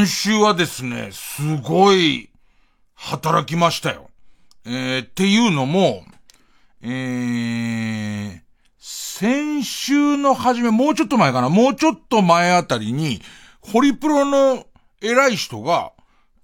[0.00, 2.30] 今週はですね、すごい、
[2.94, 4.08] 働きましたよ。
[4.64, 6.04] えー、っていうのも、
[6.80, 8.40] えー、
[8.78, 13.20] 先週の初め、もうちょっと前かな、もうちょっと前あたりに、
[13.60, 14.64] ホリプロの
[15.02, 15.92] 偉い人が、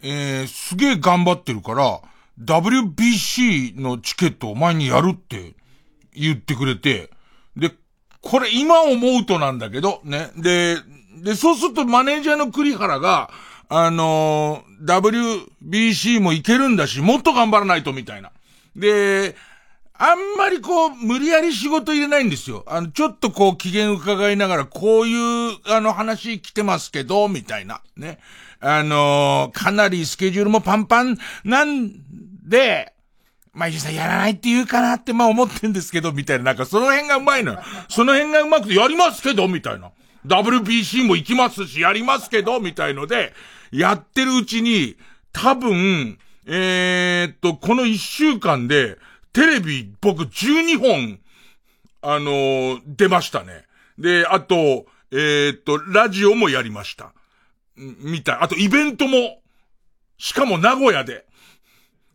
[0.02, 2.02] えー、すげえ頑張ってるから、
[2.38, 5.54] WBC のチケットをお前にやるって
[6.12, 7.08] 言ってくれて、
[7.56, 7.72] で、
[8.20, 10.30] これ今思うとなんだけど、ね。
[10.36, 10.76] で、
[11.22, 13.30] で、そうするとマネージャーの栗原が、
[13.68, 18.30] あのー、WBC もいけるんだし、もっと頑張らないとみたいな。
[18.76, 19.34] で、
[19.98, 22.64] あんまりこう、無理やり仕事入れないんですよ。
[22.66, 27.80] あの、ちょっとこう、機嫌伺いながら、こういう、あの、話来てますけど、みたいな。
[27.96, 28.18] ね。
[28.60, 31.92] あのー、かなりスケジュールもパンパンなん
[32.46, 32.92] で、
[33.52, 36.44] まあ、さんやらないって言うかなって、まあ思ってんですけど、みたいな。
[36.44, 37.60] なんかその辺がうまいのよ。
[37.88, 39.92] その辺がうまくて、やりますけど、みたいな。
[40.26, 43.32] WBC も行きますし、やりますけど、みたいので、
[43.70, 44.96] やってるうちに、
[45.32, 48.98] 多分、えー、っと、この一週間で、
[49.32, 51.18] テレビ僕12本、
[52.02, 53.64] あのー、出ましたね。
[53.98, 57.12] で、あと、えー、っと、ラジオもやりました。
[57.76, 58.38] みたい。
[58.40, 59.40] あとイベントも、
[60.18, 61.26] しかも名古屋で、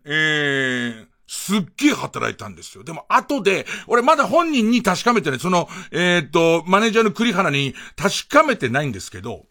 [0.05, 2.83] えー、すっげえ働いたんですよ。
[2.83, 5.39] でも後で、俺まだ本人に確かめてない。
[5.39, 9.45] その、えー、っと、マネージャーの栗原に確かめてないんですけど、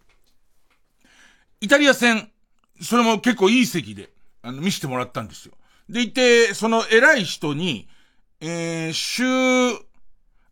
[1.60, 2.30] イタリア戦、
[2.80, 4.10] それも結構いい席で、
[4.42, 5.52] あの、見せてもらったんですよ。
[5.90, 7.86] でいて、その偉い人に、
[8.40, 9.24] えー、週、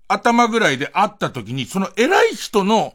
[0.06, 2.94] 頭ぐらいで会った時に、その偉い人の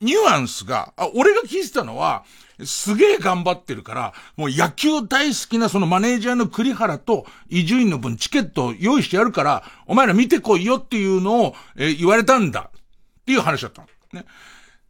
[0.00, 2.24] ニュアンスが、あ、俺が聞いてたのは、
[2.64, 12.70] すげえ頑張ってるから、もう野球大好きなそのマネージャーの栗原と伊集院の分チケットを用意してやるから、お前ら見てこいよっていうのを、えー、言われたんだ。
[12.70, 13.88] っていう話だったの。
[14.12, 14.24] ね。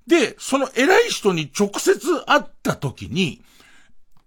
[0.06, 3.42] で、その偉い人に直接会った時に、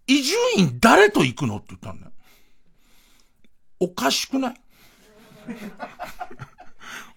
[0.08, 1.58] 伊集院誰と行くの？
[1.58, 2.12] って言ったんだよ。
[3.80, 4.56] おかしくない？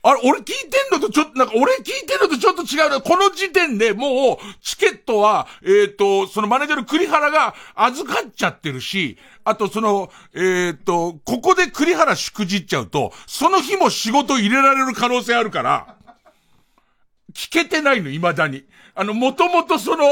[0.07, 3.01] あれ、俺聞いてんのとちょっと、なんか俺聞いてんのとちょっと違うな。
[3.01, 15.96] この時点でもう、チケットは、えっ、ー、と、そのマネージャーの栗原が預かっちゃってるし、あとその、えっ、ー、と、ここで栗原しくじっちゃうと、その日も仕事入れられる可能性あるから、
[17.37, 18.65] 聞けてないの、未だに。
[18.95, 20.05] あの、もともとその、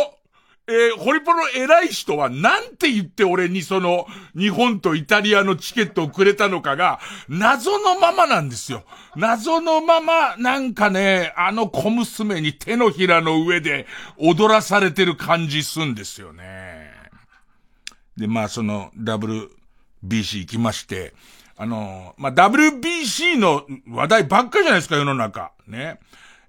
[0.67, 8.85] えー、ホリプロの偉い人はなんて言って俺にその日本とイタリアのチケットをくれたのかが謎のままなんですよ。
[9.15, 13.87] 謎のままなんかね、あの小娘に手のひらの上で
[14.17, 16.93] 踊らされてる感じすんですよね。
[18.17, 19.51] で、まあその WBC
[20.39, 21.13] 行きまして、
[21.59, 25.53] あの、まあ WBC の話題ばっかじゃないですか世の中。
[25.67, 25.99] ね。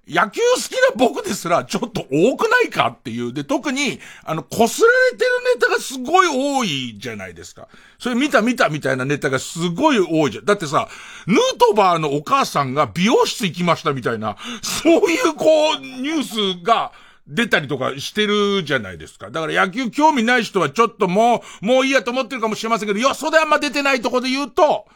[0.08, 3.32] 野球好きな僕ですら、ちょっと多くないかっていう。
[3.32, 7.66] で、特に、あの、擦られてるネタがすごい多いじゃないですか。
[7.98, 10.44] それ見た見たみたいなネタがすごい多いじゃん。
[10.44, 10.88] だってさ、
[11.26, 16.92] ヌートバーのお母さんが美容室行きましたみたいな、そういうこう、ニュースが、
[17.28, 19.30] 出たりとかしてるじゃないですか。
[19.30, 24.86] だから野球興味ない人はちょっともう、もういいやと思ってるかもしれませんけど、よそであんま出てないとこで言うと、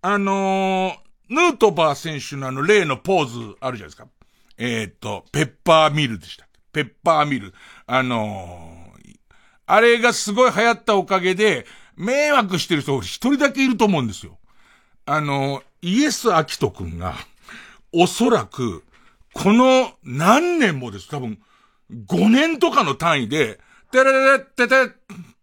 [0.00, 4.06] あのー、ヌートバー選手のあの例のポーズあるじゃないですか。
[4.58, 6.46] えっ、と、ペッパーミルでした。
[6.72, 7.54] ペッパーミル。
[7.86, 9.16] あのー、
[9.66, 14.38] あれがすごい流行ったおかげで、迷惑してる人一人だけいると思うんですよ。
[15.04, 17.14] あの、イエス・アキト君が、
[17.92, 18.84] おそらく、
[19.34, 21.08] この何年もです。
[21.08, 21.38] 多分、
[22.06, 24.88] 5年とかの単位で、てれれれってて、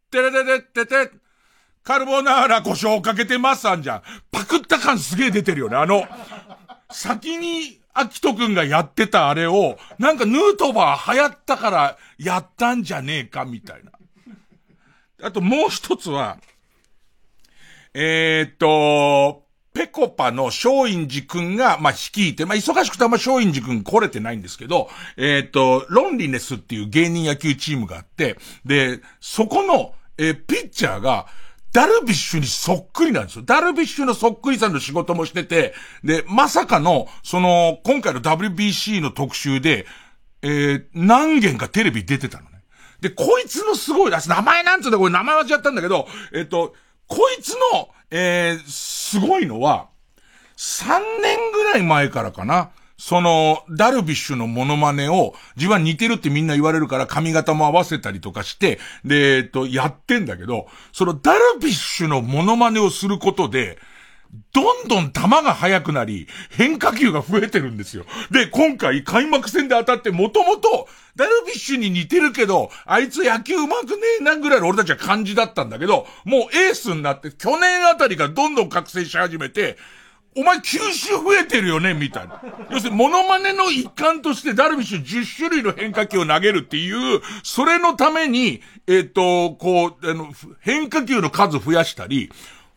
[0.09, 1.11] てれれれってて、
[1.83, 4.01] カルボナーラ胡椒かけてますあんじゃん。
[4.31, 5.75] パクった感すげえ出てるよね。
[5.75, 6.07] あの、
[6.91, 13.91] 先にアキトくんがやってたあれを、なんかヌートバー流行ったからやったんじゃねえか、みたいな。
[15.21, 16.37] あともう一つは、
[17.93, 19.43] えー、っと、
[19.73, 31.27] ペコパの松陰寺くんが、まあ、率いて、まあ、忙しくてあんま松陰寺くん来れてないんですけど、えー、っと、ロンリネスっていう芸人野球チームがあって、で、そこの、えー、ピッチャーが、
[31.71, 33.43] ダルビッシュにそっくりなんですよ。
[33.45, 35.73] ダルビッシュのそっくりさんの仕事もしてて、
[36.03, 39.85] で、まさかの、その、今回の WBC の特集で、
[40.41, 42.63] えー、何件かテレビ出てたのね。
[43.01, 46.73] で、こいつのすごい、名前なんつうんだ、これ名前忘れちゃったんだけど、えっ、と、
[47.07, 49.89] こいつの、えー、すごいのは、
[50.57, 52.71] 3年ぐらい前からかな。
[52.99, 63.79] その、ダルビッシュのモノマネを、自分は似てるってみんな言われるから髪型も合わせたりとかして、で、えっと、やってんだけど、そのダルビッシュのモノマネをすることで、
[64.51, 68.03] どんどん球が速くなり、変化球が増えてるんですよ。
[68.31, 79.77] で、今回開幕戦で当たってもともと、ダルビッシュに似てるけど、あいつ野球上手くねえなぐらいの俺たちは感じだったんだけど、もうエースになって、去年あたりがどんどん覚醒し始めて、
[80.39, 82.41] お前吸収増えてるよねみたいな。
[82.71, 90.31] 要するに、モノマネの一環としてダルビッシュ10種類の変化球を投げるっていう、それのために、えっ、と、こう、あの、
[90.61, 92.31] 変化球の数増やしたり、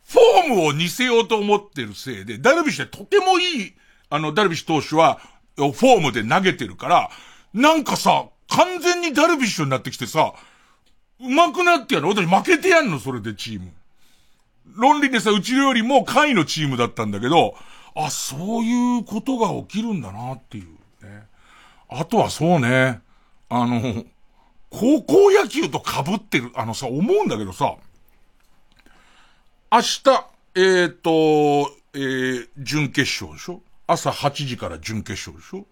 [0.09, 3.75] フォームを似せようと思ってるせいで、ダルビッシュはとてもいい、
[4.11, 5.21] あの、ダルビッシュ投手は、
[5.57, 7.11] フォームで投げてるから、
[7.55, 10.33] なんかさ、完全にダルビッシュになってきてさ、
[11.21, 12.09] 上手くなってやる。
[12.09, 13.71] 私負けてやんの、それでチーム。
[14.77, 17.55] 論理でさ、うちよりも下位のチームだったんだけど、
[17.95, 20.65] あ、そういうことが起きるんだなっていう
[21.05, 21.27] ね。
[21.89, 23.01] あとはそうね、
[23.49, 24.05] あの、
[24.71, 27.75] 高校野球と被ってる、あのさ、思うんだけどさ、
[29.71, 30.03] 明日、
[30.55, 33.61] えっ、ー、と、えー、準決勝でしょ？
[33.87, 35.67] 朝8時から準決勝でしょ？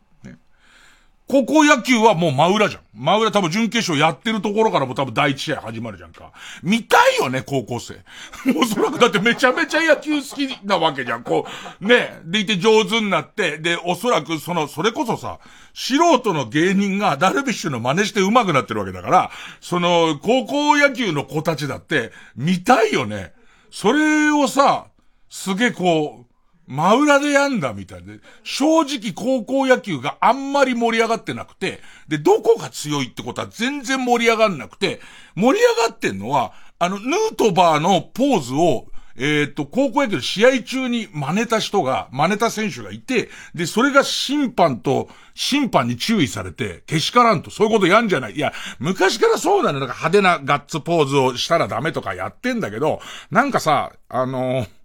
[1.30, 2.82] 高校野球はもう真裏じゃん。
[2.92, 6.32] 真裏多分準決勝やってるところからも多分第一試合始まるじゃんか。
[6.64, 8.00] 見たいよね、高校生。
[8.58, 11.22] おそらくだってめちゃめちゃ野球好きなわけじゃん。
[11.22, 11.46] こ
[11.80, 12.20] う、ね。
[12.24, 15.38] でいて上手になって、で、おそらくその、それこそさ、
[15.72, 19.30] 素人の芸人がダルビッシュの真似して上手くなってるわけだから、
[19.60, 23.34] その、高校野球の子たちだって、見たいよね。
[23.70, 24.86] それをさ、
[25.28, 26.29] すげえこう、
[26.70, 35.00] 真裏でやんだみたいで、正直高校野球があんまり盛り上がってなくて、で、どこが強いってことは全然盛り上がんなくて、
[35.34, 38.86] 盛り上がってんのは、あの、ヌートバーのポーズを、
[39.16, 48.36] えっ、と、高校野球の試合中に真似た人が、真似た選手がいて、で、それが審判と、審判に注意されて、けしからんと、そういうことやんじゃない。
[48.36, 53.00] いや、昔からそうなの、なんか派手なガッツポーズをしたらダメとかやってんだけど、
[53.32, 54.79] なんかさ、あのー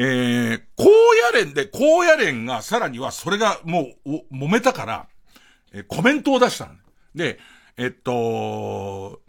[0.00, 5.08] えー、高野連で、高野連がさらにはそれがもう、揉めたから、
[5.72, 6.70] えー、コメントを出した。
[7.16, 7.40] で、
[7.76, 9.20] えっと、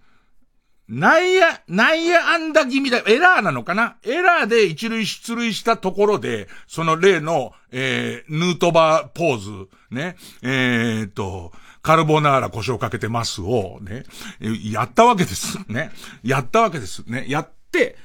[0.87, 3.97] 内野、内野安打気味だ、エラーなのかな？
[4.03, 9.51] エラーで一塁出塁したところで、その例の、えー、ヌートバーポーズ、
[9.91, 11.51] ね、えー、っと、
[11.81, 14.03] カルボナーラ胡椒かけてますを、ね、
[14.39, 15.57] やったわけです。
[15.67, 15.91] ね。
[16.23, 17.03] やったわけです。
[17.07, 17.25] ね。
[17.27, 17.95] やって、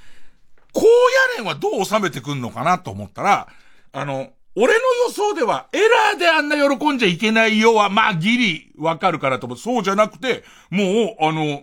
[0.75, 3.49] 高野連はどう収めてくんのかなと思ったら、
[3.93, 9.59] あの、俺の予想では、エラーであんな喜んじゃいけないよは、まあ、ギリ、わかるからと思う。
[9.59, 11.63] そうじゃなくて、もう、あの、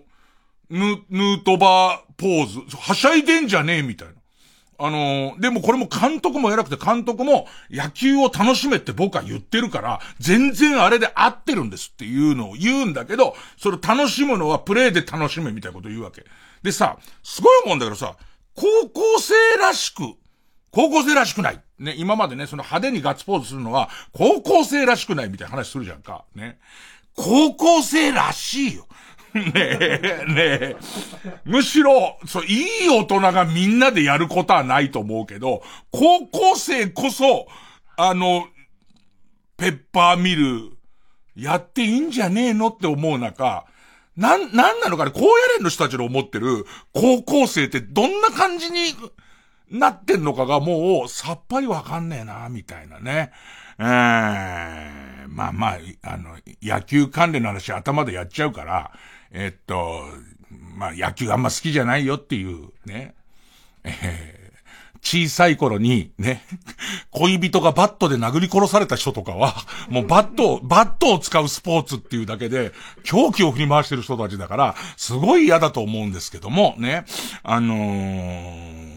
[0.69, 4.15] ヌ、ヌートバーポーズ、はしゃいでんじゃねえ、みたいな。
[4.83, 16.25] あのでもこれも監督も偉くて監督も野球を楽しめって僕は言ってるから、全然あれで合ってるんですっていうのを言うんだけど、それ楽しむのはプレイで楽しめみたいなこと言うわけ。
[16.63, 18.15] でさ、すごいもんだけどさ、
[18.56, 20.01] 高校生らしく、
[20.71, 21.62] 高校生らしくない。
[21.80, 26.25] ね、今までね、その派手にガッツポーズするのは、高校生らしくないみたいな話するじゃんか。
[26.36, 26.59] ね。
[27.15, 28.88] 高校生らしいよ。
[29.33, 30.75] ねえ、ねえ。
[31.45, 37.47] むしろ、そう、いい大人がみんなでやることはないと思うけど、高校生こそ、
[37.97, 38.47] あの、
[39.57, 40.78] ペッパーミル、
[41.35, 43.66] やっていいんじゃねえのって思う中、
[44.21, 48.94] なん、なんなのかね、高野連の人たちの思ってる高校生ってどんな感じに
[49.71, 53.31] なってんのかがもうさっぱりわかんねえな、みたいなね。
[53.80, 53.85] えー、
[55.28, 58.92] まあまあ、あの、野球関連の話頭でやっちゃうから、
[59.31, 60.04] えっと、
[60.75, 63.16] まあ野球あんま好きじゃないよっていうね。
[63.83, 64.41] えー
[65.01, 66.43] 小さい頃に、ね、
[67.11, 69.55] 恋人がバットで殴り殺された人とかは、
[69.89, 72.71] もうバットを、バットを使うスポーツっていうだけで、
[73.03, 77.05] 狂気を振り回してる人たちだから、すごい嫌だと思うんですけども、ね、
[77.43, 78.91] あのー、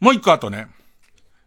[0.00, 0.68] もう一個あとね、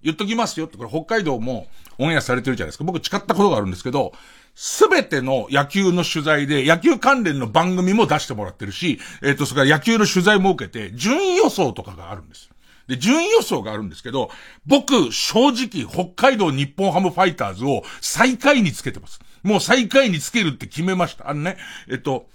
[0.02, 1.68] 言っときますよって、これ北海道も
[1.98, 2.84] オンエアされてるじゃないですか。
[2.84, 4.14] 僕誓ったことがあるんですけど、
[4.56, 12.53] すべての野球の取材で、野球関連の番組も出してもらってるし、えっ、ー、と、それから野球の取材も受けて、順位予想とかがあるんです。
[12.88, 14.30] で、順位予想があるんですけど、
[14.66, 19.20] 僕、正直、北海道日本ハムファイターズを最下位につけてます。
[19.44, 21.30] もう最下位につけるって決めました。
[21.30, 21.58] あのね、
[21.90, 22.28] えっと、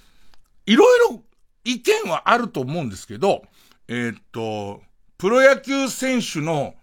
[0.66, 1.22] いろいろ
[1.64, 3.42] 意見はあると思うんですけど、
[3.88, 4.82] えっと、
[5.18, 6.74] プロ野球選手の、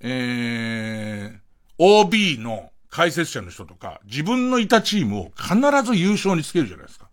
[0.00, 1.38] えー、
[1.78, 7.08] OB の解説者の人とか、自分のいたチームを必ず優勝につけるじゃないですか。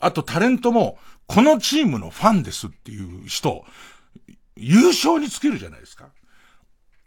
[0.00, 3.64] あとタレントも、このチームのファンですっていう人、
[4.58, 6.08] 優勝につけるじゃないですか。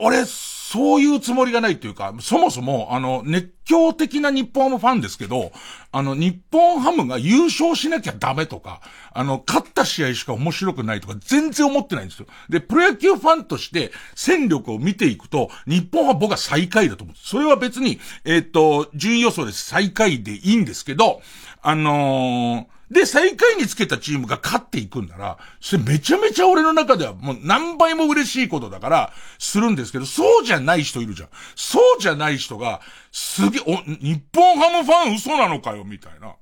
[0.04, 5.52] 俺、そういうつもりがないっていうか、そもそも、あの、熱狂的な日本ハムファンですけど、
[5.92, 8.82] あの、日本ハムが優勝しなきゃダメとか、
[9.14, 12.26] あの、勝った試合しか面白くないとか、全然思ってないんですよ。
[12.50, 17.16] で、プロ野球ファンとして戦力を見ていくと、日本は僕は最下位だと思う。
[17.16, 21.22] それは別に、えっ、と、順位予想です最下位でいいんですけど、
[21.62, 31.30] あのーで、最下位につけたチームが勝っていくんなら、それめちゃめちゃ俺の中ではもう何倍も嬉しいことだから、するんですけど、そうじゃない人いるじゃん。
[31.56, 32.82] そうじゃない人が、
[33.14, 36.36] すげえ、お、日本ハムファン嘘なのかよ、みたいな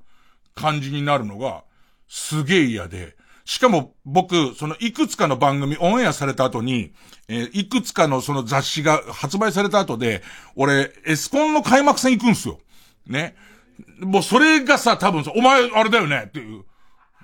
[0.56, 1.62] 感じになるのが、
[2.08, 6.92] すげえ嫌で、しかも僕、そのいくつかの番組オンエアされた後に、
[7.28, 10.22] えー、いくつかのその雑誌が発売された後で、
[10.56, 12.58] 俺、エスコンの開幕戦行くんすよ。
[13.06, 13.36] ね。
[14.00, 16.64] もうそれがさ、多分さ、お前、あれだよねっていう。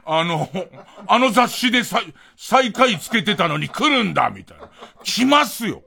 [0.04, 0.48] あの、
[1.06, 4.68] あの雑誌で最、最下位つけてたのに来るんだみたいな。
[5.02, 5.82] 来ますよ。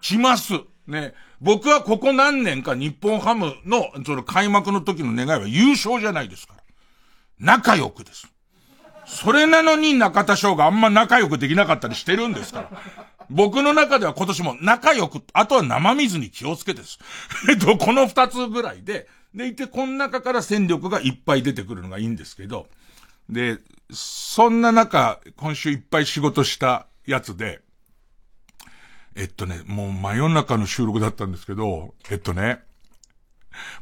[0.00, 0.60] 来ます。
[0.86, 1.14] ね。
[1.40, 6.60] 僕はここ何年か日本ハムの、その開幕の時の願いは優勝じゃないですから。
[7.38, 8.28] 仲良くです。
[9.06, 12.70] それなのに中田翔があんま仲良くできなかったりしてるんですから。
[13.30, 16.98] 僕の中では今年も仲良く、あとは生水に気をつけてです。
[17.48, 22.68] えっと、この二つぐらいで、でいて、この中から戦力がいっぱい出てくるのがいいんですけど、
[23.28, 23.58] で、
[23.92, 27.60] そんな中、今週いっぱい仕事したやつで、
[29.16, 32.60] えっとね、もう真夜中の収録だったんですけど、えっとね、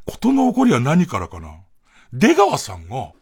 [0.04, 1.60] ことの起こりは何からかな？
[2.12, 3.12] 出川さんが、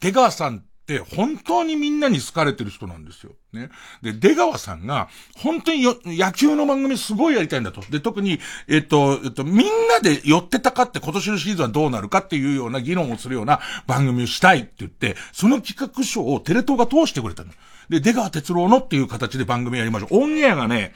[0.00, 0.64] 出川さん
[1.10, 3.32] 本当にみんなに好かれてる人なんですよ。
[3.52, 3.70] ね。
[4.02, 7.80] で、出川さんが、本当によ、野球の番組すごいやりたいんだと。
[7.90, 8.38] で、特に、
[8.68, 17.50] えっと、えっと、みんなで寄ってたかって今年のシーズンはどうなるかっていうような議論をするような番組をしたいって言って、その企画書をテレ東が通してくれたの。
[17.88, 20.22] で、出川哲郎のっていう形で番組やりましょう。
[20.22, 20.92] オンエアがね、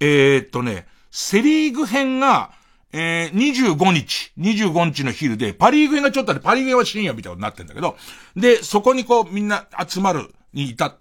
[0.00, 2.52] えー、っとね、セリーグ編が、
[2.96, 7.96] えー、25日、25日の昼で、パリーグ編がちょっとあって、パリーグ編は深夜みたいになってんだけど、
[8.36, 10.96] で、そこにこう、みんな集まるに至、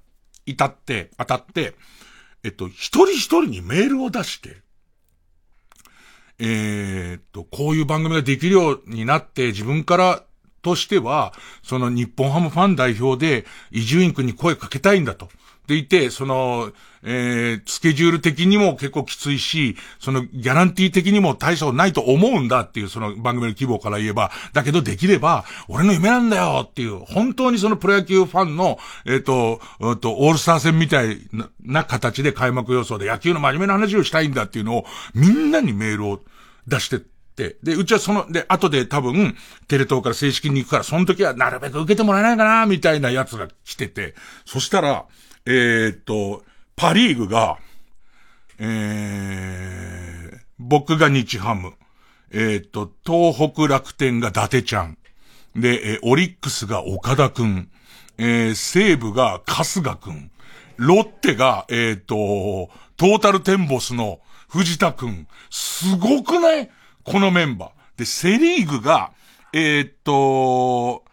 [0.48, 1.76] 至って、当たって、
[2.44, 4.64] えっと、一人一人にメールを出して、
[6.40, 10.24] えー、っと、こういう番組ができるようになって、自分から
[10.64, 11.32] としては、
[11.62, 15.30] その日本ハムファン代表で、伊集院君に声かけたいんだと。
[15.68, 16.72] でいて、その、
[17.04, 31.20] えー、スケジュール的にも結構きついし、そのギャランティー的にも大差ないと思うんだっていうその番組の規模から言えば、だけどできれば、俺の夢なんだよっていう、本当にそのプロ野球ファンの、えっ、ー、と、えっと、オールスター戦みたい
[31.62, 36.22] な形で開幕予想で野球の真面目な話をしたいんだっていうのを、みんなにメールを
[36.68, 37.02] 出して、
[37.36, 39.36] で、うちはその、で、後で多分、
[39.68, 44.14] テレ東から正式に行くから、その時はなるべく受けてもらえないかな、みたいなやつが来てて、
[44.46, 45.06] そしたら、
[45.46, 46.44] えー、っと、
[46.76, 47.58] パリーグが、
[48.60, 51.74] えー、僕が日ハム。
[52.32, 54.98] えー、っと、東北楽天が伊達ちゃん。
[55.56, 57.70] で、えー、オリックスが岡田くん。
[58.18, 60.32] えー、西武が春日くん。
[60.78, 65.28] ロッテが、え、っと、トータルテンボスの藤田くん。
[65.50, 66.70] すごくない？
[67.04, 68.00] このメンバー。
[68.00, 69.12] で、セリーグが、
[69.52, 71.04] え、っと、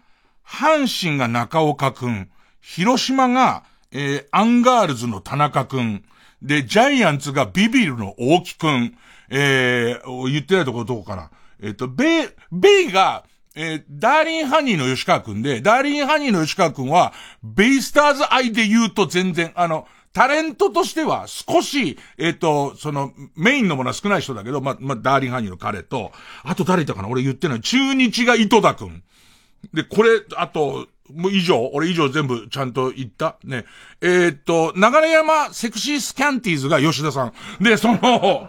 [0.47, 2.31] 阪神が中岡くん。
[2.61, 6.05] 広島が、えー、アンガールズの田中くん。
[6.43, 8.97] で、ジャイアンツがビビルの大木くん。
[9.31, 11.31] えー、言ってないところどこかな。
[11.63, 26.11] えっ、ー、と、ベイ、ベイが、えー、ダーリンハニーの吉川くんで、ダーリンハニーの吉川くんは、ベイスターズ愛で言うと全然、あの、タレントとしては少し、えっ、ー、と、その、メインのものは少ない人だけど、ま、まダーリンハニーの彼と、
[26.43, 27.09] あと誰いたかな？
[27.09, 27.61] 俺言ってない。
[27.61, 29.03] 中日が井戸田くん。
[29.73, 33.65] で、これ、あと、もう以上、俺以上全部ちゃんと言ったね。
[34.01, 37.33] えー、っと、流山セクシースキャンティーズが吉田さん。
[37.63, 38.49] で、その、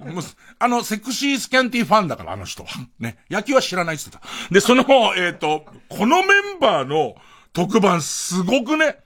[0.58, 2.68] あの、セクシースキャンティーファンだから、あの人は。
[2.98, 3.18] ね。
[3.30, 4.54] 野球は知らないって言ってた。
[4.54, 4.82] で、その、
[5.16, 7.14] えー、っと、このメンバーの
[7.52, 8.98] 特番すごくね。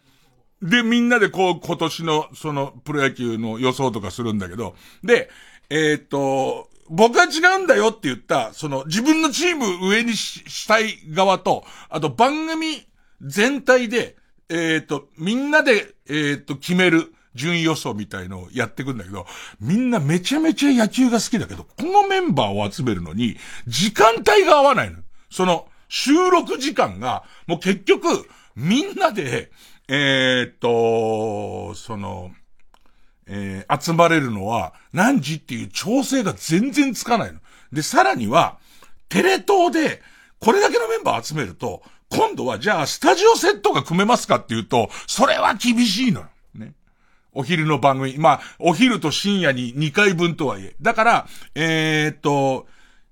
[0.63, 5.31] で、みんなでこう、今年の、その、プロ野球の予想とかするんだけど、で、
[5.69, 12.87] えー、っと、僕は違うんだよって言った、その自分のチーム上にしたい側と、あと番組
[13.23, 14.17] 全体で、
[14.49, 19.26] えっ、ー、と、みんなで、えっ、ー、と、決める順位予想みたいのをやってくんだけど、
[19.61, 23.37] みんなめちゃめちゃ野球が好きだけど、このメンバーを集めるのに、
[23.67, 24.99] 時間帯が合わないの。
[25.31, 28.07] その、収録時間が、もう結局、
[28.55, 29.50] みんなで、
[29.88, 32.31] えっ、ー、と、その、
[33.26, 37.40] えー、集まれるのは何時っていう調整が全然つかないの。
[37.73, 38.59] で、さらには、
[39.09, 40.02] テレ東で、
[40.40, 46.28] これだけのメンバー集めると、今度はじゃあスタジオセットが組めますかっていうと、それは厳しいのよ。
[46.54, 46.75] ね。
[47.33, 48.19] お昼の番組。
[48.19, 50.76] まあ、お昼と深夜に2回分とはいえ。
[50.81, 52.66] だから、えー、っと、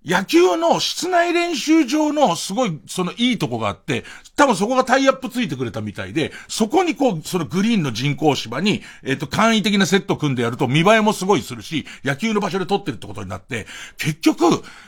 [0.04, 4.04] 野球の室内練習場のすごい、そのいいとこがあって、
[4.35, 13.66] 多分そこがタイアップついてくれたみたいで、そこにこう、そのグリーンの人工芝に、えっ、と、簡易的なセット組んでやると見栄えもすごいするし、野球の場所で撮ってるってことになって、
[13.97, 14.44] 結局、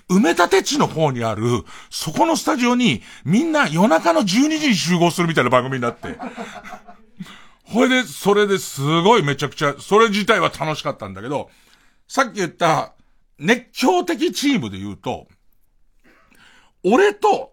[0.09, 1.45] 埋め立て地の方にある、
[1.91, 6.19] そこのスタジオに、みんな夜中の12時に集合するみたいな番組になって、
[7.63, 11.51] ほれで、それですごいめちゃくちゃ、それ自体は楽しかったんだけど、
[12.09, 12.94] さっき言った、
[13.39, 15.27] 熱狂的チームで言うと、
[16.85, 17.53] 俺と、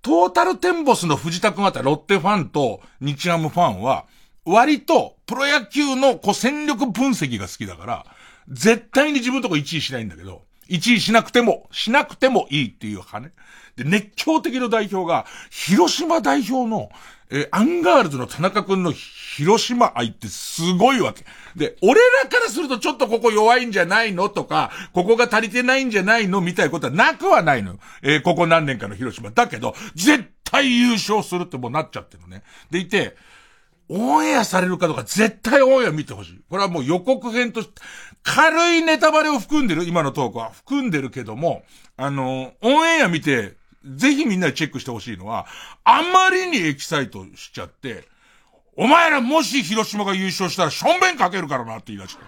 [0.00, 4.06] トータルテンボスの藤田君あたロッテファンと日ハムファンは、
[4.44, 8.06] 割とプロ野球のこう戦力分析が好きだから、
[8.48, 13.32] 絶対に自分とこ1位しないんだけど、1位しなくても、しなくてもいいっていう派ね。
[13.76, 16.90] で、熱狂的の代表が、広島代表の、
[17.30, 21.24] えー、アンガールズの田中くんの広島愛ってすごいわけ。
[21.56, 27.78] で、俺らからするとちょっとここ弱いんじゃないのとか、ここが足りてないんじゃないのみたいなことはなくはないの。
[28.02, 29.30] えー、ここ何年かの広島。
[29.30, 32.42] だけど、絶対優勝するってもうなっちゃってるのね。
[32.70, 33.16] でいて、
[33.94, 36.40] オンエアされるかどうか絶対オンエア見てほしい。
[36.48, 37.74] これはもう予告編として、
[38.22, 41.62] 軽いネタバレを含んでる、今のトークは含んでるけども、
[41.98, 45.46] あの、オンエア見て、ぜひみんなでチェックしてほしいのは、
[45.84, 48.08] あまりにエキサイトしちゃって、
[48.76, 52.22] お前らもし広島が優勝したらしょんべんかけるからなって言い出して。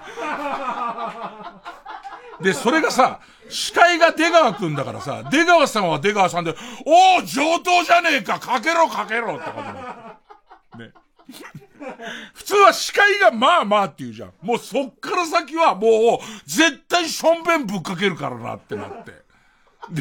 [2.42, 6.54] で、それがさ、司会が出川くんだからさ、出川さんは出川さんで、
[6.84, 10.92] おお上等じゃねえかかけろかけろってことね。
[12.34, 14.32] 普通は司会がまあまあって言うじゃん。
[14.42, 19.12] もうそっから先はもう、絶対しょんべんぶっかけるからなってなって。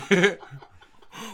[0.09, 0.39] で、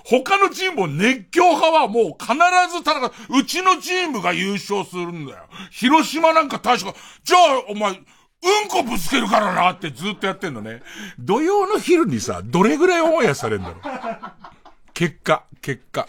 [0.05, 2.33] 他のチームも熱狂派はもう必
[2.75, 5.39] ず田中、うちのチームが優勝するんだよ。
[5.71, 6.93] 広島なんか確か、
[7.23, 7.95] じゃあお前、う
[8.65, 10.81] んこぶつけるからなってずっとやってんのね。
[11.17, 13.81] 土曜の昼にさ、どれぐらいオンエアされんだろう。
[14.93, 16.07] 結果、結果。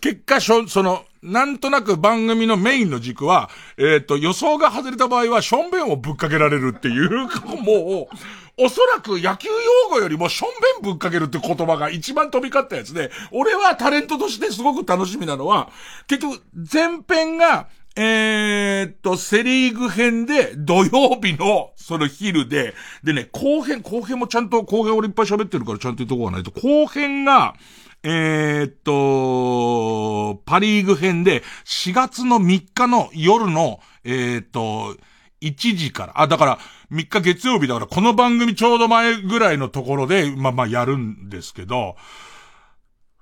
[0.00, 7.10] 結果、その、なんとなく番組のメインの軸は、えっ、ー、と、予想が外れた場合は、ションベンをぶっかけられるっていう、
[7.62, 8.16] もう、
[8.62, 10.50] おそらく野球用語よりもション
[10.82, 15.70] ベンぶっかけるって言葉が一番飛び交ったやつで、俺はタレントとしてすごく楽しみなのは、
[16.06, 27.56] 結局、前編が、えー、っと、セリーグ編で、土曜日の、その昼で、でね、後編、後編もちゃんと、後編俺いっぱい喋ってるからちゃんと言っとこうがないと、後編が、
[28.02, 34.96] えー、っと、パリーグ編で、4月の3日の夜の、えー、っと、
[35.42, 36.58] 1時から、あ、だから、
[36.92, 41.96] 3日月曜日だから、この番組ちょうど前ぐらいのところで、まあまあやるんですけど、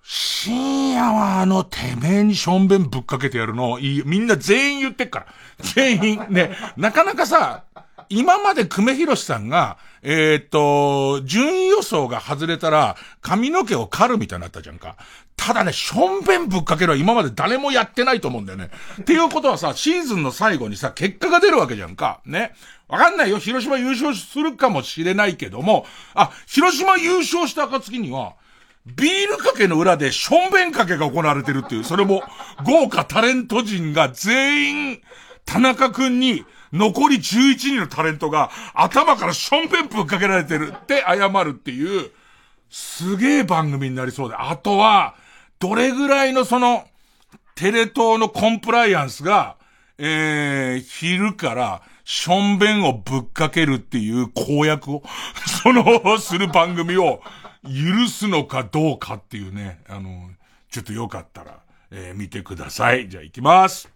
[0.02, 5.26] 深夜はあの、てめえにしょんべんぶっかけてやるの、いい、みんな全員言ってっから。
[5.74, 6.26] 全員。
[6.30, 7.64] ね、なかなかさ、
[8.10, 14.96] 今まで久米宏さんが、えー、と、順位予想が外れたら、髪の毛を刈るみたいになったじゃんか。
[15.36, 18.70] ただね、しょんべんぶっかけるは今まで誰もやってないと思うんだよね。
[19.00, 22.20] っていうことはさ、シーズンの最後にさ、結果が出るわけじゃんか。
[22.26, 22.54] ね。
[22.88, 23.38] わかんないよ。
[23.38, 28.34] 広島優勝するかもしれないけども、あ、広島優勝した暁には、
[28.86, 32.22] ビールかけの裏でしょんべんかけが行われてるっていう、それも
[32.64, 35.02] 豪華タレント陣が全員、
[35.44, 42.10] 田中くんに残り11人のタレントが頭からションペンプかけられてるって謝るっていう、
[42.70, 44.34] すげえ番組になりそうで。
[44.36, 45.14] あとは、
[45.58, 46.86] どれぐらいのその、
[47.54, 49.56] テレ東のコンプライアンスが、
[49.98, 55.02] えー、昼から、ションベンをぶっかけるっていう公約を、
[55.62, 57.22] その、する番組を、
[57.64, 60.30] 許すのかどうかっていうね、あの、
[60.70, 61.58] ちょっとよかったら、
[61.90, 63.08] えー、見てください。
[63.08, 63.90] じゃあ行きます。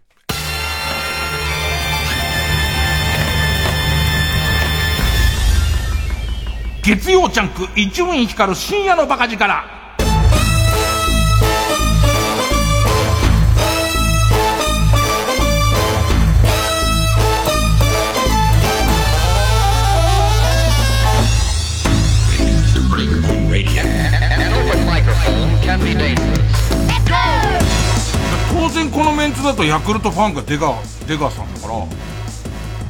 [6.83, 9.63] 月曜チャンク伊集院光る深夜のバカ力。
[28.51, 30.75] 当然このメンツだとヤクルトファンが出川、
[31.07, 31.73] 出川さんだから、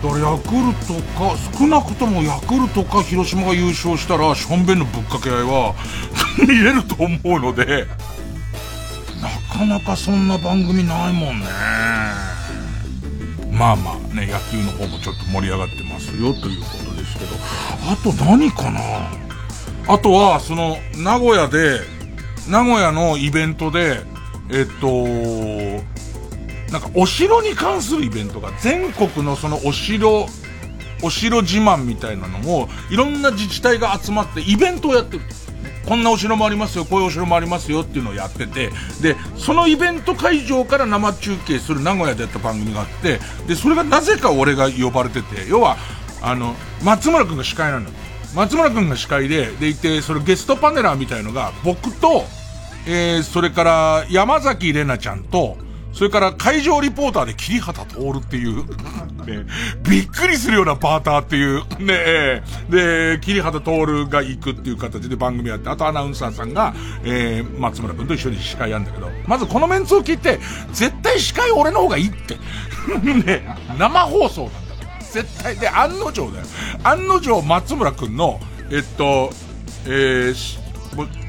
[0.03, 5.73] だからヤクルトか、少なくともヤクルトか広島が優勝したら、ションベンのぶっかけ合いは
[6.37, 7.87] 見れると思うので、
[9.21, 11.45] なかなかそんな番組ないもんね。
[13.49, 17.37] まあまあね、野球の方もちょっと盛り上がってますよということですけど、
[17.89, 18.81] あと何かな？
[19.87, 21.79] あとは、その、名古屋で、
[22.49, 24.01] 名古屋のイベントで、
[24.49, 24.87] えっと、
[26.73, 30.25] なんかお城に関するイベントが全国のそのお城、
[31.03, 35.23] お城自慢みたいなのをいろんな自治体が集まってイベントをやってる。
[35.87, 45.77] こんなお城もありますよ、こういうお城もありますよっていうのをやってて、で、そのイベント会場から生中継する名古屋でやった番組があって、で、それがなぜか俺が呼ばれてて、要は、
[46.21, 47.91] あの、松村くんが司会なのよ。
[48.33, 52.23] 松村くんが司会で、でいて、それゲストパネラーみたいのが、僕と、
[52.87, 55.57] えー、それから山崎玲奈ちゃんと、
[55.93, 58.65] それから会場リポーターで桐畑徹っていう、
[59.25, 59.45] ね、
[59.87, 70.39] びっくりするようなパーターっていう、ね、で、桐畑徹が行くっていう形で番組やって、あとアナウンサーさんが、えー、松村くんと一緒に司会やるんだけど、まずこのメンツを聞いて、
[70.71, 72.37] 絶対司会俺の方がいいって。
[73.03, 74.59] ね、生放送なんだ。
[74.99, 76.45] 絶対で、案の定だよ。
[76.83, 78.39] 案の定松村くんの、
[78.71, 79.29] えっと、
[79.85, 80.63] えー、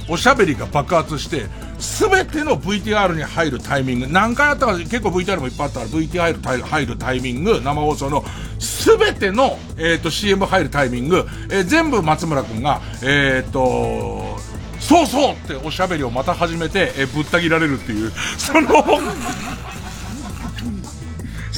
[0.08, 1.46] おしゃべりが爆発して、
[1.78, 8.24] 全ての VTR に入るタイミング、何回あったか結構 VTR もいっぱいあったから VTR 入るタイミング、生放送の
[8.58, 14.36] 全ての、え、ー、と CM 入るタイミング、えー、全部松村君が、えっ、ー、と、
[14.80, 18.68] そうそうっておしゃべりをまた始めて、えぶった切られるっていう、その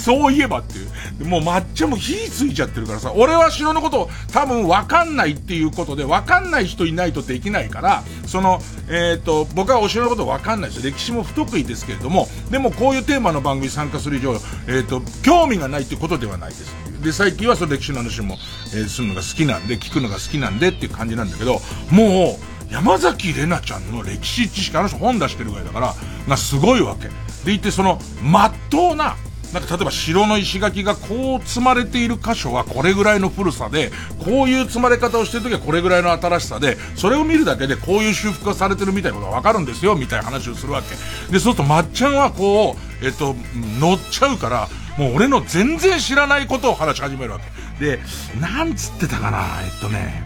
[0.06, 1.24] そういえばっていう。
[1.24, 16.72] もう抹茶も火ついちゃってるからさ、俺は城のこと多分わかんないっていうことで、わかんない人いないとできないから、その、えっ、ー、と、僕はお城のことわかんないです歴史も不得意ですけれども、でもこういうテーマの番組参加する以上、えっ、ー、と、興味がないってことではないです。
[17.02, 18.36] で、最近はその歴史の話も、
[18.76, 22.38] えー、するのが好きなんで、聞くのが好きなんでっていう感じなんだけど、も
[22.70, 25.94] う、山崎怜奈ちゃんの歴史知識、あの人本出してるぐらいだから、
[26.28, 27.08] がすごいわけ。
[27.44, 29.16] でいて、その、まっとうな、
[29.56, 33.90] なんか例えば城の石垣がこう積まれている箇所はこれぐらいの古さで、
[34.22, 40.90] こういう積まれ方をしてる時はこれぐらいの新しさで、それを見るだけでこういう修復がされてるみたいなことがわかるんですよ、みたいな話をするわけ。
[40.90, 43.34] で、そうするとまっちゃんはこう、えっと、
[43.80, 47.40] 乗っちゃうから、もう俺の全然知らないことを話し始めるわ
[47.78, 47.84] け。
[47.84, 47.98] で、
[48.38, 50.22] なんつってたかな、えっとね、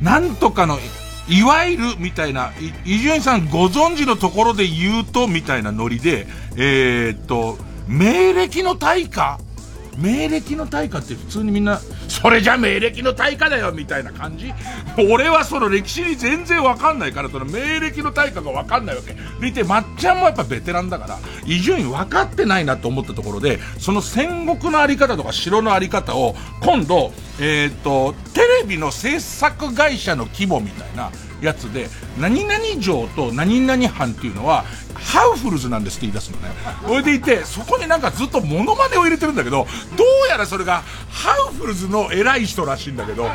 [0.00, 0.78] なんとかの、
[1.28, 2.52] いわゆるみたいな、
[2.86, 7.58] 伊集院さんご存知のところで言うとみたいなノリで、えー、っと、
[7.88, 9.38] 明暦の大火
[9.96, 14.52] 明暦の大火って普通にみんな、それじゃ明暦の大火だよみたいな感じ？
[15.10, 19.16] 俺はその歴史に全然わかんないから、その明暦の大火がわかんないわけ。
[19.40, 36.50] でいて、まっちゃんもやっぱベテランだから、伊集院分かってないなと思ったところで、その戦国のあり方とか城のあり方を、今度、えっ、ー、と、テレビの制作会社の規模みたいなやつで、何々城と何々藩っていうのは、ハウフルズなんですって言い出すのね。
[36.86, 43.32] それでいて、そこになんかずっとモノマネを入れてるんだけど、どうやらそれがハウフルズの偉い人らしいんだけど、わ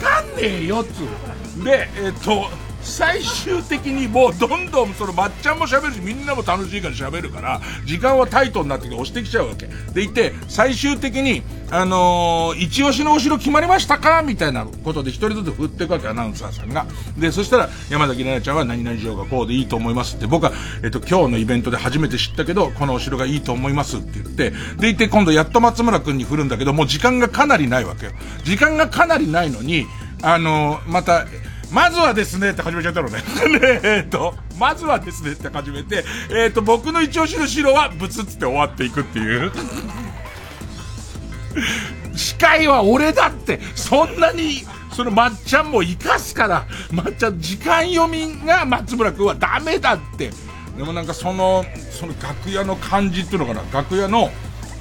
[0.00, 1.64] かんねえよっつう。
[1.64, 2.48] で、えっと、
[2.82, 9.68] 最終的にもうどんどんそのまっちゃんも喋るしみんなも楽しいから喋るから時間はタイトになってきて押してきちゃうわけ。
[9.94, 14.22] でいて最終的にあのー、一押しのお城決まりましたか？
[14.22, 16.86] みたいなことで一人ずつ振っていくわけアナウンサーさんが。
[17.16, 20.26] でそしたら山崎怜奈ちゃんは何々城がこうでいいと思いますって。
[20.26, 24.52] 僕は、えっと、今日のイベントで初めて知ったけどこのお城がいいと思いますって言って。
[24.78, 28.12] でいて今度やっと松村君に振るんだけどもう時間がかなりないわけよ。
[28.44, 29.86] 時間がかなりないのに
[30.22, 31.26] あのー、また
[31.72, 33.18] まずはですねって始めちゃったのね。
[33.58, 39.50] ねえっと、まずはですねって始めて、えっ、と、僕の一押しの城はブツって終わっていくっていう。
[42.14, 50.30] 司会は俺だって、そんなに、そのまっちゃんも生かすから、まっちゃん時間読みが松村君はダメだって。
[50.76, 54.30] でもなんかその、その楽屋の感じっていうのかな、楽屋の、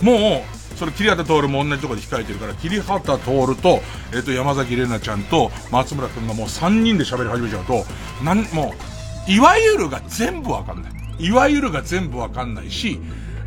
[0.02, 3.82] もう、それ桐畑徹も同じところで控えてるから桐畑徹と,、
[4.14, 7.86] えー、と山崎怜奈ちゃんと松村君がもう3人で喋り始めちゃうと
[8.24, 8.74] なんも
[9.28, 10.92] ういわゆるが全部わかんない。
[11.20, 13.00] いわゆるが全部わかんないし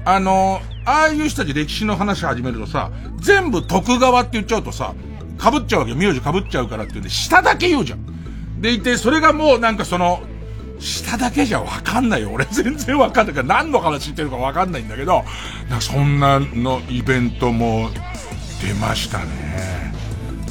[0.05, 4.95] あのー、ああいう人たち歴史の話始めるとさ全部徳川って言っちゃうとさ
[5.41, 8.61] 被っちゃうわけ名字被っちゃうからって言うんで下だけ言うじゃん。
[8.61, 10.23] でいてそれがもうなんかその
[10.79, 12.31] 下だけじゃわかんないよ。
[12.33, 15.25] 俺全然わかんないから、何の話してるかわかんないんだけど、
[15.71, 17.91] なそんなのイベントも
[18.61, 19.93] 出ましたね。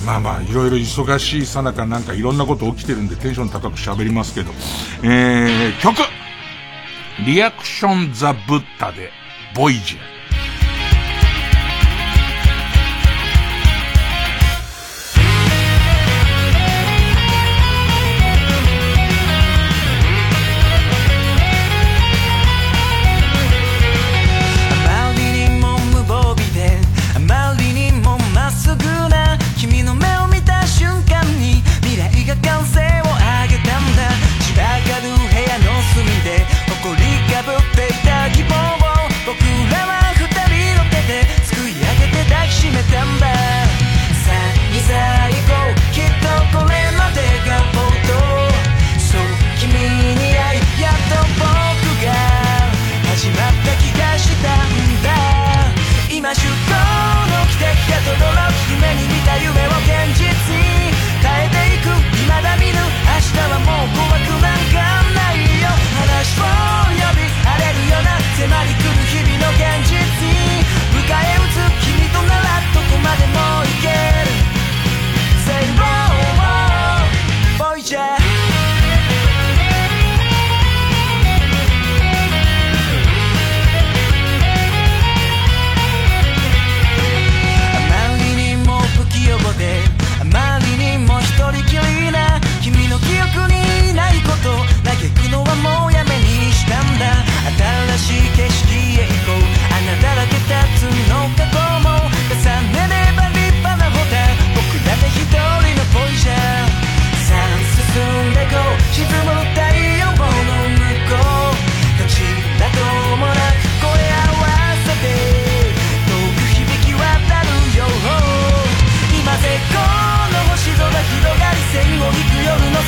[0.05, 4.51] まあまあ、いろいろ忙しいさなかなんかいろんなこと起きてるんでテンション高く喋りますけど、
[5.01, 5.97] えー、曲
[7.25, 9.11] リアクションザ・ブッダで、
[9.55, 10.12] ボイジェ。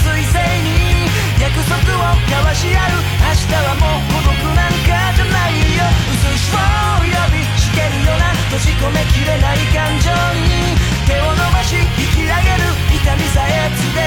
[0.03, 1.07] 彗星に
[1.39, 5.85] 約束を交わし合う明日はもう孤独なんかじゃないよ。
[6.11, 10.75] 薄い霜を呼びしけるような閉じ込めきれない感情に
[11.07, 13.99] 手を伸ばし引き上げる痛みさえつで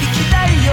[0.00, 0.72] 生きたいよ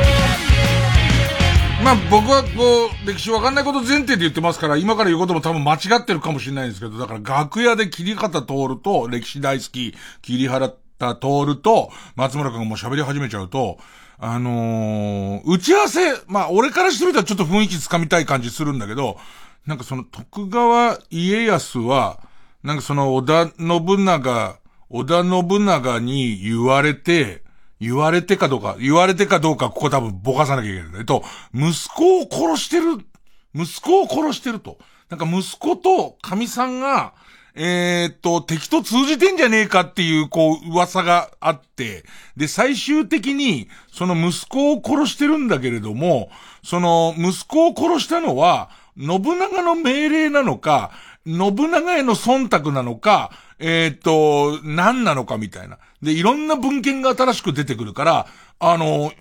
[1.84, 13.78] まあ僕はこう、歴史わかんないこと前提で言ってますから、今から言うことも多分間違ってるかもしれないんですけど、だから楽屋で桐方通ると、歴史大好き、桐原田通ると、松村君がもう喋り始めちゃうと、
[14.20, 19.18] あのー、打ち合わせ、まあ俺からしてみたらちょっと雰囲気つかみたい感じするんだけど、
[19.66, 22.20] なんかその徳川家康は、
[22.64, 27.44] なんかその織田信長、織田信長に言われて、
[27.80, 33.06] 言われてかどうか、言われてかどうか、ここ多分ぼかさなきゃいけないんだけど、息子を殺してる、
[33.54, 34.80] 息子を殺してると。
[35.10, 37.14] なんか息子と神さんが、
[37.60, 46.30] えー、っと、敵と通じてんじゃねえかっていう、こう、噂があって、で、最終的に、その息子を殺してるんだけれども、
[46.64, 50.92] その、息子を殺したのは、信長の命令なのか、
[51.26, 55.80] 信長への忖度なのか、えっ、と、何なのかみたいな。
[56.04, 58.28] で、いろんな文献が新しく出てくるから、
[58.60, 59.12] あの、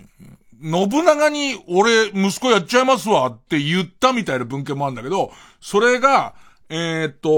[0.61, 6.35] 信長に俺息子やっちゃいますわって言ったみたいな文献もあるんだけど、それが、
[6.69, 7.29] えっ、と、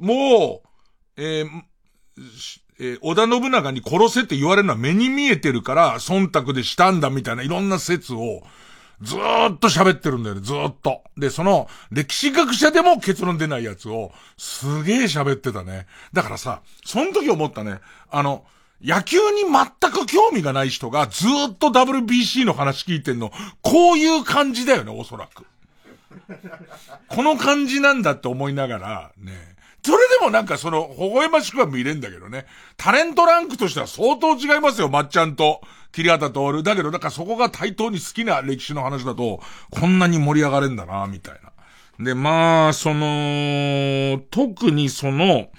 [0.00, 0.68] もう、
[1.16, 1.48] えー
[2.78, 8.42] えー、織田信長に殺せって言われるのは目に見えてるから、忖度でしたんだみたいないろんな説を、
[9.02, 11.02] ずーっと喋ってるんだよね、ずーっと。
[11.16, 15.86] で、その、歴史学者でも結論出ないやつを、すげー喋ってたね。
[16.12, 18.44] だからさ、その時思ったね、あの、
[18.82, 25.46] 野球に全く興味がない人がずーっと WBC の話聞いてんの、こういう感じだよね、おそらく。
[27.08, 29.32] この感じなんだって思いながら、ね。
[29.84, 32.46] それでもなんかその、微笑ましくは見れんだけどね。
[32.76, 35.60] タレントランクとしては相当違いますよ、まっちゃんと。
[35.92, 36.62] 桐畑徹。
[36.62, 42.04] だけど、だからそこが対等に好きな歴史の話だと、こんなに盛り上がれんだな、みたいな。
[42.04, 45.50] で、まあ、その、特にその、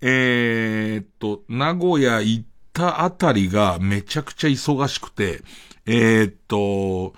[0.00, 5.42] えー、っと、名古屋行ったあたりがめちゃくちゃ忙しくて、
[5.86, 7.14] えー、っと、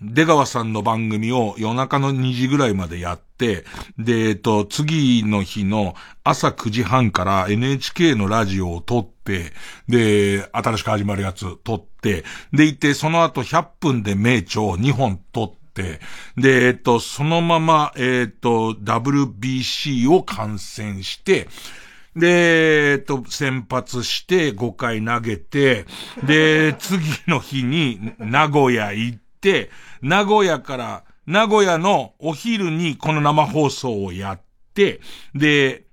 [0.00, 3.64] 出川さんの番組を夜中の2時ぐらいまでやって、
[3.98, 9.52] で、えっと、次の日の朝9時半から NHK のラジオを撮って、
[9.88, 16.00] で、新しく始まるやつ撮って、でいて、その後100分で名著を2本撮って、
[16.36, 21.48] で、えっと、そのまま、えっと、WBC を観戦して、
[22.16, 25.84] で、えっと、先発して5回投げて、
[26.24, 29.25] で、次の日に名古屋行って、
[30.02, 34.40] 名古屋から、名古屋のお昼にこの生放送をやっ
[34.74, 35.00] て、
[35.34, 35.84] で、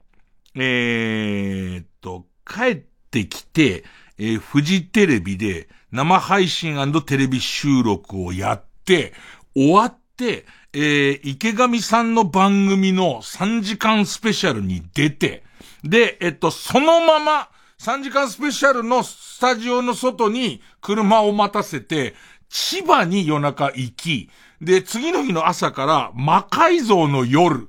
[0.56, 2.76] えー、っと、帰っ
[3.10, 3.84] てきて、
[4.18, 9.14] えー、フジテレビで生配信テレビ収録をやって、
[9.56, 15.44] 終わって、えー、池上さんの番組の3時間スペシャルに出て、
[15.84, 22.16] で、えっと、そのまま、3時間スペシャルのスタジオの外に車を待たせて、
[22.54, 24.30] 千葉に夜中行き、
[24.62, 27.68] で、次の日の朝から魔改造の夜、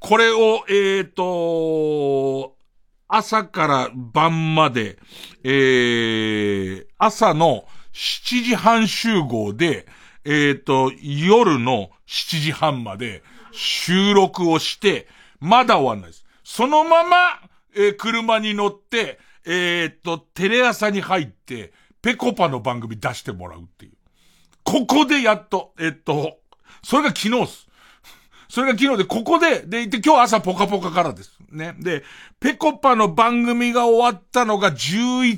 [0.00, 2.56] これを、えっ、ー、と、
[3.06, 4.98] 朝から晩まで、
[5.44, 9.86] えー、朝の7時半集合で、
[10.24, 15.06] えっ、ー、と、夜の7時半まで収録をして、
[15.38, 16.26] まだ終わんないです。
[16.42, 17.16] そのまま、
[17.76, 23.93] えー、車に乗って、えっ、と、テレ朝に入って、ペコパの番組出してもらうっていう。
[24.64, 26.38] ここでやっと、えっと、
[26.82, 27.68] それが昨日っす。
[28.48, 31.38] それが昨日で、ここで、で、今日朝ポカポカからです。
[31.50, 31.74] ね。
[31.78, 32.04] で、
[32.40, 35.36] ペコパの番組が終わったのが11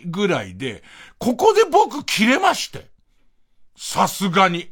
[0.00, 0.82] 時ぐらいで、
[1.18, 2.86] ここで僕切れまして。
[3.76, 4.70] さすがに。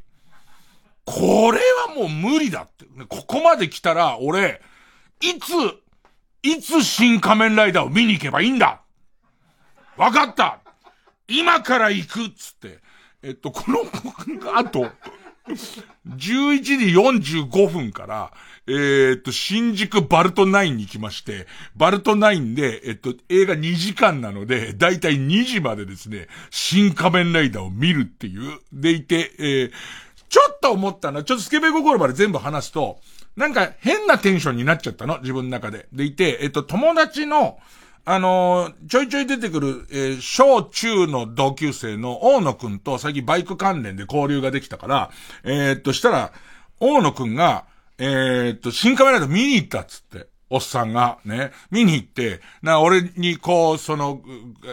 [1.05, 2.87] これはもう無理だって。
[3.09, 4.61] ここまで来たら、俺、
[5.21, 5.53] いつ、
[6.43, 8.83] いつ新仮面ライダーを見に行けばいいんだ
[9.97, 10.59] わかった
[11.29, 12.82] 今から行くっつって。
[13.23, 13.81] えっと、この、
[14.57, 14.91] あと、
[16.09, 16.75] 11時
[17.45, 18.33] 45分から、
[18.67, 29.73] えー、っと、新宿バルトナインに来まして、バルトナインで、えっと、映画2時間なので、だいたい2時までですね、新仮面ライダーを見るっていう、でいて、えー、
[30.29, 32.99] ちょっと思ったのは、ちょっとスケベ心まで全部話すと、
[33.37, 35.87] なんか変なテンションになっちゃったの、自分の中で。
[35.93, 37.59] でいて、えっと、友達の、
[38.05, 45.11] あのー、ちょいちょい出てくる、えー、小中の同級生の大野くんと最近バイク関連で交流ができたから、
[45.45, 46.33] えー、っと、したら、
[46.81, 47.67] 大野くんが、
[47.99, 54.21] え、っと、新カメラで見に行ったっつって、おっさんが、ね、見に行って、な、俺にこう、その、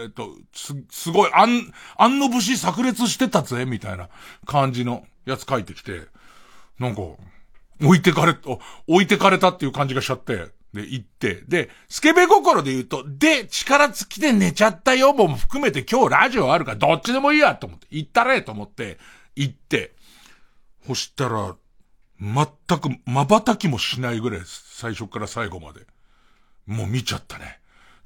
[0.03, 4.09] えっと、す、すごい、あん、あんの節炸裂してたぜ、みたいな
[4.45, 6.07] 感じのやつ書いてきて、
[6.79, 7.01] なんか、
[7.81, 8.35] 置いてかれ、
[8.87, 18.99] 置いてかれたっていう感じがしちゃって、で、行って、で、スケベ心で言うと、で、力尽きて寝ちゃったよも含めて今日ラジオあるからどっちでもいいやと思って、行ったれと思って、
[19.35, 19.93] 行って、
[20.85, 21.55] そしたら、
[22.19, 24.41] 全く瞬きもしないぐらい。
[24.45, 25.87] 最初から最後まで。
[26.65, 27.59] もう見ちゃったね。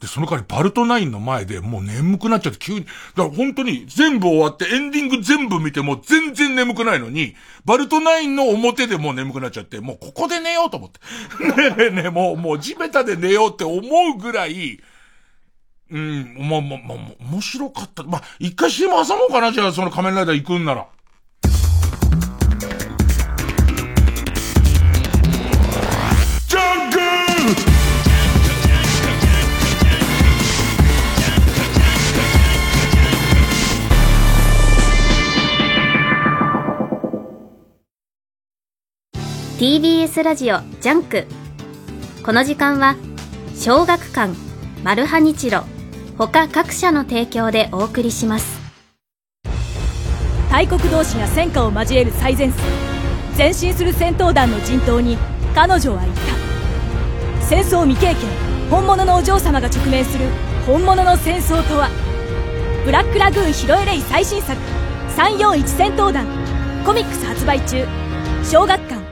[0.03, 2.81] で、その代わりバルトナインの前でもう眠くなっちゃって急に、
[3.15, 10.99] だから本当に全部終わってエンディング全部見ても全然眠くないのに、バルトナインの表でもう眠くなっちゃって、もうここで寝ようと思って。
[11.71, 13.79] ねえねえ、もう、もう地べたで寝ようって思
[14.13, 14.81] うぐらい、
[15.89, 18.03] うん、まあまあまあ、面白かった。
[18.03, 20.87] まあ、一回 CM 挟もうかな、じゃあその仮面ライダー行くんなら。
[39.63, 41.25] TBS ラジオジャンク。
[42.25, 42.97] この時間は
[43.55, 44.33] 小学館
[44.83, 45.63] マルハニチロ
[46.17, 48.59] 他各社の提供でお送りします。
[50.51, 52.61] 大国同士が戦火を交える最前線。
[53.37, 55.17] 前進する戦闘団の陣頭に
[55.55, 56.13] 彼女は言っ
[57.39, 57.45] た。
[57.45, 58.29] 戦争未経験
[58.69, 60.25] 本物のお嬢様が直面する
[60.67, 61.87] 本物の戦争とは。
[62.83, 64.59] ブラックラグーンヒロエレイ最新作
[65.15, 66.27] 341戦闘団
[66.85, 67.87] コミックス発売中。
[68.43, 69.02] 小学館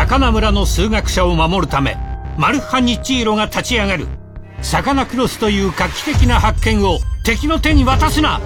[0.08, 1.96] 魚村の数学者を守るため
[2.38, 4.06] マルハニチーロが立ち上がる。
[4.62, 8.40] サカナクロスという画期的な発見を敵の手に渡すな。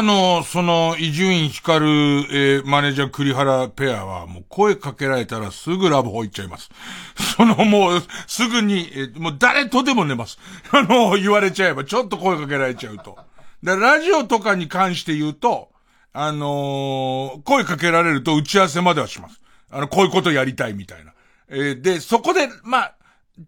[0.03, 1.85] の、その、伊集院光、
[2.31, 6.69] えー、マネージャー栗原ペアは、もう声かけられたらすぐラブホ行っちゃいます。
[7.35, 10.37] その、もう、すぐに、えー、もう誰とでも寝ます。
[10.71, 13.17] あの、言われちゃえば、ちょっと声かけられちゃうと。
[13.63, 15.71] で、ラジオとかに関して言うと、
[16.13, 19.41] あのー、声かけられると打ち合わせまではします。
[19.71, 21.13] あの、こういうことやりたいみたいな。
[21.49, 22.95] えー、で、そこで、まあ、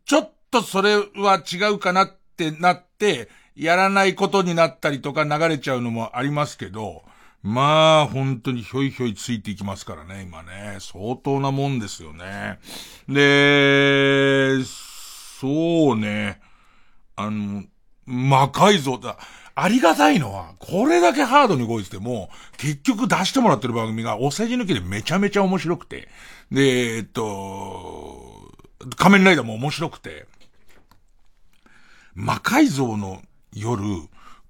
[0.06, 7.04] ちょっとそれは違うかなってってなって、やらないことになったりとか流れちゃうのもありますけど、
[7.42, 10.78] まあ、本当にひょいひょいついていきますからね、今ね。
[10.80, 12.60] 相当なもんですよね。
[13.08, 16.42] で、そうね。
[17.16, 17.64] あの、
[18.06, 19.18] 魔改造だ。
[19.54, 26.10] ありがたいのは、これだけハードに動いてても、結局出してもらってる番組がお世辞抜きでめちゃめちゃ面白くて、
[26.52, 28.52] で、えっと、
[28.98, 30.26] 仮面ライダーも面白くて、
[32.16, 33.22] 魔改造の
[33.56, 33.82] 夜、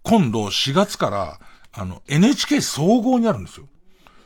[0.04, 1.40] 今度4月から、
[1.72, 3.68] あの、NHK 総合にあるんですよ。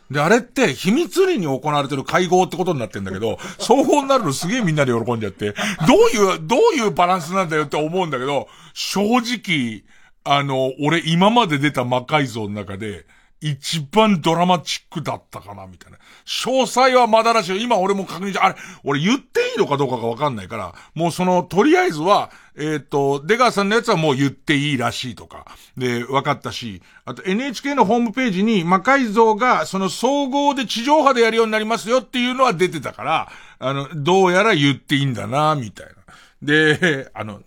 [0.09, 5.53] で、あれって秘密裏に行われてる会合ってことになってんだけど、 総合になるのすげえみんなで喜んじゃって、
[5.87, 9.83] どういう、どういうバランスなんだよって思うんだけど、正直、
[10.23, 13.05] あの、俺今まで出た魔改造の中で、
[13.41, 15.97] 一番ドラマチックだったかな、みたいな。
[16.25, 17.63] 詳細はまだらしい。
[17.63, 25.45] 今俺も確認して、あれ、俺言っていいのかどうかがわかんないから、もうその、とりあえずは、えっ、ー、と、出川さんのやつはもう言っていいらしいとか、
[25.77, 35.93] で、分かったし、あと NHK のホームページに魔改造が、その総合で地上波でやるようになりますよっていうのは出てたから、あの、どうやら言っていいんだな、みたいな。
[36.41, 37.41] で、あの、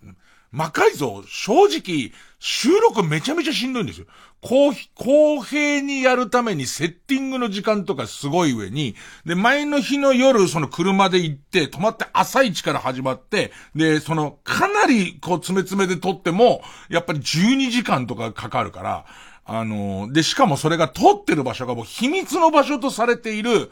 [0.53, 4.05] 魔改造、正直、収録めちゃめちゃしんどいんですよ。
[4.39, 8.95] 公、公平にやるためにセッティングの時間とかすごい上に、
[9.25, 19.05] で、前の日の夜、その車で行って、泊まって朝一から始まって、で、その、かなり、こう、詰め詰めで撮っても、やっぱり12時間とかかかるから、
[19.45, 23.71] あの、で、しかもそれが撮ってる場所がもう秘密の場所とされている、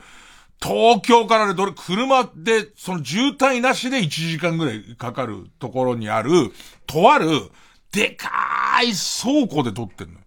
[0.64, 6.52] 東京からでどれ、車で、その渋滞なしで1時間ぐらいかかるところにある、
[6.86, 7.28] とある、
[7.92, 8.30] でか
[8.84, 10.20] い倉庫で撮ってるの。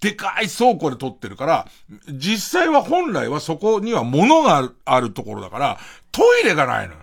[0.00, 1.68] でかい倉庫で撮ってるから、
[2.08, 5.78] 実際は本来はそこには物があるあるところだから、
[6.10, 7.00] トイレがないのよ。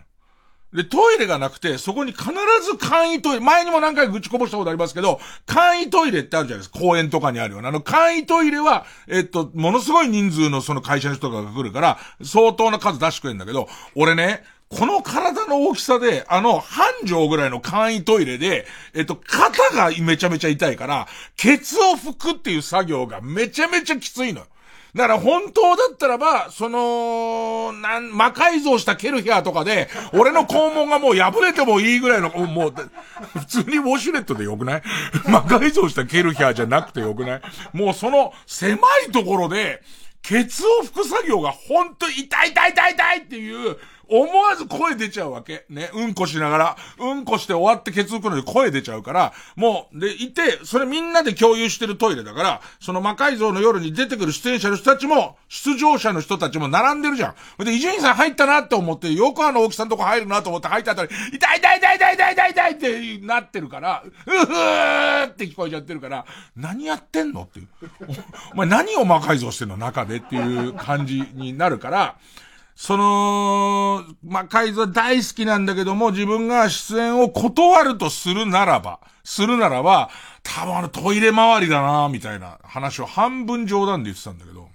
[0.74, 2.26] で、トイレがなくて、そこに必
[2.63, 6.80] ず簡易トイレ、前にも何回愚痴こぼしたことありますけど、簡易トイレってあるじゃないですか。
[6.80, 7.70] 公園とかにあるような。
[7.70, 24.45] あの、簡易トイレは、えっと、ものすごい人数のその会社の人が来るから、相当な数出してくれるんだけど、俺ね、この体の大きさで、あの、半畳ぐらいの簡易トイレで、えっと、肩がめちゃめちゃ痛いから、ケツを拭くっていう作業がめちゃめちゃきついのよ。
[24.95, 32.73] だから本当だったらば、その、なん、魔改造したケルヒャーとかで、俺の肛門がもう破れてもいいぐらいの、もう、
[33.39, 34.81] 普通にウォシュレットでよくない？
[35.29, 37.41] 魔改造したケルヒャーじゃなくてよくない？
[37.71, 39.83] もうその狭いところで、
[40.21, 43.77] ケツを拭く作業が本当痛い痛い痛い痛いっていう、
[44.10, 45.66] 思わず声出ちゃうわけ。
[45.70, 57.64] ね、うんこしながら、うんこして終わってケツ拭くのに声出ちゃうから、もう、で、いて、それみんなで共有してるトイレだから、その魔改造の夜に出てくる出演者の人たちも、出場者の人たちも並んでるじゃん。
[57.64, 67.68] で、伊集院さん入ったなって思って、よくあの大木さんとこ入るなと思って入った後に、痛い痛い痛い痛い痛い痛い痛いってなってるから、うふーって聞こえちゃってるから、何やってんのっていう。
[68.53, 69.78] お前何を魔改造してんの？
[69.78, 72.16] 中でっていう感じになるから、
[72.80, 80.09] その、まあ、改造大好きなんだけども、自分が出演を断るとするならば、するならば、
[80.43, 84.69] 多分あのトイレ周りだなみたいな話を半分冗談で言ってたんだけど。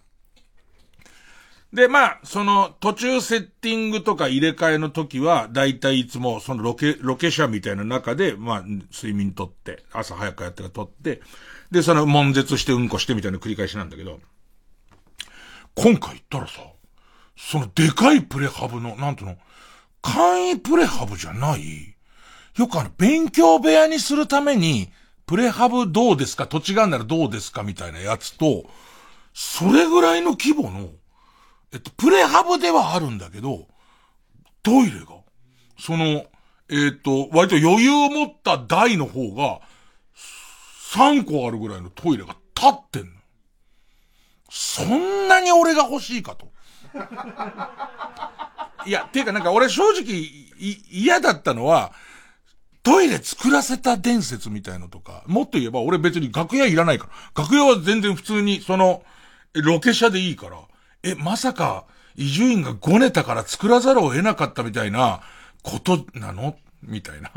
[1.72, 11.22] で、まあ、その、途中セッティングとか入れ替えの時は、だいたいいつも、そのロケ、ロケ車みたいな中で、まあ、睡眠とって、朝早くやってからとって、
[11.70, 14.20] で、その、悶絶してうんこしてみたいな繰り返しなんだけど、
[15.74, 16.73] 今回行ったらさ、
[17.36, 19.36] そのでかいプレハブの、なんていうの、
[20.02, 21.96] 簡易プレハブじゃない
[22.56, 24.90] よくあの、勉強部屋にするために、
[25.26, 26.46] プレハブどうですか？
[26.46, 27.62] 土地があるならどうですか？
[27.62, 28.64] みたいなやつと、
[29.32, 30.90] それぐらいの規模の、
[31.72, 33.66] えっと、プレハブではあるんだけど、
[34.62, 35.06] トイレが、
[35.78, 36.26] その、
[36.70, 39.60] えっと、割と余裕を持った台の方が、
[40.92, 43.10] 3個あるぐらいのトイレが立ってんの。
[44.48, 46.52] そんなに俺が欲しいかと。
[48.86, 50.30] いや、ていうかなんか俺正直
[50.90, 51.92] 嫌だったのは、
[52.82, 57.42] トイレ作らせた伝説みたいのとか、もっと言えば俺別に楽屋いらないから。
[57.42, 59.02] 楽屋は全然普通に、その、
[59.54, 60.58] ロケ車でいいから。
[61.02, 61.86] え、まさか、
[62.16, 65.22] 伊集院がごねたから作らざるを得なかったみたいな
[65.62, 66.56] ことなの？
[66.82, 67.30] みたいな。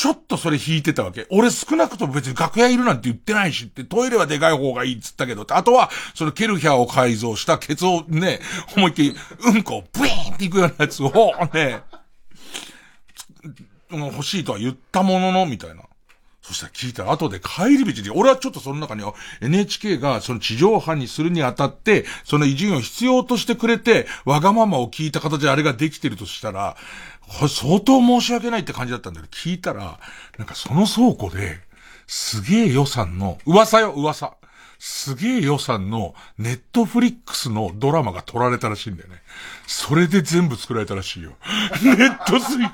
[0.00, 1.26] ちょっとそれ引いてたわけ。
[1.28, 8.40] 俺少なくとも別に楽屋いるなんて言ってないしって、トイレはでかい方がいいっつったけど、あとは、そのケルヒャーを改造したケツをね、
[8.78, 11.12] 思いっきり、うんこをブイーンっていくようなやつを、
[11.52, 11.82] ね、
[13.90, 15.82] 欲しいとは言ったものの、みたいな。
[16.42, 19.04] そしたら聞いたら後で帰り道で、俺はちょっとその中に
[19.40, 26.76] NHK がその地上波にするにあたって、その偉人を必要としてくれて、わがままを聞いた形であれができてるとしたら、
[27.28, 30.00] これ相当申し訳ないって感じだったんだけど、聞いたら、
[30.38, 31.60] なんかその倉庫で、
[32.06, 34.34] すげえ予算の、噂よ、噂。
[34.82, 39.16] すげえ予算のネットフリックスのドラマが撮られたらしいんだよね。
[39.66, 41.32] それで全部作られたらしいよ。
[41.84, 42.64] ネットスリ、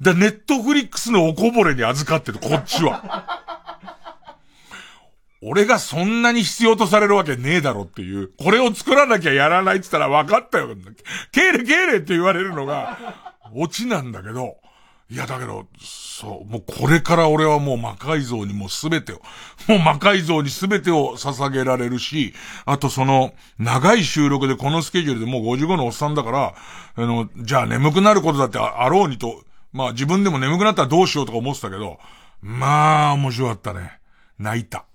[0.00, 3.42] だネットフリックスのおこぼれに預かってる、こっちは。
[5.42, 10.68] 俺がそんなに必要とされるわけねえだろっていう、これを作らなきゃやらないって言ったら分かったよ。
[11.32, 12.96] 敬礼敬礼って言われるのが、
[13.52, 14.58] オチなんだけど、
[15.08, 19.20] いやだけど、そう、もうこれから俺はもう魔改造にもうすべてを、
[19.68, 22.34] もう魔改造にすべてを捧げられるし、
[22.64, 26.54] あとその、長い収録でこのスケジュールでもう55のおっさんだから、
[26.96, 32.00] あの、じゃあ眠くなることだってあろうにと、まあ自分でも眠くなったらどうしようとか思ってたけど、
[32.42, 34.00] まあ面白かったね。
[34.40, 34.86] 泣いた。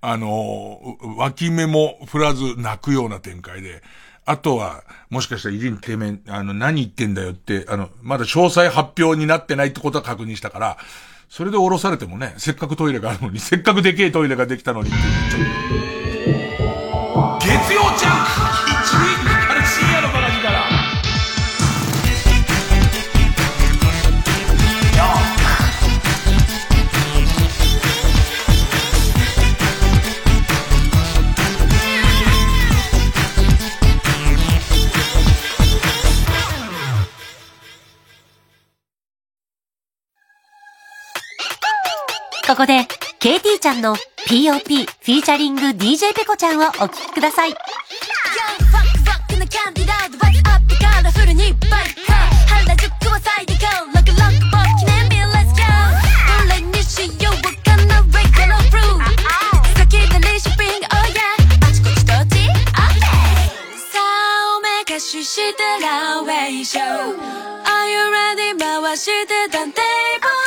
[0.00, 3.82] あの、脇目も振らず泣くような展開で、
[4.24, 10.76] あとは、もしかしたら、いじんてめん、あの、何言ってんだよって、あの、まだ詳細発表になってないってことは確認したから、
[11.28, 15.00] それで降ろされてもね、せっかくトイレがあるのに、せっかくでけえトイレができたのに月
[17.74, 19.41] 曜ジャンク
[42.46, 42.86] ここで、
[43.20, 43.94] KT ちゃんの
[44.26, 47.54] POP フィーチャリング DJ ペコちゃんをお聴きください。
[65.24, 68.58] してラウェイショー Are you ready?
[68.58, 70.41] 回してたテーブル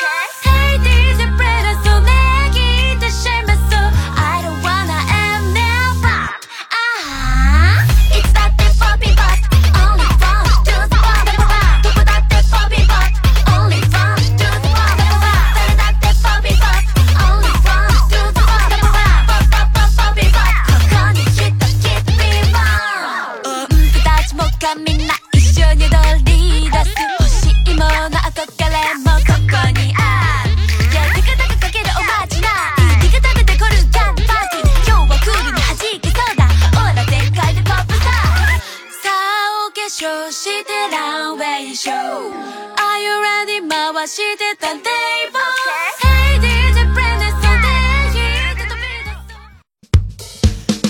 [44.73, 44.81] ん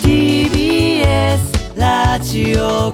[0.01, 2.91] TBS ラジオ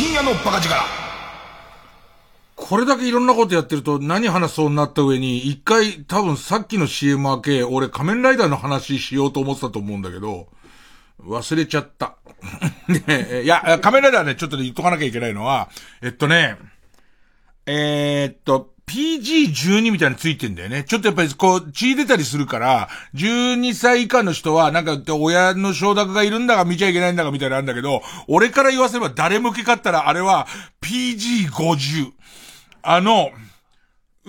[0.00, 0.74] 深夜のバカ力。
[2.56, 10.48] これだけいろんなことやってると何話そうになった上に、一回多分さっきの CM 明け、俺仮面ライダーの話しようと思ってたと思うんだけど、
[11.22, 12.16] 忘れちゃった。
[12.88, 15.68] ね いや、仮面ライダーね、ちょっと言っとかなきゃいけないのは、
[16.00, 16.56] えっとね、
[17.66, 20.82] えー、っと、PG12 みたいについてんだよね。
[20.82, 30.48] ちょっとやっぱりこう、血出たりするから、12歳以下の人は、なんか、親の承諾がいるんだが見ちゃいけないんだがみたいなのあんだけど、俺から言わせれば誰向けかったら、あれは
[30.82, 32.10] PG50。
[32.82, 33.30] あの、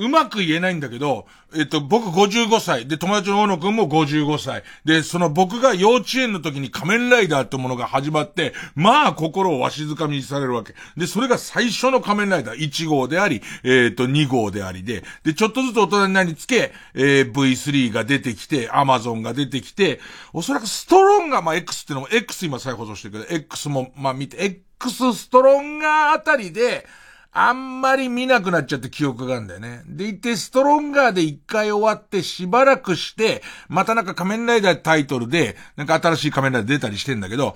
[0.01, 2.87] うまく言えないんだけど、えっと、僕55歳。
[2.87, 4.63] で、友達の大野くんも55歳。
[4.83, 10.73] で、その僕が幼稚園の時に仮面ライダーってものが始まって、まあ心をわしづかみにされるわけ。
[10.97, 19.99] で、それが最初の仮面ライダー1号であり、えっ、と、2号でありで、で、ちょっとずつ大人になりつけ、えー、V3 が出てきて、アマゾンが出てきて、
[20.33, 24.43] おそらくストロンガー、まあ X ってのも、X 今再放送してるけど、X も、まあ見て、
[24.79, 26.87] X ストロンガーあたりで、
[27.34, 29.84] あんまり見なくなっちゃって記憶があるんだよね。
[29.88, 37.55] でいて、ストロンガーで一回終わってしばらくして、またなんか仮面ライダータイトルで、なんか新しい仮面ライダー出たりしてんだけど、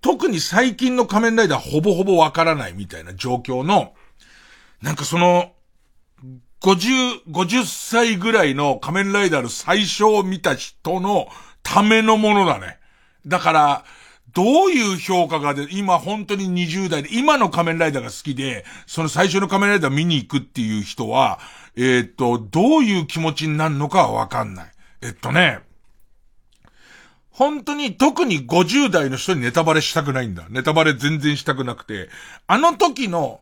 [0.00, 3.94] 特に最近の仮面ライダーほぼほぼわからないみたいな状況の、
[4.82, 5.52] なんかその、
[6.60, 11.28] 50、50歳ぐらいの仮面ライダーの最初を見た人の
[11.64, 12.78] ためのものだね。
[13.26, 13.84] だから、
[14.34, 21.38] どういう評価がで、今本当に20代で、今の仮面ライダーが好きで、その最初の仮面ライダー見に行くっていう人は、
[21.76, 24.72] え、っと、どういう気持ちになるのかはわかんない。
[25.00, 25.60] えっとね、
[27.30, 30.46] 本当に特に50代の人にネタバレしたくないんだ。
[30.50, 32.08] ネタバレ全然したくなくて、
[32.48, 33.40] あの時の、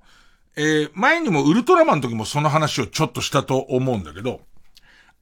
[0.55, 4.43] えー、前にもウルトラマンの時もその話をちょっとしたと思うんだけど、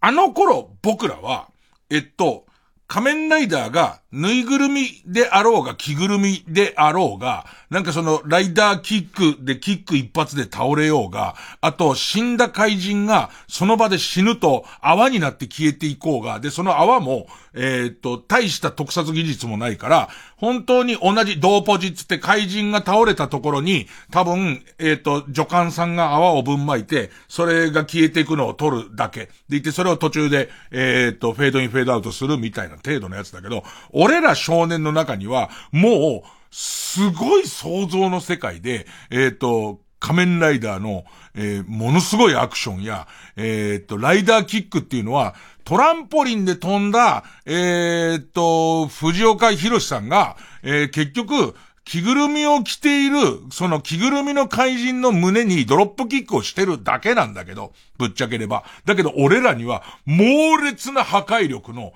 [0.00, 1.48] あの頃僕らは、
[1.88, 2.46] えっと、
[2.88, 29.30] 仮面ライダーがぬいぐるみであろうが、着ぐるみであろうが、なんかその、ライダーキックでキック一発で倒れようが、あと、死んだ怪人が、その場で死ぬと、泡になって消えていこうが、で、その泡も、えー、っと、大した特撮技術もないから、本当に同じ、同ポジつって怪人が倒れたところに、多分、えー、っと、助監さんが泡をぶんまいて、それが消えていくのを取るだけ。
[29.48, 33.64] でいて、それを途中で、えー、っと、フェードインフェードアウトするみたいな程度のやつだけど、
[34.04, 45.34] 俺ら少年の中には、もう、すごい想像の世界で、えっ、ー、と、仮面ライダーの、えー、ものすごいアクションや、えっ、ー、と、ライダーキックっていうのは、
[45.64, 53.16] トランポリンで飛んだ、えっ、と、藤岡弘さんが、え結局、着ぐるみを着ている、
[53.50, 58.64] その着ぐるみの怪人の胸にドロップキックをしてるだけなんだけど、ぶっちゃければ。
[58.84, 61.92] だけど俺らには猛烈な破壊力の、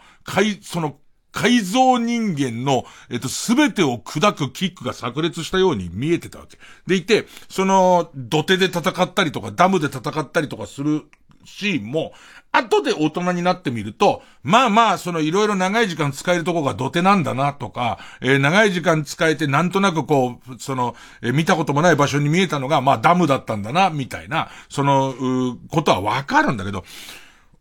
[0.62, 0.98] その
[1.32, 6.58] 改造人間の、えっと、すべてを砕くキックが炸裂したように見えてたわけ。
[6.86, 11.04] でいて、その、土手で戦ったりとか、ダムで戦ったりとかする
[11.44, 12.12] シーンも、
[12.50, 26.84] 後で大人になってみると、まあまあ、そのいろいろ長い時間使えるとこが土手なんだなとか、えー、長い時間使えてなんとなくこう、その、えー、見たこともない場所に見えたのが、まあダムだったんだな、みたいな、その、うことはわかるんだけど、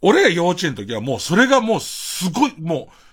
[0.01, 3.06] 俺が幼稚園の時はもうそれがもうすごい、もう、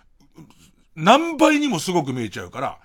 [0.97, 2.79] 何倍にもすごく見えちゃうから。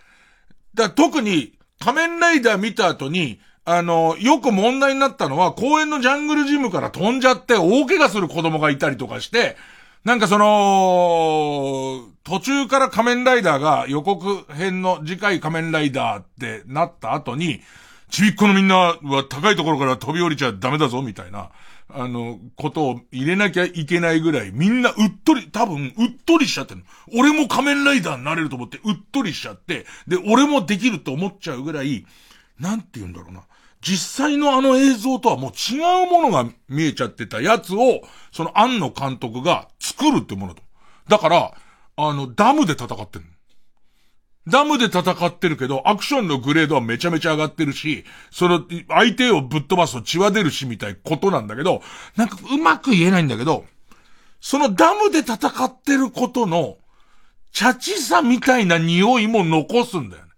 [0.73, 9.57] だ特に仮面ライダー見た後に、あの、よく問題になったのは、公園のジャングルジムから飛んじゃって大怪我する子供がいたりとかして、
[10.03, 17.61] なんかその、途中から仮面ライダーが予告編の次回仮面ライダーってなった後に、
[18.09, 21.49] ちびっこのみんなは高いところから飛び降りちゃダメだぞ、みたいな。
[21.91, 26.83] あの、ことを入れなきゃいけないぐらい、みんなうっとり、多分、うっとりしちゃってる
[27.17, 32.05] 俺も仮面ライダーになれると思って、うっとりしちゃって、で、俺もできると思っちゃうぐらい、
[32.59, 33.43] なんて言うんだろうな。
[33.81, 40.61] 実際のあの映像とはもう違うものが見えちゃってたやつを、その庵野監督が作るってものと。
[41.07, 41.53] だから、
[41.95, 43.25] あの、ダムで戦ってる
[44.49, 51.81] ダムで戦ってるけど、アクションのグレードはめちゃめちゃ上がってるし、その、相手をぶっ飛ばすと血は出るしみたいことなんだけど、
[52.15, 53.65] なんかうまく言えないんだけど、
[54.41, 55.35] そのダムで戦
[55.65, 56.77] ってることの、
[57.51, 60.29] チャチさみたいな匂いも残すんだよね。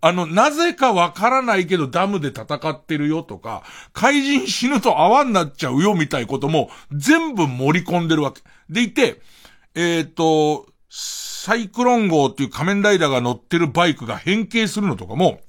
[0.00, 8.42] あの、なぜかわからないけどダムで戦ってるよとか、怪人死ぬと泡になっちゃうよみたいことも全部盛り込んでるわけ。
[8.70, 9.20] でいて、
[9.74, 10.66] えっ、ー、と、
[11.48, 15.40] サイクロン号っていう仮面ライダーが乗ってるバイクが変形するのとかも、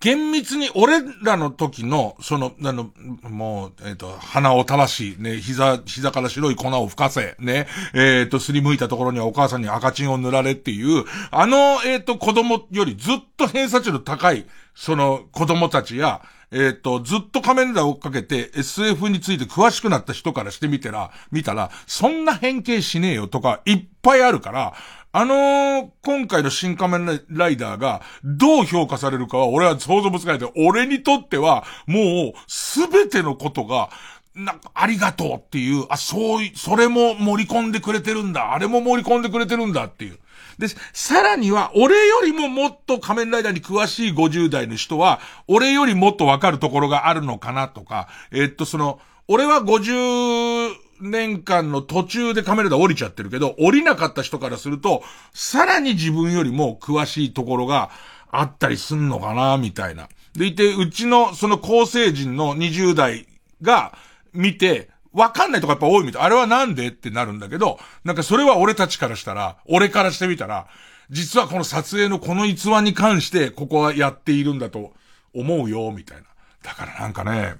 [0.00, 2.90] 厳密に俺らの時の、その、あの、
[3.22, 24.74] もう、えっ、ー、と、鼻を垂らし、ね、膝、膝から白い粉を吹かせ、ね、えっ、ー、と、すりむいたところにはお母さんに赤チンを塗られっていう、あの、えっ、ー、と、子供よりずっと偏差値の高い、その、子供たちや、えっ、と、ずっと仮面ライダーを追っかけて SF について詳しくなった人からしてみたら、見たら、そんな変形しねえよとかいっぱいあるから、
[25.12, 33.90] あのー、今回の新仮面ライダーがどう評価されるかは俺は想像もつかないで、俺にとってはもうすべてのことが、
[34.34, 40.18] なんか、ありがとうっていう、あ、そうい、それも盛り込んでくれてるんだ、あれも盛り込んでくれてるんだっていう。
[40.58, 57.90] で、さらには、俺よりももっと仮面ライダーに詳しい50代の人は、俺よりもっとわかるところがあるのかなとか、えっと、その、俺は50年間の途中で仮面ライダー降りちゃってるけど、降りなかった人からすると、さらに自分よりも詳しいところが
[58.30, 60.08] あったりすんのかな、みたいな。
[60.34, 63.26] でいて、うちのその高成人の20代
[63.62, 63.96] が
[64.32, 66.22] 見て、わかんないとかやっぱ多いみたい。
[66.22, 70.68] あれはなんでってなるんだけど、なんかそれは俺たちからしたら、俺からしてみたら、
[71.10, 74.92] 実はこの撮影のこの逸話に関して、ここはやっているんだと
[75.34, 76.24] 思うよ、みたいな。
[76.62, 77.56] だからなんかね、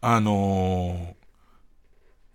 [0.00, 1.23] あのー、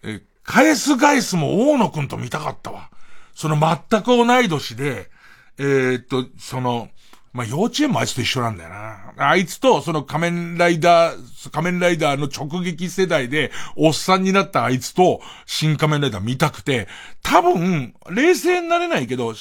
[0.03, 2.89] え、返す返すも大野くんと見たかったわ。
[3.35, 5.09] その全く同い年で、
[5.57, 6.89] えー、っと、その、
[7.31, 9.13] まあ、幼稚園もあいつと一緒なんだよな。
[9.17, 16.87] あいつと、その仮面ライダー、仮面ライダーの直撃世代で、おっさんになったあいつと、新仮面ライダー見たくて、
[17.21, 19.35] 多分、冷静になれないけど、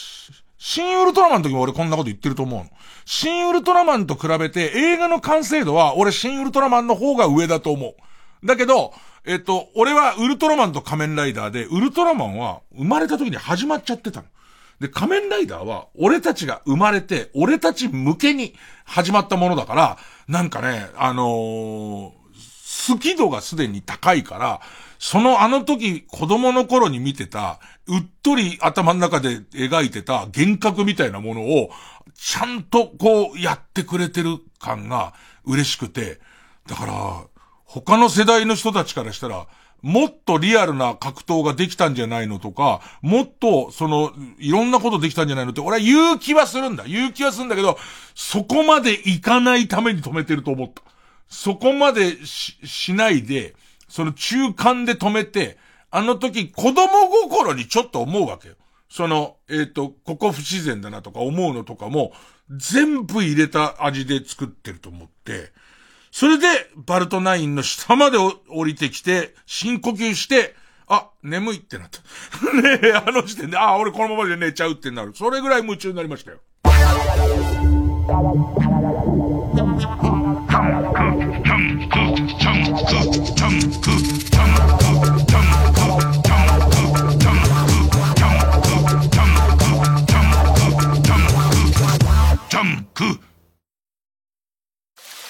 [0.58, 2.70] 新ウルトラマンの時も俺こんなこと言ってると思うの。
[3.06, 7.94] 新ウルトラマンと比べて映画の完成度は俺新ウルトラマンの方が上だと思
[8.42, 8.46] う。
[8.46, 8.92] だけど、
[9.28, 14.26] えっと、俺はウルトラマンと仮面ライダーで、ウルトラマンは生まれた時に始まっちゃってたの。
[14.80, 18.54] で、仮面ライダーは、俺たちが生まれて、俺たち向けに
[18.86, 19.98] 始まったものだから、
[20.28, 22.12] なんかね、あのー、
[22.92, 24.60] 好き度がすでに高いから、
[24.98, 31.70] そのあの時子供の頃に見てた、うっとり頭の中で描いてた幻覚みたいなものを、
[32.14, 35.12] ちゃんとこうやってくれてる感が
[35.44, 36.18] 嬉しくて、
[36.66, 37.37] だから、
[37.68, 39.46] 他の世代の人たちからしたら、
[39.82, 46.84] もっとリアルな格闘ができたんじゃないのとか、もっと、その、いろんなことできたんじゃないのって、俺は言う気はするんだ。
[46.84, 47.76] 言う気はするんだけど、
[48.14, 50.82] そこまでいかないために止めてると思った。
[51.28, 53.54] そこまでし、しないで、
[53.86, 55.58] その中間で止めて、
[55.90, 58.54] あの時子供心にちょっと思うわけよ。
[58.88, 62.12] その、えっ、ー、と、ここ不自然だなとか思うのとかも、
[62.50, 65.52] 全部入れた味で作ってると思って、
[66.10, 66.46] それで、
[66.76, 70.54] バルトナインの下まで降りてきて、深呼吸して、
[70.86, 72.00] あ、眠いってなった。
[72.62, 75.12] ねえ、あの時点で、あ、俺このままで寝ちゃうってなる。
[75.14, 76.38] それぐらい夢中になりましたよ。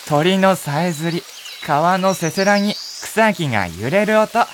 [0.09, 1.23] 鳥のさえずり、
[1.67, 4.39] 川のせせらぎ、草木が揺れる音。
[4.39, 4.47] あ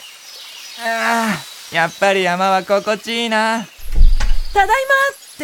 [0.83, 1.37] あ、
[1.73, 3.65] やっぱり山は心地いいな。
[4.53, 4.69] ただい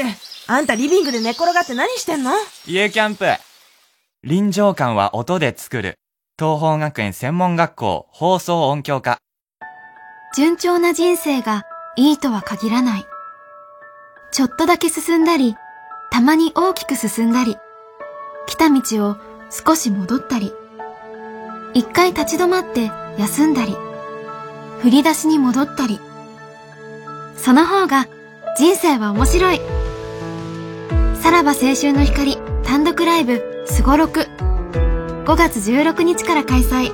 [0.03, 2.33] まって、あんたリビングで寝転がって何してんの？
[2.67, 3.25] 家キャンプ。
[4.25, 5.95] 臨場感は音で作る。
[6.37, 9.19] 東方学園専門学校放送音響科。
[10.35, 11.63] 順調な人生が
[11.95, 13.05] いいとは限らない。
[14.33, 15.55] ちょっとだけ進んだり、
[16.11, 17.57] たまに大きく進んだり、
[18.49, 19.17] 来た道を
[19.51, 20.53] 少し戻ったり、
[21.75, 23.77] 一回立ち止まって休んだり、
[24.81, 26.01] 振り出しに戻ったり、
[27.37, 28.07] その方が
[28.57, 29.61] 人生は面白い。
[31.21, 36.93] さらば青春の光単独ライブすごろく5月16日から開催。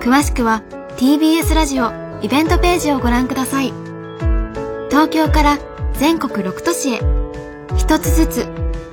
[0.00, 0.62] 詳しくは
[0.96, 1.92] TBS ラジオ
[2.22, 3.72] イベントページをご覧ください。
[4.90, 5.58] 東京から
[5.94, 7.00] 全国6都市へ
[7.76, 8.46] 一つずつ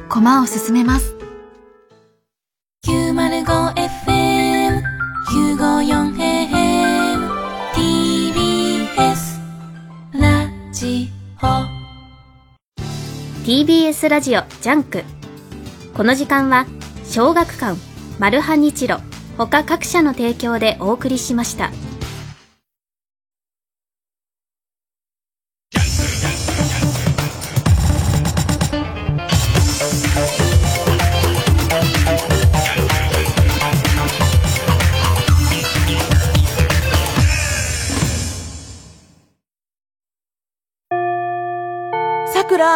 [0.09, 1.20] 駒を進めます。
[3.31, 4.83] FM
[5.31, 7.29] 954AM
[7.73, 9.39] TBS
[10.11, 11.09] ラジ
[11.41, 11.45] オ
[13.45, 15.05] TBS ラジオジャンク
[15.95, 16.65] この時間は
[17.05, 17.79] 小学館
[18.19, 18.97] マルハニチロ
[19.37, 21.71] 他各社の提供でお送りしました。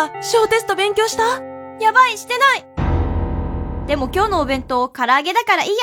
[0.08, 1.42] ら、小テスト勉強した？
[1.80, 2.66] やばい、してない
[3.88, 5.76] でも今日のお弁当、唐揚げだからいいや。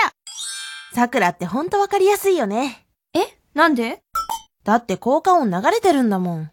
[0.95, 2.87] 桜ってほんとわかりやすいよね。
[3.15, 3.21] え？
[3.55, 4.03] なんで？
[4.65, 6.51] だって効果音流れてるんだもん。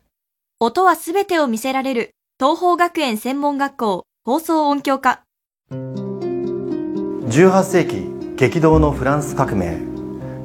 [0.59, 5.23] 音はすべてを見せられる、東方学園専門学校放送音響科。
[5.71, 9.79] 18世紀、激動のフランス革命。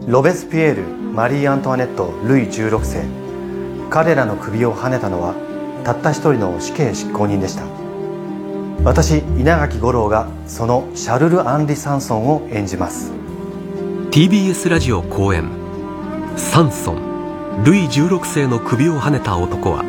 [0.07, 3.03] ロベスピエール、マリー・アントワネット、ルイ16世。
[3.91, 5.35] 彼らの首をはねたのは
[5.85, 7.63] たった一人の死刑執行人でした。
[8.85, 13.13] 私稲垣吾郎がそのシャルル・アンリ・サンソンを演じます。
[14.11, 15.49] TBS ラジオ公演
[16.37, 19.83] 「サンソンルイ16世の首をはねた男」は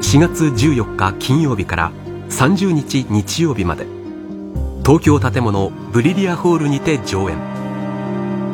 [0.00, 1.92] 4月14日金曜日から
[2.28, 3.86] 30日日曜日まで
[4.84, 7.36] 東京建物ブリリアホールにて上演。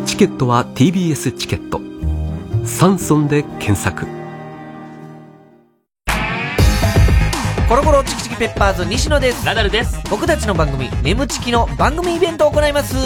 [0.06, 1.80] チケットは TBS チケット
[2.64, 4.17] 「サンソン」で検索。
[7.68, 9.44] コロコロチキチキペッパーズ西野です。
[9.44, 10.00] ナダルです。
[10.08, 12.96] 僕たちの番組「眠チキ」の番組イベントを行います。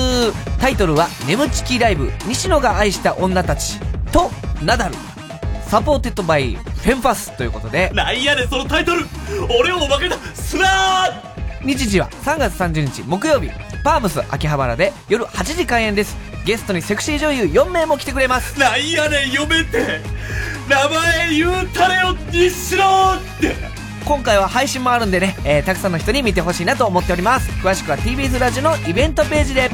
[0.60, 2.12] タイトルは「眠チキライブ。
[2.26, 3.80] 西野が愛した女たち」
[4.12, 4.30] と
[4.62, 4.94] ナダル。
[5.66, 7.36] supported by フェンファス。
[7.36, 7.90] ということで。
[7.92, 9.04] なんやねそのタイトル。
[9.58, 11.10] 俺をおまけにすな
[11.64, 13.50] 日時は3月30日木曜日。
[13.82, 16.16] パームス秋葉原で夜8時開演です。
[16.44, 18.56] ゲストにセクシー女優4名も来てくれます。
[18.60, 20.00] なんやねん嫁って。
[20.68, 27.50] 名前言うたれよ西野って今回は配信もあるんでね、えー、たくさんの人に見てほしいなと思っております。
[27.60, 29.70] 詳しくは TBS ラジオのイベントページで。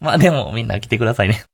[0.00, 1.44] まあでもみんな来てくださいね。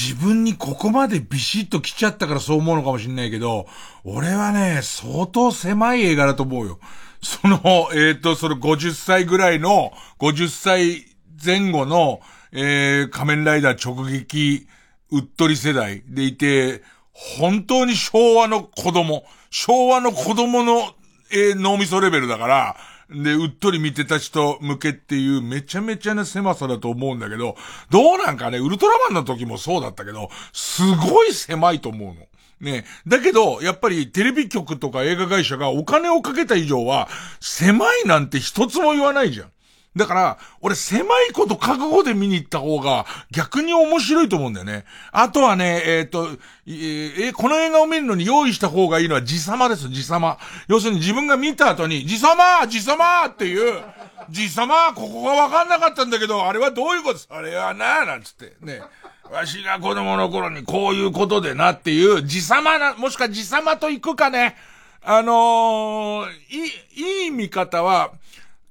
[0.00, 3.66] 自分にここまでビシッと来ちゃったからそう思うのかもしんないけど、
[4.02, 6.78] 俺はね、相当狭い映画だと思うよ。
[7.22, 7.58] その、
[7.92, 11.04] えっ、ー、と、その50歳ぐらいの、50歳
[11.44, 12.20] 前後の、
[12.52, 14.66] えー、仮面ライダー直撃、
[15.10, 16.82] うっとり世代でいて、
[17.12, 20.94] 本当に昭和の子供、昭和の子供の、
[21.30, 22.76] えー、脳みそレベルだから、
[23.10, 27.56] で、うっとり見てた人向けっていうめちゃめちゃな狭さだと思うんだけど、
[27.90, 32.26] どうなんかね、ウルトラマンの時もそうだったけど、すごい狭いと思うの。
[32.60, 32.84] ね。
[33.06, 37.08] だけど、やっぱりテレビ局とか映画会社がお金をかけた以上は、
[37.40, 39.50] 狭いなんて一つも言わないじゃん。
[39.96, 44.84] だから、俺狭いこと覚悟で見に行った方が逆に面白いと思うんだよね。
[45.10, 46.28] あとはね、えっ、ー、と、
[46.66, 50.38] えー、この映画を見るのに用意した方がいいのは自様です、自様。
[50.68, 53.82] 要するに自分が見た後に、自様自様っていう、
[54.28, 57.34] 自様ここがわかんなかったんだけど、あれはどういうこと？
[57.34, 58.82] あれはななんつって、ね。
[59.28, 64.56] わしが子供の頃にこういうことでなっていう、自様な、もしくは自様と行くかね。
[65.02, 68.12] あのー、いい、いい見方は、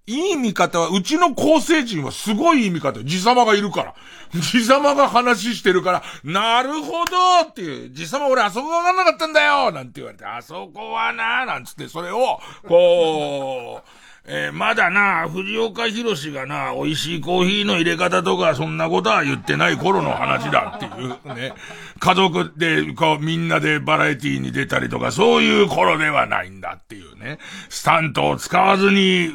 [0.10, 3.00] いい見方は、うちの構成陣はすごいいい見方。
[3.04, 3.96] 爺様がいるから。
[4.34, 21.54] 爺様が話してるから、なるほどっていう、爺様俺あそこわかんなかったんだよなんて言われて、あそこはななんつって、それを、こう、えー、まだな、藤岡弘がな、美味しいコーヒーの入れ方とか、そんなことは言ってない頃の話だっていうね。
[22.00, 27.40] 家族で、こう、みんなでバラエティーに出たりとか、そういう頃ではないんだっていうね。
[27.70, 29.32] スタントを使わずに、う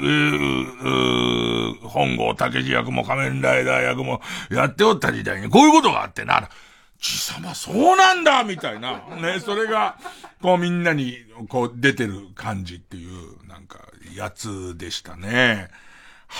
[1.73, 4.21] う本郷武役も仮面ライダー役も
[4.51, 6.49] やっておった時代に、こういうことがあってな、
[7.01, 9.03] 貴様そうなんだみたいな。
[9.21, 9.97] ね、それが、
[10.41, 11.17] こうみんなに、
[11.49, 13.44] こう出てる感じっていう、
[14.15, 15.69] やつでしたね。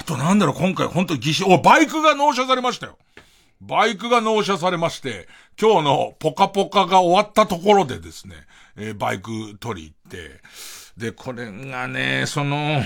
[0.01, 2.99] あとなんだろう、今回本当に疑心、お、バイクが納車されましたよ。
[3.61, 5.29] バイクが納車されまして、
[5.61, 8.35] 今日のポカポカが終わったところでですね、
[8.77, 10.41] えー、バイク取り行って、
[10.97, 12.83] で、これがね、その、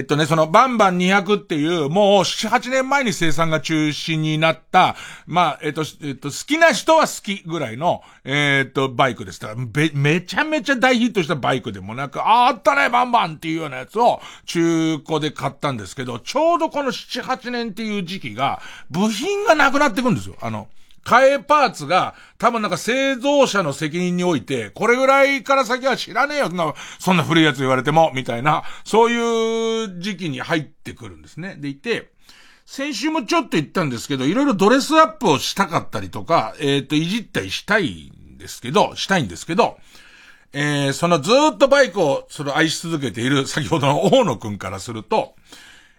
[0.00, 4.96] えっとね、そのバンバン200っていう、もう7、8年前に生産が中止になった、
[5.26, 20.36] まあ、えっと、えっと、好きな人は好きぐらいの、えっと、バイクですから、め、めちゃめちゃ大ヒットしたバイクでもなく、ああ、あったね、バンバンっていうようなやつを中古で買ったんですけど、ちょうどこの7、8年っていう時期が、部品がなくなってくんですよ。
[20.40, 20.68] あの、
[21.04, 31.56] 替えパーツが、多分なんか製造者の責任において、これぐらいから先は知らねえよ、そんな、そんな古いやつ言われても、みたいな、そういう時期に入ってくるんですね。
[31.58, 32.10] でいて、
[32.66, 39.78] 先週もちょっと言ったんですけど、いろいろドレスアップをしたかったりとか、えっ、ー、と、いじったりしたいんですけど、したいんですけど、
[40.52, 45.34] えー、そのずっとバイクを、その愛し続けている、先ほどの大野くんからすると、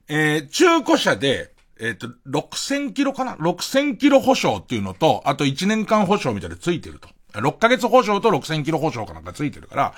[0.08, 1.51] えー、中古車で、
[1.82, 7.09] えっ、ー、と、6000キロかな ?6000 キロ保証っていうのと、あと1年間保証みたいでついてると。
[7.34, 9.93] 6ヶ月保証と6000キロ保証かなんかついてるから、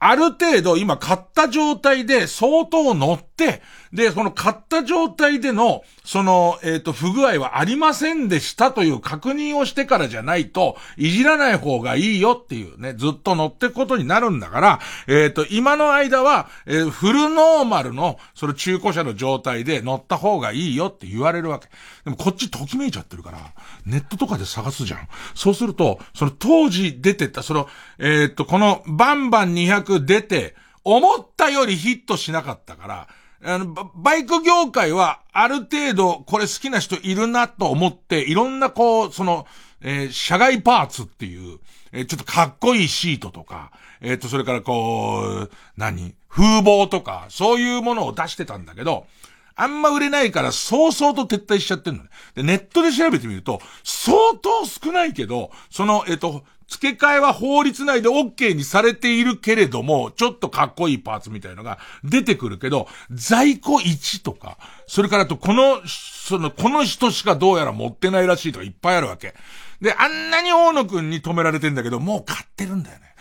[0.00, 3.62] ある程度今買った状態で相当乗って、
[3.92, 21.68] で、その買った状態での、その、えっ、ー、と、不具合はありませんでしたという確認をしてからじゃないと、いじらない方がいいよっていうね、ずっと乗ってくことになるんだから、えっ、ー、と、今の間は、えー、フルノーマルの、その中古車の状態で乗った方がいいよって言われるわけ。
[22.04, 23.38] でもこっちときめいちゃってるから、
[23.86, 25.08] ネットとかで探すじゃん。
[25.34, 27.68] そうすると、その当時出てた、その、
[27.98, 33.08] えっ、と、このバンバン200出て、思ったよりヒットしなかったから、
[33.44, 39.46] あの、バイク業界は、ある程度、これ好きな人いるなと思って、いろんなこう、その、
[39.80, 41.58] えー、社外パーツっていう、
[41.92, 43.70] えー、ちょっとかっこいいシートとか、
[44.00, 49.06] えっ、ー、と、それからこう、何風貌とか、そういうものを出してたんだけど、
[49.54, 52.10] あんま売れないから、そうそうと撤退しちゃってるのね。
[52.34, 69.34] で、ネットで調べてみると、相当少ないけど、その、えっ、と、付け替えは法律内で OK にされているけれども、ちょっとかっこいいパーツみたいのが出てくるけど、在庫1とか、それからとこの、その、この人しかどうやら持ってないらしいとかいっぱいあるわけ。
[69.80, 73.14] で、あんなに大野くんに止められてんだけど、もう買ってるんだよね。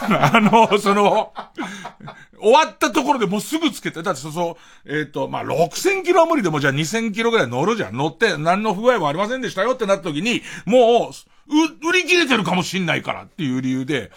[0.00, 1.34] あの、その、
[2.40, 7.96] 終わったところでもうすぐつけて、だってそ、そう、えっ、ー、と、まあ、6000キロは無理でもじゃあ2000キロぐらい乗るじゃん。
[7.96, 14.10] 乗って何の不具合もありませんでしたよってなった時に、も、う、売り切れてるかもしんないからっていう理由で、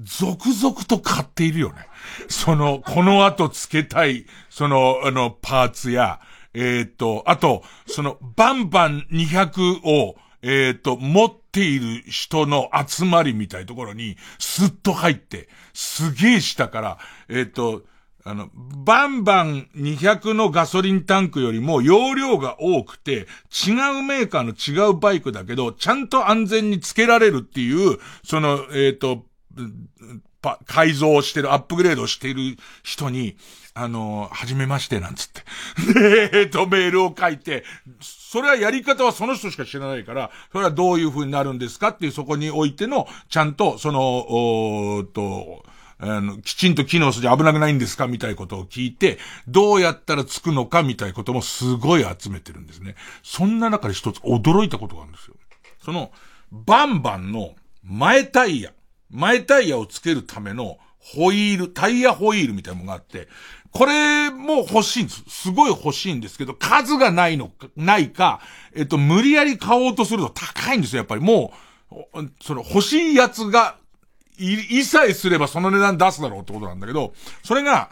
[0.00, 1.86] 続々と買っているよね。
[2.28, 6.20] その、この後付けたい、その、あの、パーツや、
[6.54, 17.82] えっ、ー、と、あと、その、バンバン200を、えっ、ー、と、持っている人の集まりみたいところに、スッと入って、すげえ下から、えっ、ー、と、
[18.24, 23.26] あの、バンバン200のガソリンタンクよりも容量が多くて、
[23.66, 29.24] 違うメーカーの違うバイクだけど、ちゃんと安全につけられるっていう、その、えっ、と、
[30.40, 33.36] パ改造してる、アップグレードしてる人に、
[33.74, 35.42] あの、はじめまして、なんつって。
[36.30, 37.64] で、えっと、メールを書いて、
[38.00, 45.64] それはやり方はその人しか知らないから、それはどういう風になるんですかっていうそこにおいての、ちゃんと、その、おーっと、
[46.04, 48.08] あの、きちんと機能して危なくないんですか？
[48.08, 52.96] みたいなことを聞いて、どうやったらつくのかみたいなこともすごい集めてるんですね。
[53.22, 55.36] そんな中で一つ驚いたことがあるんですよ。
[55.84, 56.10] その、
[56.50, 58.72] バンバンの前タイヤ、
[59.10, 63.28] 前タイヤをつけるためのホイール、タイヤホイールみたいなものがあって、
[63.70, 65.22] これも欲しいんです。
[65.28, 68.40] すごい欲しいんですけど、数がないのか、ないか、
[68.74, 71.22] えっと、無理やり買おうとすると高いんですよ、やっぱり。
[71.22, 71.54] も
[71.90, 73.78] う、その欲しいやつが、
[74.42, 77.12] い、いさえすればその値段出すだろうってことなんだけど、
[77.42, 77.90] それが、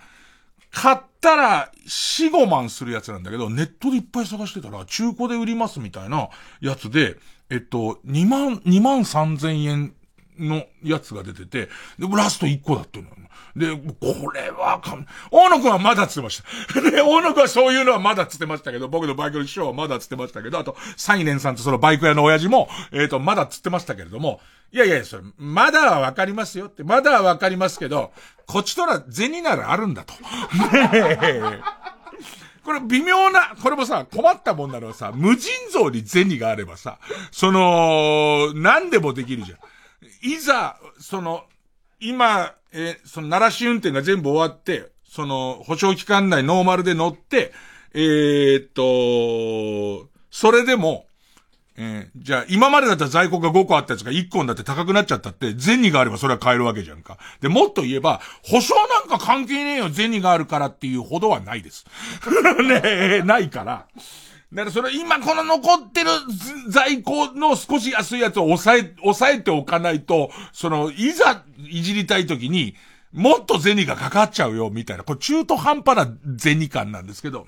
[0.72, 6.28] 買ったら4、5万するやつなんだけど、ネットでいっぱい探してたら、中古で売りますみたいな
[6.60, 7.16] やつで、
[7.50, 9.94] えっと、2万、2万3千円
[10.38, 13.14] のやつが出てて、で、ラスト1個だったのよ。
[13.56, 16.42] で、これはかん、大野くんはまだつってまし
[16.72, 16.80] た。
[16.80, 24.40] で、大野くんはそういうのはまだつってましたけど、僕のバイクの師匠はまだつってましたけど、あと、サイネンさんとそのバイク屋の親父も、えっ、と、まだつってましたけれども、
[24.72, 28.12] いやいや、それ、まだはわかりますよって、まだはわかりますけど、
[28.46, 30.14] こっちとら銭ならあるんだと。
[30.72, 30.90] ね
[31.22, 31.60] え
[32.64, 36.98] これ微妙な、これもさ、困ったもんなのはさ、無尽蔵に銭があればさ、
[37.32, 39.58] その、何でもできるじゃん。
[40.22, 41.44] いざ、その、
[42.00, 47.52] 今、えーその、鳴らし運転が全部終わって、その、保証期間内ノーマルで乗って、
[47.94, 51.06] えーっと、それでも、
[51.76, 57.18] えーじゃあ、今までだったら在庫が5個あったやつが1個になって高くなっちゃったって、銭があればそれは買えるわけじゃんか。
[57.40, 61.86] で、もっと言えば、保証なんか関係ねえよ、銭があるからっていうほどはないです。
[62.62, 63.86] ねえ、ないから。
[64.52, 66.10] だからそれ今この残ってる
[66.68, 72.74] 在庫の少し安いやつを抑え、抑えておかないと、その、いざいじりたい時に、
[73.12, 75.04] もっと銭がかかっちゃうよ、みたいな。
[75.04, 77.46] これ中途半端な銭感なんですけど、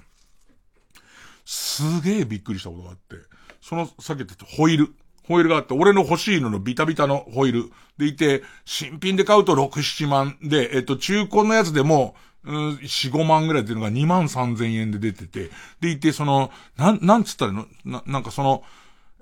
[1.44, 3.16] すげえびっくりしたことがあって、
[3.60, 4.94] その、さっき言ったホイール。
[5.26, 7.72] ホイールがあって、俺の欲しいののビタビタのホイール。
[7.98, 10.38] でいて、新品で買うと6、7万。
[10.42, 12.14] で、えっと、中古のやつでも、
[12.44, 17.66] うん、4、5万ぐらいっていうのが2万3千円で出てて、でいて、その、なん、なんつったらの？
[17.84, 18.62] な、なんかその、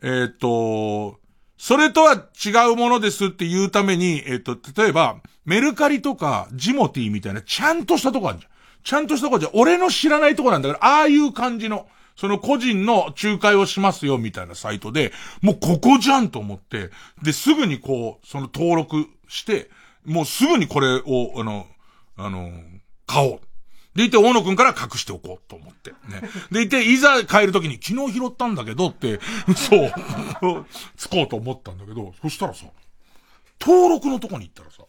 [0.03, 1.19] えっと、
[1.59, 8.51] それとは違うものですって言うために、えっと、例えば、メルカリとか、ジモティみたいな、ちゃんとしたとこあるじゃん。
[8.83, 15.13] ちゃんとしたとこじゃん、俺の知らないとこなんだから、ああいう感じの、その個人の仲介をしますよ、みたいなサイトで、
[15.43, 16.89] もうここじゃんと思って、
[17.23, 19.69] で、すぐにこう、その登録して、
[20.07, 21.67] もうすぐにこれを、あの、
[22.17, 22.53] あの、
[23.11, 23.41] 買おう。
[23.97, 25.91] でいて、大野くんから隠しておこうと思って。
[25.91, 25.97] ね。
[26.53, 29.19] でいて、いざ帰るときに、昨日拾ったんだけどって、
[29.57, 29.93] そう、
[30.97, 32.67] つこうと思ったんだけど、そしたらさ、
[33.61, 34.85] 登録のとこに行ったらさ、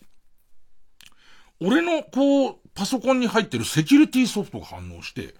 [1.59, 5.33] 俺のこう、パソコンに入ってるセキュリティソフトが反応して、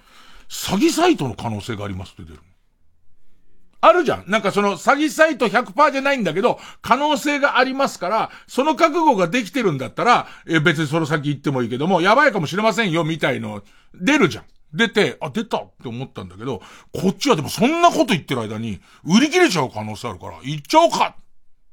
[0.49, 2.39] 詐欺サイトの可能性がありますって出る。
[3.81, 4.23] あるじゃん。
[4.27, 13.63] なんかその詐欺サイト100%じゃないんだけど、可能性がありますから、その覚悟ができてるんだったら、え別にその先行ってもいいけども、やばいかもしれませんよ、みたいの、
[13.93, 14.43] 出るじゃん。
[14.73, 16.61] 出て、あ、出たって思ったんだけど、
[16.93, 21.23] こっちはでもそんなこと言ってる間に、売り切れちゃう可能性あるから、行っちゃおうかっ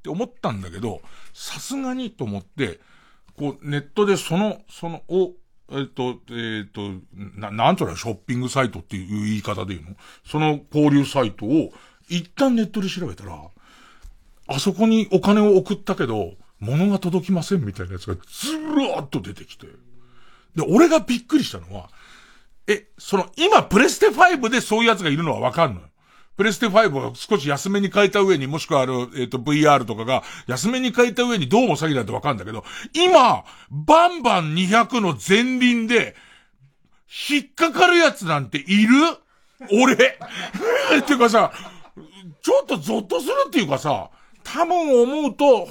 [0.02, 1.00] て思ったんだけど、
[1.32, 2.80] さすがにと思って、
[3.36, 5.34] こう、ネットでその、その、お、
[5.70, 6.90] えっと、えっと、
[7.36, 9.94] な、なんとらショッピングサイトっていう言い方でいいの？
[10.24, 11.72] その交流サイトを、
[12.08, 13.38] 一旦ネットで調べたら、
[14.48, 19.66] あそこにお金を送ったけど、物が届きませんみたいなやつがずらーっと出てきて。
[20.56, 21.90] で、俺がびっくりしたのは、
[22.66, 25.80] え、その、今プレステ5でそういうやつがいるのはわかんの？
[25.80, 25.88] よ。
[26.36, 36.14] プレステ5を少し安めに変えた上に、もしくはあの、えっ、と、VR とかが安めに変えた上にどうも詐欺だってわかるんだけど、今、バンバン200の前輪で、
[37.30, 38.94] 引っかかるやつなんている？
[39.72, 39.94] 俺
[41.00, 41.52] っていうかさ、
[42.48, 44.08] ちょっとゾッとするっていうかさ、
[44.42, 45.68] 多分思うと、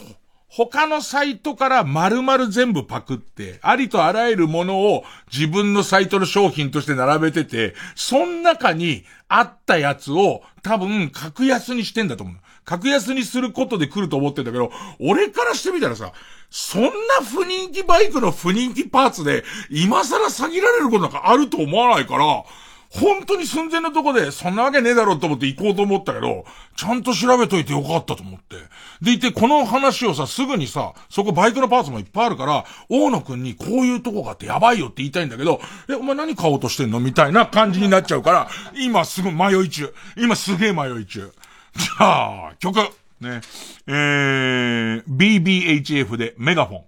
[0.47, 5.03] 他のサイトから丸々全部パクって、ありとあらゆるものを
[5.33, 12.35] 自分のサイトの商品として並べてて、その中にあったやつを多分格安にしてんだと思う。
[12.63, 16.11] 格安にすることで来ると思ってんだけど、俺からしてみたらさ、
[16.51, 16.89] そんな
[17.27, 22.43] 不人気バイクの不人気パーツで、今更詐欺られることなんかあると思わないから、
[22.89, 28.55] 本当に寸前のとこで、そんなわけねえだろうと思って行こうと思ったけど、ちゃんと調べといてよかったと思って。
[29.01, 35.59] でいて、この話をさ、すぐにさ、そこバイクのパーツもいっぱいあるから、大野くんにこういうとこがあってやばいよって言いたいんだけど、
[35.89, 36.99] え、お前何買おうとしてんの？
[36.99, 39.93] みたいな感じになっちゃうから、今すぐ迷い中。
[40.15, 41.31] 今すげえ迷い中。
[41.75, 42.77] じゃあ、曲。
[43.19, 43.41] ね。
[43.87, 46.81] えー、BBHF でメガフォン。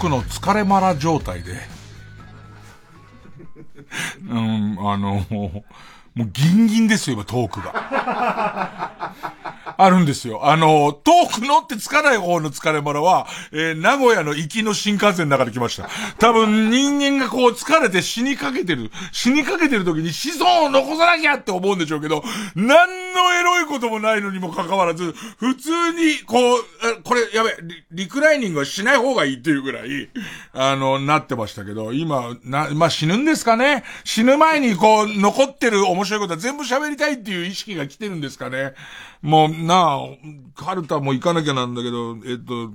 [0.00, 1.60] 僕の疲れマラ状態で、
[4.30, 5.62] うん、あの、も
[6.16, 8.89] う、もうギンギンですよ、今トークが。
[9.82, 10.48] あるんですよ。
[10.48, 15.88] あの、遠く乗ってつかない方の疲れ腹は、えー、名古屋の行きの新幹線の中で来ました。
[16.18, 22.22] 多分人間がこう疲れて死にかけてる、死にかけてる時に子孫を残さなきゃって思うんでしょうけど、
[22.54, 26.62] 何のエロいこともないのにもかかわらず、普通にこう、
[27.02, 30.08] これやべ、リリクライニングはしない方がいいっていうぐらい、
[30.52, 33.84] あの、なってましたけど、今、な、まあ、死ぬんですかね？
[34.04, 38.74] 死ぬ前にこう、残ってる面白いことは全部喋りたいっていう意識が来てるんですかね？
[39.22, 40.00] もう、なあ、
[40.54, 42.70] カルタも行かなきゃなんだけど、えっと、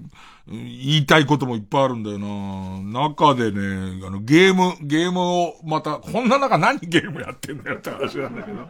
[0.48, 8.68] 言いたいこともいっぱいあるんだよな中でね、あの、ゲーム、ゲームをまた、こんな中何ゲームやってんだよって話なんだけど。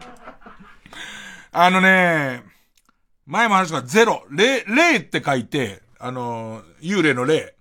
[1.52, 2.44] あのね、
[3.26, 7.56] 前も話したゼロ、霊、霊って書いて、あの、幽霊の霊。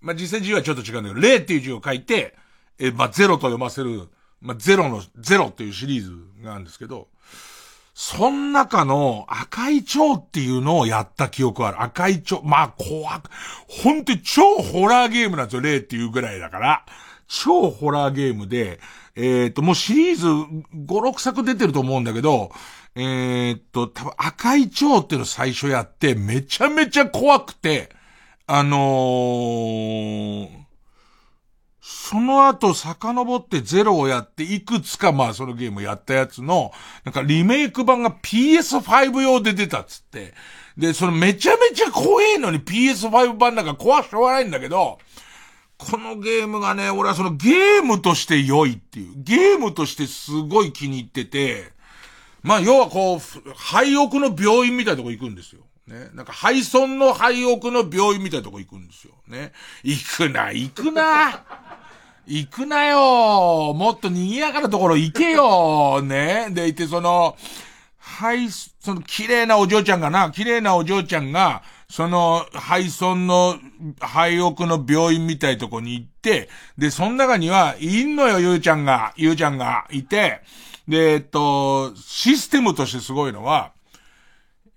[0.00, 2.34] まあ、実際字はちょっと違うんだけど、霊っていう字を書いて、
[2.80, 4.08] え、まあ、ゼロと読ませる、
[4.40, 7.08] まあ、ゼロの、ゼロっていうシリーズがあるんですけど、
[8.04, 11.80] その中の赤い蝶っていうのをやった記憶ある。
[11.80, 12.42] 赤い蝶。
[12.42, 13.30] まあ、怖く、
[13.68, 16.84] 本当に超ホラーゲームなんですよ、例っていうぐらいだから。
[17.28, 18.80] 超ホラーゲームで、
[19.14, 20.50] えっ、ー、と、もうシリーズ5、
[20.84, 22.50] 6作出てると思うんだけど、
[22.96, 27.88] えっ、ー、と、多分赤い蝶っていうの最初やって、めちゃめちゃ怖くて、
[28.48, 30.61] あのー、
[32.12, 36.70] その後遡ってゼロをやっていくつかまあそのゲームやったやつの、
[37.06, 40.34] なんかリメイク版が PS5 用で出たっつって。
[40.76, 44.98] で、そのめちゃめちゃ怖えのに PS5 版なんか怖しょうがないんだけど、
[45.78, 51.72] このゲームがね、俺はそのゲームとして良いっていう、ゲームとしてすごい気に入ってて、
[52.42, 53.20] まあ要はこう、
[53.56, 55.62] 廃屋の病院みたいなとこ行くんですよ。
[55.86, 56.10] ね。
[56.12, 59.14] なんか廃村の廃屋の病院みたいなとこ行くんですよ。
[59.28, 59.52] ね。
[59.82, 61.71] 行くな、行くな。
[62.26, 66.48] 行くなよもっと賑やかなところ行けよね。
[66.50, 67.36] で、いてその、
[67.98, 73.58] はい、その綺麗なお嬢ちゃんがな、綺麗なお嬢ちゃんが、その、廃村の、
[74.00, 80.40] 廃屋の病院みたいとこに行って、で、その中には、いんのよ、ゆうちゃんが、ゆうちゃんがいて、
[80.88, 83.72] で、えっと、システムとしてすごいのは、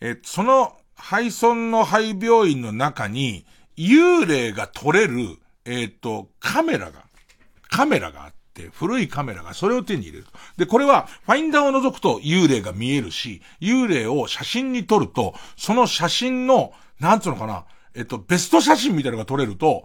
[0.02, 3.46] え、その、廃村の廃病院の中に、
[3.78, 7.05] 幽霊が撮れる、えっと、カメラが、
[7.76, 10.28] カメラがあって、古いカメラがそれを手に入れる。
[10.56, 16.72] で、これは、ファインダーを覗くと幽霊が見えるし、幽霊を写真に撮ると、その写真の、
[17.02, 19.84] なんつうのかな、えっと、ベスト写真みたいなのが撮れると、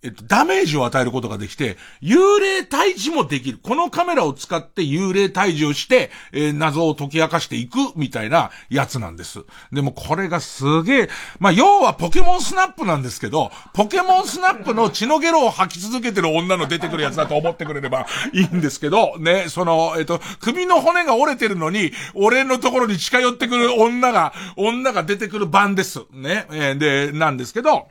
[0.00, 3.58] えっと、ダメージを与えることができて、幽霊退治もできる。
[3.60, 9.40] このカメラを使って幽霊退治をして、えー、謎を解き明かしていくみたいなやつなんです。
[9.72, 11.08] でもこれがすげえ、
[11.40, 26.04] まあ、要はポケモンスナップなんですけど、ポケモンスナップの血のゲロを吐き続けてる女の出てくるやつだと思ってくれればいいんですけど、ね、その、えっと、首の骨が折れてるのに、俺のところに近寄ってくる女が、女が出てくる版です。
[26.12, 27.88] ね、えー、で、なんですけど、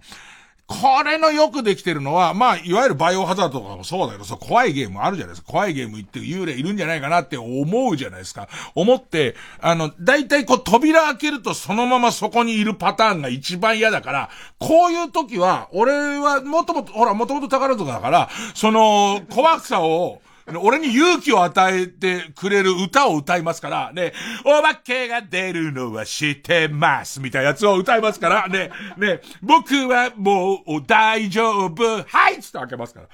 [0.68, 5.54] これのよくできてるのは、まあ、いわゆるバイオハザードとかもそうだけど、そう怖いゲームあるじゃないですか。
[5.54, 8.50] 怖いゲーム行って幽霊いるんじゃないかなって思うじゃないですか。
[8.76, 14.30] 思って、あの、大体こう扉開けるとそのままそこにいるパターンが一番嫌だから、
[14.60, 20.22] こういう時は、俺はもともと、ほら、もともと宝塚だから、その、怖さを、
[20.56, 24.14] 俺に勇気を与えてくれる歌を歌いますから、ね、
[24.46, 33.08] お化けが出るのは知ってます、みたいなやつを歌いますから、ね、ね、僕はもう大丈夫、はいっつって開けますから。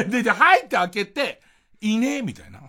[0.00, 1.40] ね、で、で、はいって開けて、
[1.80, 2.60] いねえ、みたいな。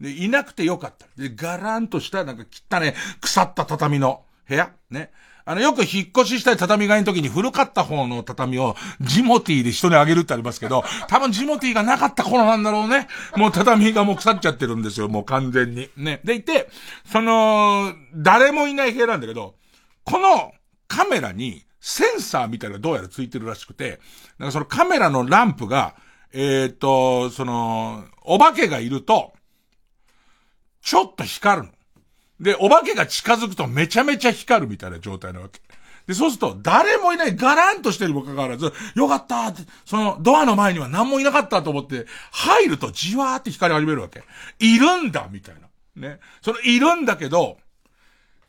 [0.00, 1.06] で、いなくてよかった。
[1.16, 5.10] で、ガランとした、なんか汚ね、腐った畳の部屋ね。
[5.48, 13.06] あの、よく引っ越ししたい畳替えの時に古かった方の畳をジモティーで人にあげるってありますけど、 多分ジモティーがなかった頃なんだろうね。
[13.36, 15.88] もう畳がもう腐っちゃってるんですよ、もう完全に。
[15.96, 16.20] ね。
[16.24, 16.68] でいて、
[17.10, 19.54] その、誰もいない部屋なんだけど、
[20.02, 20.52] この
[20.88, 24.00] カメラにセンサーみたいなどうやらついてるらしくて、
[24.40, 25.94] なんかそのカメラのランプが、
[26.32, 29.32] えっ、と、その、お化けがいると、
[30.82, 31.75] ちょっと光るの。
[32.40, 35.60] で、お化けが近づくとめちゃめちゃ光るみたいな状態なわけ。
[36.06, 44.22] で、そうすると、誰もいない、ガランとしてるにもかかわらず、よかったって、その、ドアの前には何もいなかったと思って、入るとじわーって光り始めるわけ。
[44.60, 46.08] いるんだみたいな。
[46.08, 46.20] ね。
[46.42, 47.58] その、いるんだけど、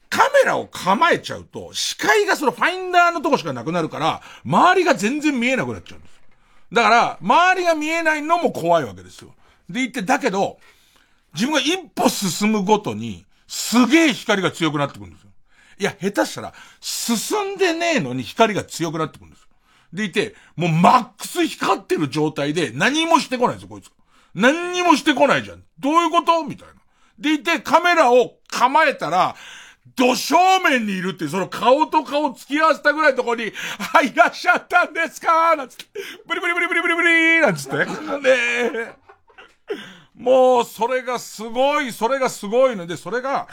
[0.10, 6.22] カメラを構えちゃうと、視界がそのファインダーのとこしかなくなるから、周りが全然見えなくなっちゃうんです。
[6.72, 9.34] だから、周りが見えないのも怖いわけですよ。
[9.70, 10.60] で言って、だけど、
[11.34, 15.30] 自分が一歩進むごとに、すげえ光が強くなってくるんですよ。
[15.80, 19.48] いや、下手したら、進んでねえのに光が強くなってくるんですよ。
[19.94, 23.90] でいて、もうマックス光ってる状態で何もしてこないんですよ、こいつ。
[24.36, 25.64] 何にもしてこないじゃん。
[25.80, 26.44] どういうこと？
[26.44, 26.74] みたいな。
[27.18, 29.36] でいて、カメラを構えたら、
[29.96, 33.52] 土正面にいるって、その顔と顔突き合わせたぐらいのとこに、
[33.94, 35.56] あ、いらっしゃったんですか？
[35.56, 35.86] なんつって、
[36.28, 37.78] ブリブリブリブリブリブリなんつって。
[37.78, 37.86] ね
[38.26, 38.96] え。
[40.18, 42.86] もう、それがすごい、それがすごいの。
[42.88, 43.48] で、それが、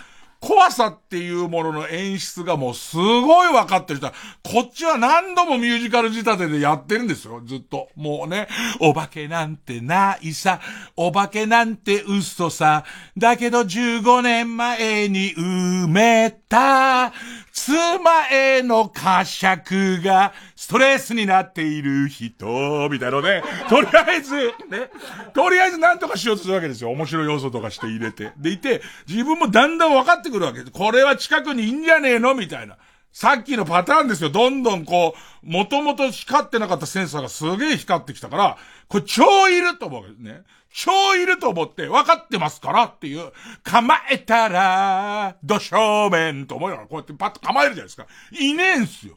[0.45, 4.13] 怖さっていうものの演出がもうすごい分かってる人は、
[4.43, 7.89] こっちは何度もミュージカル仕立てでやってるんですよ、ずっと。
[7.97, 10.61] もうね、お化けなんてないさ、
[10.97, 12.85] お化けなんて嘘さ、
[13.17, 17.15] だけど15年前に埋めた、
[17.55, 23.45] 妻への呵責がストレスになっている人、みたいなね。
[23.69, 24.91] とりあえず、ね。
[25.33, 26.91] とりあえず何とかしようとするわけですよ。
[26.91, 28.33] 面白い要素とかして入れて。
[28.37, 30.73] でいて、自分もだんだん分かってくるわけです。
[30.73, 32.77] これは近くにいいんじゃねえのみたいな。
[33.13, 34.31] さっきのパターンですよ。
[34.31, 35.15] どんどんこ
[35.45, 38.59] う、もともと光ってなかったセンサーがすげえ光ってきたから、
[38.89, 40.43] これ超いると思うわけですね。
[40.75, 43.33] 超いると思って分かってますからっていう、
[43.63, 48.07] 構えたら、土正面と思いながらこうやってパッと構えるじゃないですか。
[48.33, 49.17] いねえんすよ。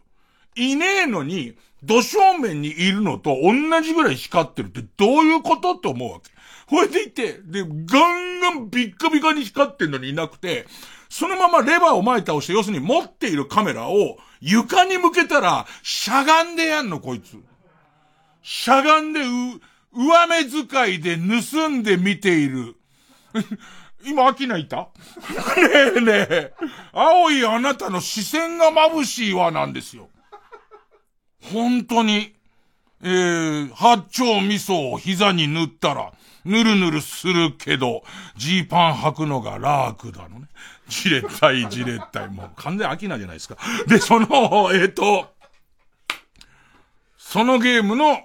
[0.56, 6.30] いねえのに、土正面にいるのと同じぐらい光ってるってどういうことって思うわけ。
[6.68, 10.68] これでいて、で、ガンガンビッカビカに光ってんのにいなくて、
[11.10, 17.36] そのままレバーを前倒して、要するに持っているカメラを床に向けたら、しゃがんでやんの、こいつ。
[18.44, 19.26] しゃがんで、う、
[19.98, 22.76] 上目遣いで盗んで見ている。
[24.06, 24.78] 今、アキナいた？
[25.58, 26.54] ねえねえ。
[26.94, 30.10] 青いあなたの視線が眩しいわなんですよ。
[31.42, 32.36] 本当に。
[33.02, 36.12] えー、八丁味噌を膝に塗ったら、
[36.46, 38.04] ぬるぬるするけど、
[38.36, 40.48] ジーパン履くのが楽だのね。
[40.88, 42.30] じれったい、じれったい。
[42.30, 43.58] もう完全アキナじゃないですか。
[43.88, 44.28] で、その、
[44.74, 45.32] えっ、ー、と、
[47.18, 48.22] そのゲームの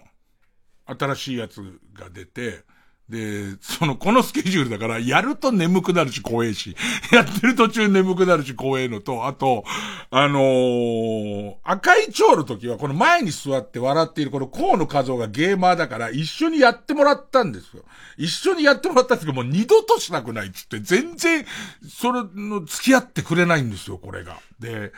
[0.86, 1.62] 新しいやつ
[1.94, 2.64] が出て、
[3.12, 6.74] で、その、このスケジュールだから、やると眠くなるし怖えし、
[7.12, 9.64] やってる途中眠くなるし怖えのと、あと、
[10.10, 17.84] あのー、赤い蝶の時は、この前に座って笑っているこの河野和夫がゲーマーだから、一緒にやってもらったんですよ。
[18.16, 21.44] 一緒にやってもらったんですけど、もう二度としたくないっつって、全然、
[21.86, 24.38] それの付き合ってくれないんですよ、これが。
[24.58, 24.92] で、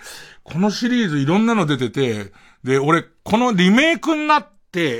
[0.44, 2.32] このシリーズいろんなの出てて、
[2.62, 4.53] で、俺、このリメイクになって、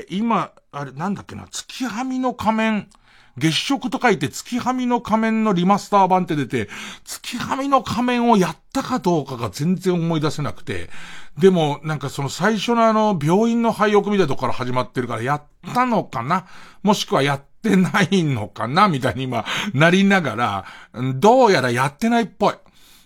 [0.09, 2.89] 今、あれ、なんだっけな、月はみの仮面、
[3.37, 6.69] 月食と書いて月はみの仮面のリマスター版って出て、
[7.03, 10.89] 月はみの仮面をやったかどうかが全然思い出せなくて、
[11.37, 15.43] でもなんかその最初のあの病院の廃屋みたいなとこから始まってるからやっ
[15.73, 16.45] たのかな？
[16.81, 18.87] もしくはやってないのかな？
[18.87, 19.43] みたいに今
[19.73, 20.65] なりながら、
[21.15, 22.53] どうやらやってないっぽい。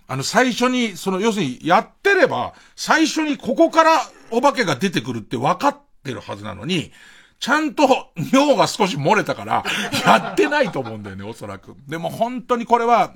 [0.07, 6.91] あの最初に、その要するにやってれば、最初にここからお化けが出てくるって分かっててるはずなのに、
[7.39, 9.63] ちゃんと尿が少し漏れたから、
[10.05, 11.75] やってないと思うんだよね、おそらく。
[11.87, 13.13] でも本当にこれは、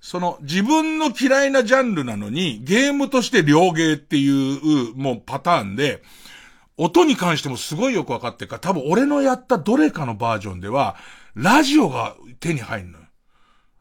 [0.00, 6.02] その自分の嫌いなジャンルなのに、ゲームとして両芸っていうもうパターンで、
[6.76, 10.96] 音に関してもすごいよくわかってるから、多分俺のやったどれかのバージョンでは、
[11.34, 13.04] ラジオが手に入るのよ。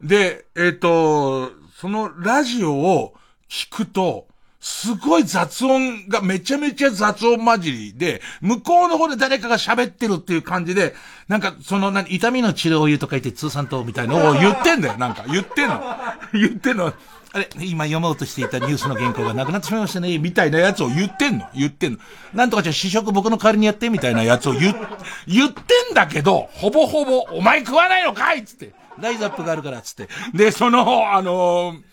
[0.01, 3.15] で、えっ、ー、と、そのラジオを
[3.49, 4.27] 聞くと、
[4.61, 10.93] すごい雑音がめちゃめちゃ雑音混じりで、向こうの方で誰かが喋ってるっていう感じで、
[11.27, 15.25] なんかその何、痛みの治療湯とか言って通産とみたいのを 言ってんだよ、なんか。
[15.27, 15.83] 言ってんの。
[16.33, 16.93] 言ってんの。
[17.33, 21.47] あれ、今読もうとしていたニュースの原稿がなくなってしまいましたね、みたいなやつを言ってんの。
[21.55, 21.97] 言ってんの。
[22.35, 24.75] なんとかじゃ試食僕の代わりにやって、みたいなやつを言、
[25.27, 25.61] 言って
[25.91, 28.73] んだけど、ほぼほぼ、お前食わないのかいつって。
[28.99, 30.07] ライズアップがあるから、つって。
[30.35, 31.90] で、その、あのー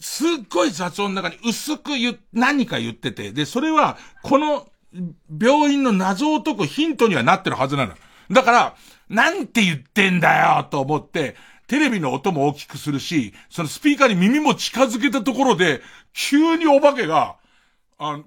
[0.00, 4.68] すっごい雑音の中に薄く言、何か言ってて、で、それは、この
[5.40, 7.94] 病院の謎を解くヒントにはなってるはずなの。
[8.30, 8.76] だから、
[9.08, 11.36] なんて言ってんだよと思って、
[11.66, 15.80] テレビの音も大きくするし、そのスピーカーに耳も近づけたところで、
[16.12, 17.36] 急にお化けが、
[17.98, 18.20] あ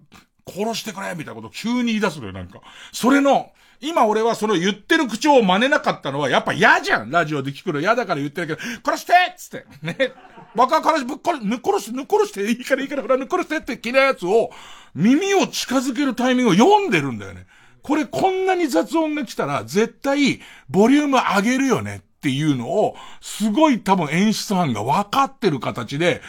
[0.47, 2.61] 殺してくれみたいなことを急に言い出すのよ、なんか。
[2.91, 3.51] それの、
[3.81, 9.65] 今俺はその言ってる口調を真似なかったのは、やっぱ嫌じゃんラジオで聞くの嫌だから言ってるけど、殺してっつって。
[9.81, 10.13] ね。
[10.55, 14.51] バカ殺し、ぶっ殺し、ぬ殺して、ぬ殺して、いいからいいから、ほら、ぬっ殺してって嫌いやつを、
[14.93, 17.47] 耳を近づけるタイミングを読んでるんだよね。
[17.81, 26.21] これこんなに雑音が来たら、絶対、ボリューム上げるよねっていうのを、すごい多分演出班が分かってる形で、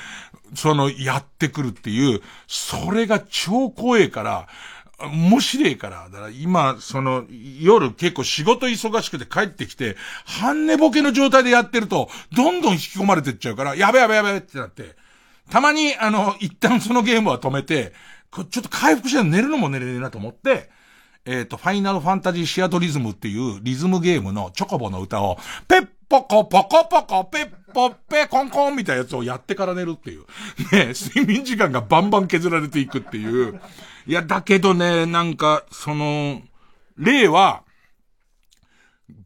[0.55, 4.49] その、やってくるっていう、それが超怖えから、
[5.09, 6.09] 面白いから。
[6.11, 7.25] だから今、その、
[7.61, 14.97] 夜結構仕事忙しくて帰ってきて、半寝ぼけの状態でやってると、どんどん引き込まれてっちゃうから、やべやべやべってなって、
[15.51, 17.93] たまに、あの、一旦そのゲームは止めて、
[18.33, 20.71] ちょっと回復して寝るのも寝れねえなと思って、
[21.25, 25.39] えっ、ー、と、ファイナルファンタジーシアトリズムっていうリズムゲームのチョコボの歌を、
[25.69, 30.25] ペッポコポコポコペッポッペコンコンみたいなやつをやってから寝るっていう。
[30.73, 33.61] ね、睡眠時間がバンバン削られていくっていう。
[34.07, 36.43] いや、だけどね、なんか、その、
[36.99, 37.63] 例は、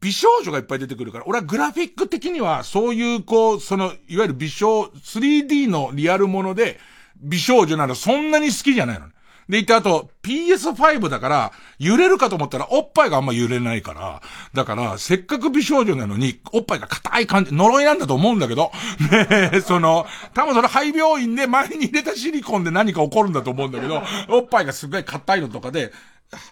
[0.00, 6.78] 美少女がいっぱい出てくるから、俺はグラフィック的には、そういう、こう、その、いわゆる美少、3D のリアルもので、
[7.20, 9.06] 美少女ならそんなに好きじゃないの。
[9.48, 14.20] で、いて、あと、PS5 だから、揺れるかと思ったら、おっぱいがあんま揺れないから、
[14.54, 18.72] だから、せっかく美少女なのに、おっぱいが硬い感じ、呪いなんだと思うんだけど、
[19.10, 25.92] ねえその、多分その肺病院で前に入れたシリコンで何か起こるんだと思うんだけど、おっぱいがすごい硬いのとかで、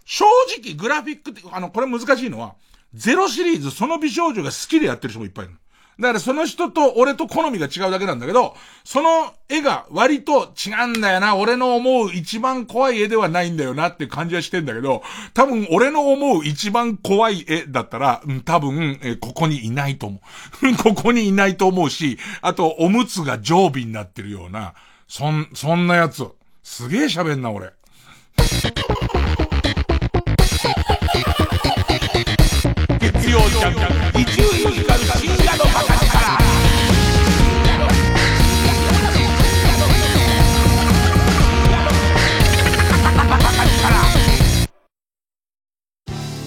[0.04, 0.24] 正
[0.62, 2.54] 直グラフィックって、あの、これ難しいのは、
[2.94, 5.56] ゼロシリーズ、その美少女が好きでやってる人もいっぱいいる。
[6.00, 8.54] だからその人と俺と好みが違うだけなんだけど、
[8.84, 11.36] その絵が割と違うんだよな。
[11.36, 15.02] 俺の思う一番怖い絵ではないんだよなって感じはしてんだけど、
[15.34, 20.20] 多分俺の思う一番怖い絵だったら、うん、多分、えここにいないと思
[20.62, 20.76] う。
[20.82, 24.74] ここにいないと思うし、あとおむつが常備になってるような、
[25.06, 26.26] そん、そんなやつ。
[26.62, 27.72] すげえ喋んな俺。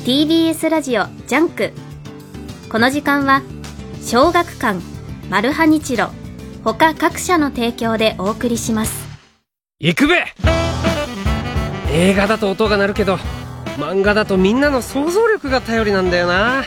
[0.08, 1.74] TBS ラジオジャンク
[2.72, 3.42] この時間は
[4.02, 4.80] 小学館
[5.30, 6.12] マルハニチロ
[6.64, 9.06] 他各社の提供でお送りします。
[9.80, 10.24] 行くべ!
[11.92, 13.16] 映画だと音が鳴るけど
[13.76, 16.64] 漫画だとみんなの想像力が頼りなんだよな。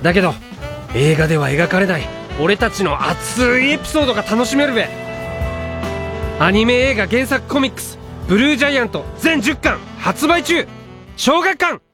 [0.00, 0.32] だけど
[0.94, 2.08] 映画では描かれない
[2.40, 4.88] 俺たちの熱いエピソードが楽しめるべ。
[6.38, 7.98] アニメ映画原作コミックス
[8.28, 10.66] 「ブルージャイアント」全10巻発売中。
[11.18, 11.89] 小学館!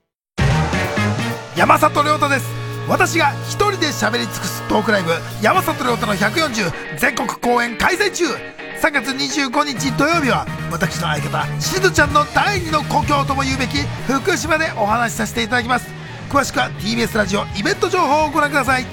[1.57, 2.47] 山里亮太です。
[2.87, 8.27] 私が一人で喋り尽くすトークライブ山里亮太の140全国公演開催中。
[8.83, 15.87] 3月25日土曜日は私の相方しずちゃんの第二の故郷とも言うべき福島でお話しさせていただきます。
[16.29, 18.85] 詳しくは TBS ラジオイベント情報をご覧ください。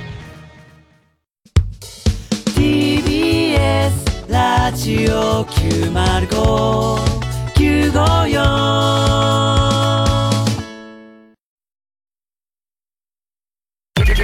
[2.55, 3.91] TBS
[4.31, 7.11] ラジオ905
[7.55, 9.92] 954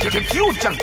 [0.10, 0.76] the confusion.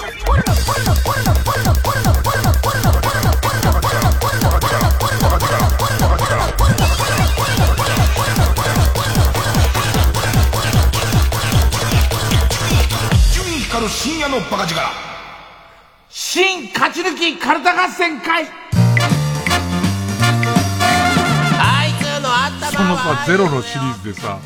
[13.88, 14.80] 深夜のバカ力
[16.08, 18.50] 新勝ち抜きカルタ合戦会そ
[22.82, 24.40] のさゼロのシリーズでさ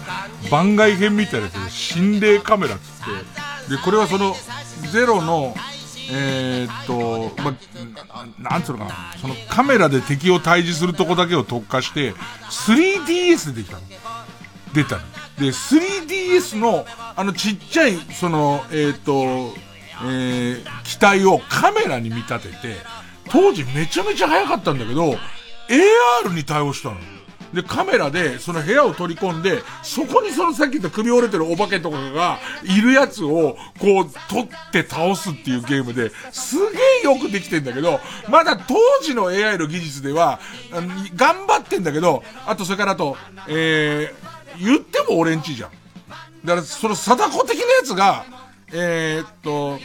[0.50, 2.84] 番外編みたいなやつで心霊カメラっつっ
[3.34, 4.34] てで、これはその、
[4.92, 5.54] ゼロの、
[6.12, 7.56] えー、っと、ま、
[8.38, 8.90] なんつうのかな、
[9.20, 12.12] そのカメラで敵を退治するとこだけを特化して、
[12.50, 13.82] 3DS でできたの。
[14.74, 15.02] 出たの。
[15.38, 16.84] で、3DS の、
[17.14, 19.54] あのちっちゃい、その、えー、っと、
[20.02, 22.76] えー、機体をカメラに見立てて、
[23.30, 25.16] 当時めちゃめちゃ早かったんだけど、
[26.24, 26.96] AR に対応したの。
[27.52, 40.38] で、カメラで、その部屋を取り込んで、そこにそのさっき言った首折れてるお化けとかが、いるやつを、こう、取って倒すっていうゲームで、すげえよくできてんだけど、まだ当時の AI の技術では、
[41.16, 43.16] 頑張ってんだけど、あとそれからあと、
[43.48, 45.70] えー、言っても俺んちじゃん。
[46.44, 48.24] だから、その貞子的なやつが、
[48.72, 49.78] えー、っと、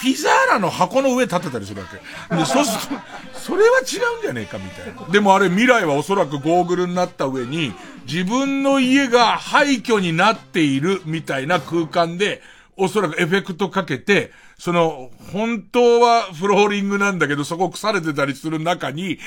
[0.00, 2.36] ピザーラの箱の上立てたりするわけ。
[2.36, 5.12] で、そうすると、それは違うんじゃねえかみたいな。
[5.12, 7.72] でもあれ未来はおそらくゴーグルになった上に、
[8.06, 12.42] 自分の家が廃墟になっているみたいな空間で、
[12.76, 19.18] おそらくエフェクトかけて、その、本当はフローリングなんだけど、そこ腐れてたりする中に、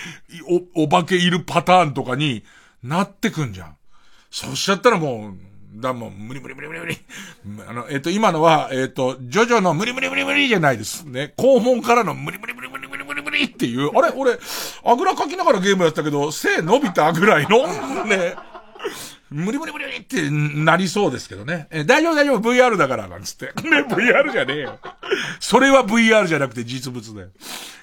[0.75, 2.43] お、お化けいるパターンとかに
[2.83, 3.77] なってくんじゃん。
[4.31, 6.97] そうしちゃったらもう、だ、もん、無理無理無理無理無理。
[7.67, 11.03] あの、えっ、と、今のは、えっ、と、ジョジョの無理無理無理無理じゃないです。
[11.03, 11.33] ね。
[11.37, 14.13] 肛門からの無理無理無理無理無理無理無理っていう、あれ？
[14.15, 14.37] 俺、
[14.83, 17.67] あぐらかきながらゲームやったけど、背伸びたぐらいの、
[18.05, 18.35] ね。
[19.31, 21.67] 無理無理無理無理ってなりそうですけどね。
[21.71, 23.45] え、大丈夫大丈夫 VR だから、なんつって。
[23.67, 24.79] ね、VR じゃねえよ。
[25.39, 27.27] それは VR じゃなくて実物だよ。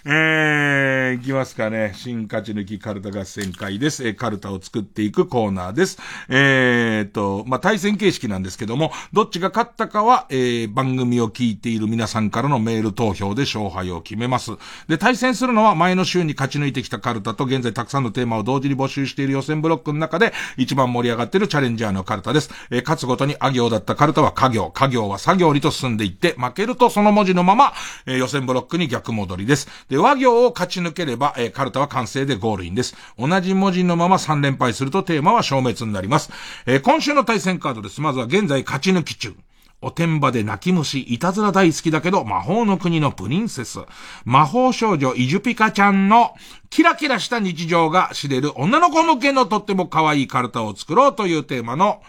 [0.05, 1.93] えー、いきますかね。
[1.95, 4.07] 新勝ち抜きカルタ合戦会です。
[4.07, 5.99] えー、カルタを作っていくコーナーです。
[6.29, 14.53] えーと、まあ、対戦形式なんですけども、どっちが勝ったかは、えー、番組を聞いている皆さんからのメール投票で勝敗を決めます。
[14.89, 22.51] で、対戦するのは前の週に勝ち抜いてきたカルタと現在たくさんのテーマを同時に募集している予選ブロックの中で一番盛り上がっているチャレンジャーのカルタです。
[22.71, 27.73] えー、勝つごとにあ行だったカルタは家業、家業は作業にと進んでいって、負けるとその文字のまま、
[28.07, 29.69] えー、予選ブロックに逆戻りです。
[29.89, 32.97] で、和行を勝ち抜ければ、えー、カルタは完成でゴールインです。
[33.19, 36.31] 同じ文字のまま3連敗するとテーマは消滅になります。
[36.67, 38.01] えー、今週の対戦カードです。
[38.01, 39.35] まずは現在勝ち抜き中。
[39.83, 43.81] おてんばで泣き虫、いたずら大好きだけど、魔法の国のプリンセス。
[44.25, 46.35] 魔法少女イジュピカちゃんの、
[46.71, 52.01] キラキラした日常が知れる女の子向けのとっても可愛いカルタを作ろうというテーマの、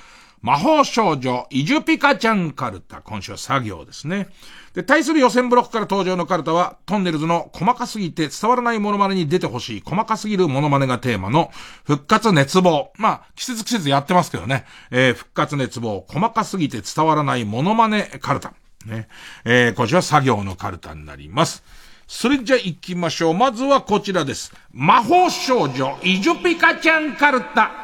[0.42, 3.02] 魔法少女イジュピカちゃんカルタ。
[3.02, 4.28] 今週は作業ですね。
[4.74, 11.52] で、対する予選ブロックから登場のカルタは、トンネルズの細かすぎて伝わらないモノマネに出てほしい細かすぎるモノマネがテーマの、
[11.84, 12.92] 復活熱望。
[12.98, 14.66] まあ、季節季節やってますけどね。
[14.90, 16.06] えー、復活熱望。
[16.10, 18.54] 細かすぎて伝わらないモノマネカルタ。
[18.86, 19.08] ね。
[19.46, 21.64] えー、今週は作業のカルタになります。
[22.08, 23.34] それじゃ行きましょう。
[23.34, 24.54] まずはこちらです。
[24.72, 27.83] 魔法少女、イジュピカちゃんカルタ。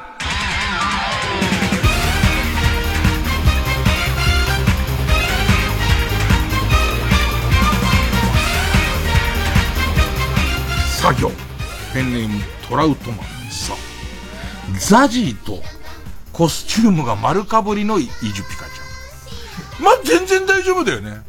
[10.99, 11.31] 作業。
[11.93, 13.73] ペンネームトラウトマンさ。
[14.77, 15.63] ザジーと
[16.33, 19.83] コスチュームが丸かぶりのイジュピカちゃん。
[19.83, 21.21] まあ、全然大丈夫だよね。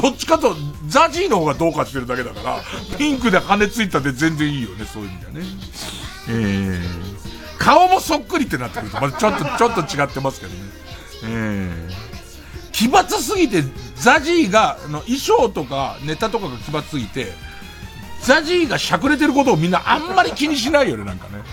[0.00, 0.54] どっちかと、
[0.86, 5.40] ザジーの方がどうかしてるだけだから、ピンクで羽ついたで全然いいよね、そういう意味ではね。
[6.28, 10.58] えー、顔もそっくりってなってくると、まだちょっと、ちょっと違ってますけどね。
[11.24, 13.64] えー、奇抜すぎて、
[13.96, 17.32] ザジーが、あの、衣装とかネタとかが奇抜すぎて、
[18.26, 21.44] ザジーがしゃくれてることをみんなあんまり気にしないよね、なんかね。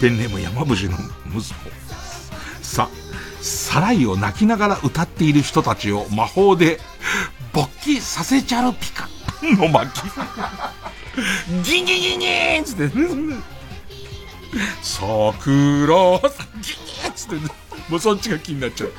[0.00, 1.70] ペンネーム山伏の息子。
[2.60, 2.88] さ、
[3.40, 6.80] サライを泣きながら歌っている人たちを魔法で
[7.52, 9.08] 勃起させちゃうピカ
[9.42, 10.02] の巻。
[11.62, 12.90] ギンギンギンギーンつって、
[14.82, 17.36] 桜、ギンギーつって、
[17.88, 18.96] もうそっちが気になっちゃって。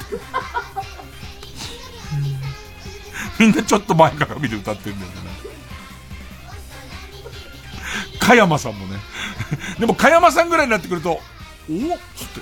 [3.39, 5.17] みんなちょっと前から見て歌ってるんだよね。
[8.19, 8.99] 加山さんもね。
[9.79, 11.19] でも加山さんぐらいになってくると、おっ
[12.15, 12.41] つって。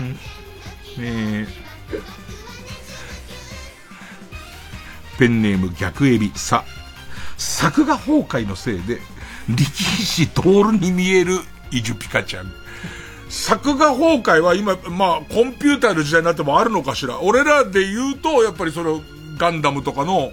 [0.00, 0.18] うん、ね
[0.98, 1.48] え。
[5.18, 6.64] ペンネーム逆エビ、さ。
[7.36, 9.00] 作画崩壊のせいで、
[9.48, 10.42] 力士徹
[10.72, 11.40] に見える
[11.70, 12.52] イジュピカちゃん。
[13.28, 17.20] 作画崩壊は今、まあ、コンピューターの時代になってもあるのかしら。
[17.20, 19.02] 俺らで言うと、やっぱりその、
[19.36, 20.32] ガンダムとかの、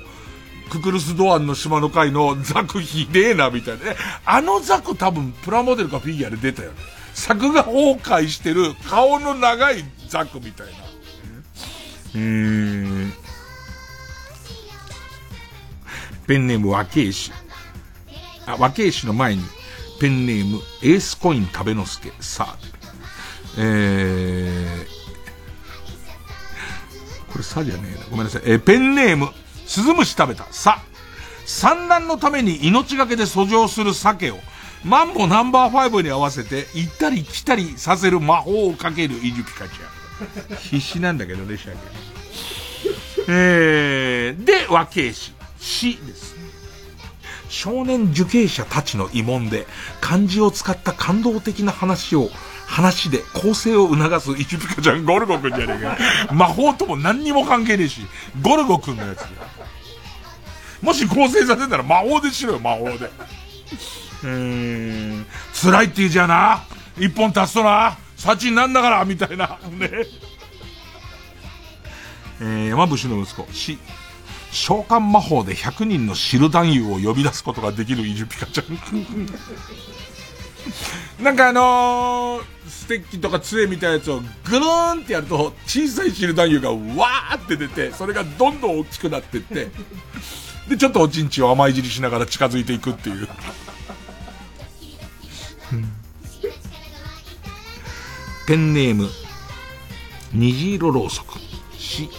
[0.70, 3.82] ククルスドアンの島の回のザクひでえな、みたいな。
[4.26, 6.78] あのザク多分プラモデルかフィギュアで出たよね。
[7.14, 10.74] 作画崩壊してる顔の長いザクみたいな。
[12.16, 12.22] うー
[13.08, 13.14] ん。
[16.28, 17.32] ペンネーム和慶氏。
[18.48, 19.44] あ、和慶氏の前に、
[20.00, 22.12] ペンネームエースコイン食べのすけ。
[22.20, 22.75] さあ、
[23.58, 28.06] えー、これさじゃねえな。
[28.10, 28.42] ごめんなさい。
[28.46, 29.30] えー、ペンネーム、
[29.66, 30.46] スズムシ食べた。
[30.52, 30.80] さ。
[31.46, 34.40] 産卵のために命がけで遡上する鮭を、
[34.84, 40.58] マンボナンバーファイブに合わせて、行ったり来たりさせる魔法をかけるイジュピカちゃん。
[40.58, 41.78] 必死なんだけどね、シャケ。
[43.28, 45.34] えー、で、和慶氏。
[45.60, 46.46] 死ですね。
[47.50, 49.68] 少年受刑者たちの慰問で
[50.02, 52.30] 漢字を使った感動的な話を、
[52.76, 56.34] 話で構成を促すイチピカちゃんゴルゴくんじゃねえか。
[56.34, 58.02] 魔法とも何にも関係ねえし、
[58.42, 59.26] ゴルゴくんのやつ
[60.82, 63.10] もし構成させたら魔法でしろよ、魔法で。
[64.24, 64.30] うー
[65.22, 66.66] ん、辛いって言うじゃな。
[66.98, 69.58] 一本足すとな、幸になんだから、みたいな。
[69.70, 69.90] ね。
[72.42, 73.78] えー、山伏の息子、死。
[74.52, 78.66] 召喚魔法で100人の汁男優を呼び出すことができるイジュピカちゃん。
[81.22, 89.70] なんかあのー、ステッキとか杖みたいなやつをぐるーんってやると、小さい汁男優がわーって出て、それがどんどん大きくなってって、
[90.68, 93.28] で、ちょっとおちんちを甘い尻しながら近づいていくっていう。
[98.48, 99.10] ペンネーム、
[100.34, 101.40] 虹色ろうそく。
[101.78, 102.10] し、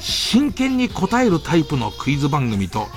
[0.00, 2.88] 真剣に答えるタイプのクイズ番組と、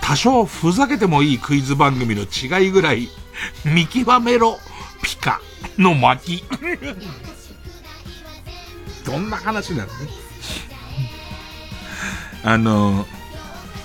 [0.00, 3.08] 多少ふざけてもいいクイズ番組の違いぐらい、
[3.64, 4.58] 見極めろ、
[5.02, 5.40] ピカ
[5.78, 6.44] の巻。
[9.04, 10.08] どんな話なのね。
[12.42, 13.06] あの、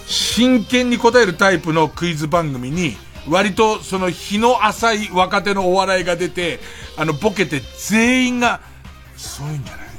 [0.07, 2.97] 真剣に答えるタイプのクイズ番組に、
[3.29, 6.59] 割とその日の浅い若手のお笑いが出て、
[6.97, 8.61] あの、ボケて全員が、
[9.15, 9.91] そういうんじゃない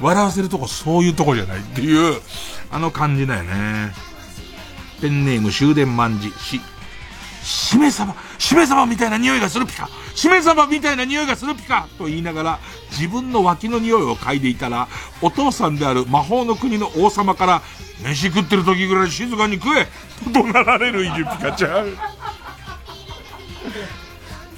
[0.00, 2.20] 笑わせるとこそういうとこじゃないっていう、
[2.70, 3.92] あの感じだよね。
[5.00, 6.60] ペンネーム終電万事、し、
[7.42, 12.58] しめ様、しめ様みたいな匂いがするピカしめ様みたいな匂いがするピカと言いながら、
[12.90, 14.88] 自分の脇の匂いを嗅いでいたら、
[15.20, 17.62] お父さんである魔法の国の王様から、
[18.02, 19.86] 飯食ってる時ぐらい静かに食え
[20.24, 21.96] と怒鳴られるイジュピカちゃん。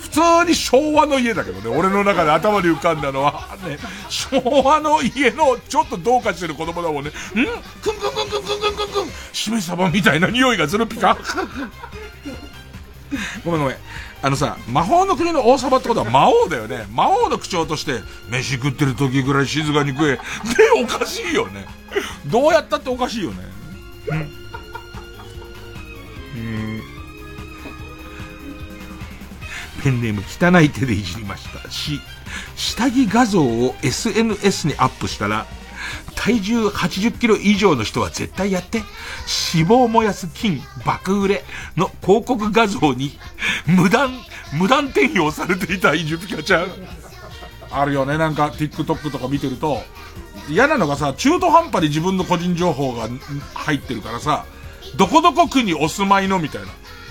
[0.00, 3.78] 普通に昭和の家だけどね、俺の中で頭に浮かんだのは、ね、
[4.08, 7.10] 昭和の家のちょっとどうかしてる子供だもんね。
[7.10, 7.12] ん？
[7.12, 11.18] くんくんくんくんくんくんくんくんしめ様みたいな匂いがするピカ
[13.44, 13.76] ごめんごめん。
[14.22, 16.86] あのさ、魔法の国の王様ってことは魔王だよね。
[16.90, 18.00] 魔王の口調として、
[18.30, 20.16] 飯食ってる時ぐらい静かに食え。
[20.16, 20.20] で、
[20.82, 21.66] おかしいよね。
[22.26, 23.36] どうやったっておかしいよね。
[26.36, 26.82] うん。
[29.82, 31.70] ペンネーム汚い手でいじりました。
[31.70, 32.00] し、
[32.56, 35.46] 下着画像を SNS にアップしたら、
[36.16, 38.78] 体重80キロ以上の人は絶対やって、
[39.54, 41.44] 脂肪燃やす金爆売れ
[41.76, 43.18] の広告画像に、
[43.66, 44.10] 無断、
[44.52, 46.68] 無断転用されていたイジュピカちゃん。
[47.70, 49.82] あるよね、なんか TikTok とか見てると、
[50.48, 53.08] 嫌なのがさ、中途半端に自分の個人情報が
[53.54, 54.44] 入ってるからさ、
[54.96, 56.68] どこどこ区にお住まいのみたいな。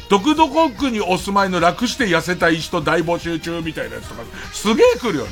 [0.09, 4.21] どこどこ区にお住まいの楽して痩せたい人大募集中みたいなやつとか、
[4.53, 5.31] すげえ来るよね。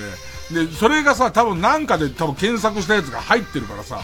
[0.53, 4.02] で、それがさ、多分なんかで多分検索したやつが入ってるからさ、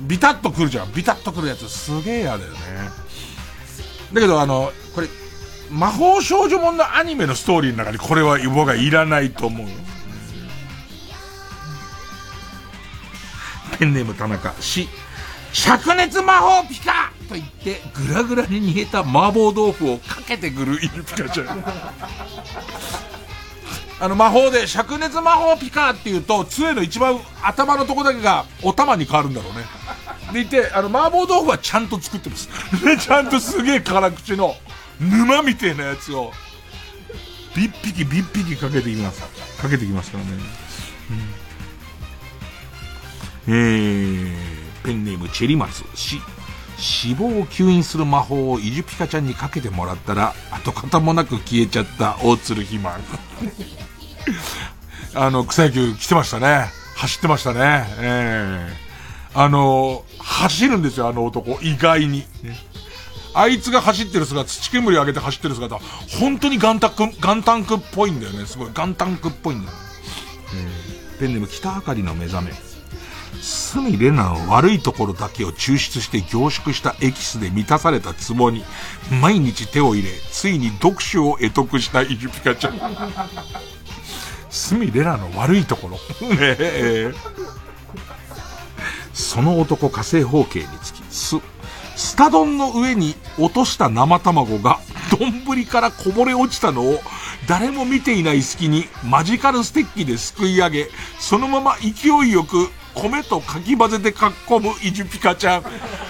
[0.00, 0.92] ビタッと来るじゃん。
[0.92, 2.58] ビタッと来るやつすげえ嫌だよね。
[4.12, 5.08] だけどあの、これ、
[5.70, 9.74] 魔法少女ものアニメのストーリーの中にこれは僕はいらないと思うよ。
[13.78, 14.88] ペンネーム田中、し、
[15.52, 21.64] 灼熱魔法ピカと言って、ぐらぐらに煮えた麻婆豆腐をかけてくるイルピカちゃん。
[24.00, 29.64] あの魔法で灼熱魔法ピカーって言うと、杖の一番頭のとこだけがお玉に変わるんだろうね。
[30.32, 32.48] でいて、あの麻婆豆腐はちゃんと作ってます。
[32.84, 34.54] で、ちゃんとすげえ辛口の
[34.98, 36.32] 沼みてえなやつを、
[37.54, 39.22] ビッピキビッピキかけています。
[39.60, 40.30] かけてきますからね。
[43.46, 46.20] うん、えー、ペンネームチェリマツ、し、
[46.78, 53.00] 死亡を吸引する魔法をイジュピカちゃんにかけてもらったら、跡形もなく消えちゃった大鶴肥満。
[55.14, 56.70] あの、草野球来てましたね。
[56.96, 57.86] 走ってましたね。
[57.98, 58.68] え
[59.32, 61.58] えー、あの、走るんですよ、あの男。
[61.62, 62.20] 意外に。
[62.42, 62.56] ね、
[63.34, 65.78] あいつが走ってる姿、土煙上げて走ってる姿、
[66.20, 68.46] 本当にガンタク、ガンタンクっぽいんだよね。
[68.46, 69.76] すごい、ガンタンクっぽいんだよ。
[70.54, 72.52] えー、ペンネーム北あかりの目覚め。
[73.40, 78.62] 隅レナの悪いところだけを抽出して凝縮したエキスで満たされた壺に
[79.20, 82.78] 毎日手を入れ、ついに読書を得得したイジュピカちゃん。
[84.52, 86.28] 隅レナの悪いところ。
[86.28, 87.12] ねえ。
[89.14, 91.36] その男火星方形につき、す、
[91.96, 94.78] スタ丼の上に落とした生卵が
[95.18, 97.00] 丼からこぼれ落ちたのを
[97.48, 100.88] 誰も見ていない隙にマジカルステッキですくい上げ、
[101.18, 105.64] そのまま勢いよく米とかき混ぜてかっこむイジュピカちゃん。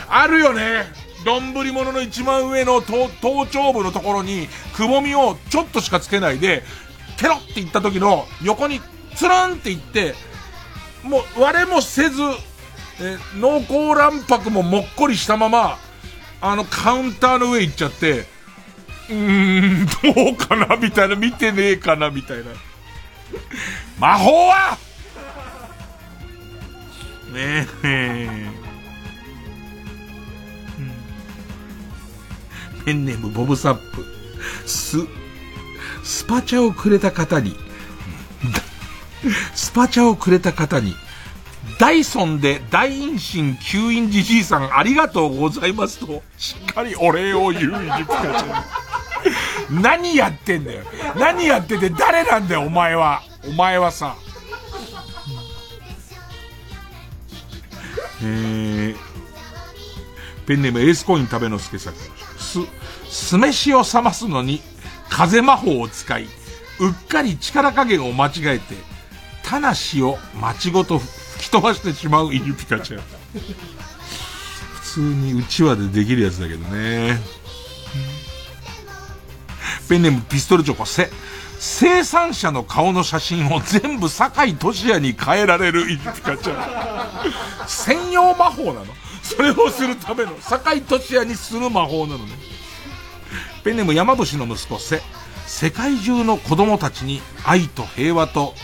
[0.09, 0.85] あるよね。
[1.25, 3.09] 丼物の一番上の頭
[3.47, 6.65] 頂部のところに、くぼみをちょっとしかつけないで、
[7.23, 8.81] ケロっていった時の横に
[9.15, 10.17] つるんっていって、
[11.05, 12.21] もう割れもせず、
[13.01, 15.79] え濃厚卵白ももっこりしたまま、
[16.41, 18.27] あのカウンターの上行っちゃって、
[19.09, 19.93] うーん、ど
[20.33, 20.77] うかな？
[20.77, 22.11] みたいな、見てねえかな？
[22.11, 22.45] みたいな。
[24.01, 24.77] 魔法は？
[27.33, 28.51] ねえ。
[32.85, 34.05] ペンネームボブサップ。
[34.67, 34.99] ス、
[36.03, 37.57] スパチャをくれた方に、
[39.55, 40.97] スパチャをくれた方に、
[41.79, 49.83] ダイソンで大陰唇吸引じじいさんありがとうございますと、しっかりお礼を言ういじつかちゃん。
[49.83, 50.83] 何やってんだよ。
[51.17, 53.23] 何やってて誰なんだよ、お前は。
[53.47, 54.17] お前はさ。
[58.25, 58.97] えー、
[60.47, 61.97] ペンネームエースコイン食べのすけさく。
[62.41, 62.59] す、
[63.09, 64.63] 酢飯を冷ますのに、
[65.13, 66.25] 風魔法を使い、
[66.81, 68.75] うっかり力加減を間違えて、
[69.45, 73.03] タナシを町ごと吹き飛ばしてしまうイルピカちゃん。
[74.73, 77.21] 普通にうちわでできるやつだけどね。
[79.89, 81.11] ペンネームピストルチョコせ、
[81.59, 87.69] 生産者の顔の写真を全部酒井俊也に変えられるイルピカちゃん。
[87.69, 88.87] 専用魔法なの
[89.23, 92.62] それをするための、酒井俊也にする魔法なのね。
[93.65, 95.01] ペンネーム山伏の息子せ、
[95.47, 98.55] 世界中の子供たちに愛と平和と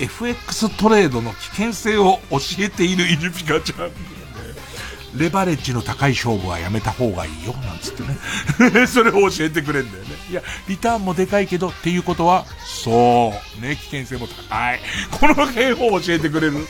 [0.00, 3.90] FX トレードの危険性を教えているイルピカちゃん。
[5.16, 8.02] レバレッジの高い勝負はやめた方がいいよ、なんつって
[8.80, 8.86] ね。
[8.86, 10.10] それを教えてくれんだよね。
[10.30, 13.60] いや、リターンもでかいけど、っていうことは、そう。
[13.60, 14.80] ね、危険性も高い。
[15.10, 16.66] この警報を教えてくれる。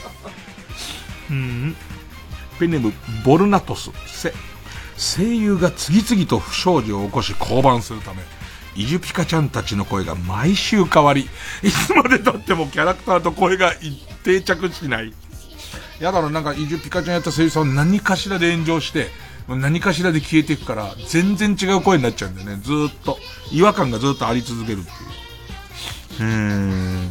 [1.29, 1.75] うん。
[2.59, 2.93] ペンネーム、
[3.23, 4.33] ボルナトス、セ。
[5.01, 8.21] 声優が次々と不祥事を起こし降板するため、
[8.75, 11.27] イジュピカちゃんたちの声が毎週変わり、
[11.63, 13.73] いつまで経ってもキャラクターと声が
[14.23, 15.11] 定着しない。
[15.99, 19.09] やだろ、なんか、イジュピカちゃんやった声優さん何かしらで炎上して、
[19.47, 22.61] 何かしらで消えていくから、全然違う声になっちゃうんだよね。
[22.63, 23.17] ずっと。
[23.51, 24.89] 違和感がずっとあり続けるって
[26.23, 26.29] いう。
[26.29, 26.35] うー
[27.07, 27.09] ん。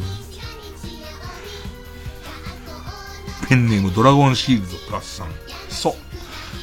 [3.47, 5.27] ペンネームドラゴンシールドプラスさん。
[5.69, 6.10] そう。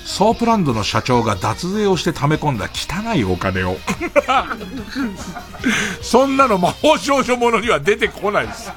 [0.09, 3.77] ソープランドの社長が脱税をして溜め込んだ汚いお金を。
[6.01, 8.73] そんなの魔法少女ものには出てこないです。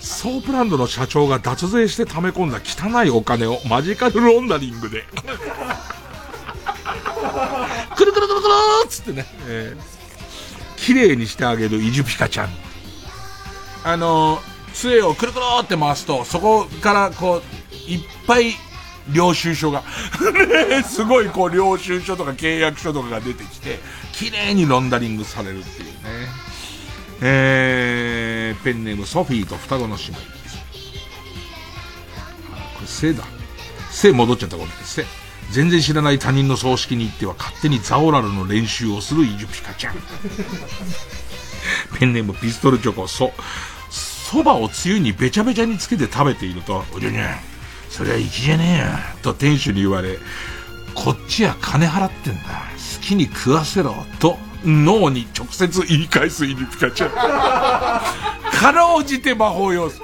[0.00, 5.04] ソープランドの社長が脱税して溜め込んだ汚いお金をマジカルロンダリングで
[7.96, 8.52] くるくるくるくる
[8.86, 12.48] っつってね、えー、綺麗にしてあげるイジュピカちゃん。
[13.82, 14.40] あのー、
[14.72, 18.54] 杖をくるくるって回すと、そこからこう、いっぱい
[19.12, 19.82] 領収書が、
[20.88, 23.78] すごいこう領収書とか契約書とかが出てきて、
[24.12, 25.92] 綺麗にロンダリングされるっていうね。
[27.20, 30.18] えー、ペンネームソフィーと双子の姉妹。
[32.52, 33.24] あ、これせだ。
[33.90, 34.72] せ戻っちゃったごめん。
[34.84, 35.04] せ。
[35.50, 39.94] 全然知らない他人の葬式に行っては勝手にザオラルの練習をするイジュピカちゃん。
[41.98, 43.32] ペンネームピストルチョコ、そ、
[43.90, 47.38] 蕎麦をつゆにべちゃべちゃにつけて食べていると、おじゃにゃん、
[47.96, 50.18] そりゃ粋じゃねえや、と店主に言われ、
[50.94, 52.40] こっちは金払ってんだ。
[53.00, 54.36] 好きに食わせろ、と
[54.66, 57.10] 脳に直接言い返すイリピカちゃん。
[58.52, 60.02] かろうじて魔法要素。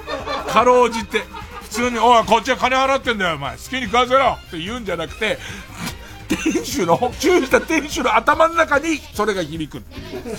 [0.48, 1.22] かろうじて。
[1.64, 3.56] 普通に、おい、こっちは金払ってんだよ、お前。
[3.56, 5.38] 好きに食わせろって言うんじゃなくて、
[6.28, 10.36] 店主の、注意した店主の頭の中にそれが響くっていう。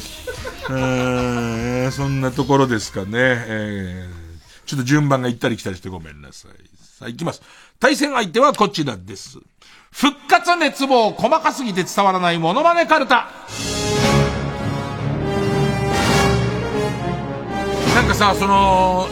[0.71, 3.09] えー、そんなところですかね。
[3.11, 4.23] えー
[4.65, 6.51] ちょっと順番が行ったり来たりしてごめんなさい。
[7.03, 7.41] さあ、行きます。
[7.79, 9.39] 対戦相手はこちらです。
[9.91, 13.27] 復活熱望、細かすぎて伝わらないモノマネカルタ。
[17.93, 19.07] なんかさ、その、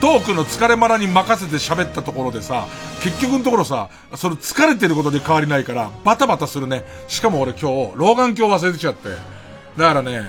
[0.00, 2.66] トークの疲れまらに任せて喋ったところでさ、
[3.02, 6.84] 結局のところさ、その疲れてることで変わりないから、バタバタするね。
[7.08, 9.10] しかも俺今日、老眼鏡忘れてちゃって。
[9.76, 10.22] だからね、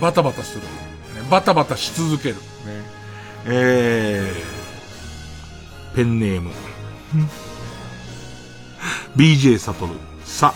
[0.00, 0.62] バタバタする。
[1.30, 2.34] バタバタし続ける。
[2.34, 2.40] ね、
[3.46, 4.59] えー、
[5.94, 6.50] ペンネーム。
[9.16, 9.94] BJ サトル。
[10.24, 10.54] さ、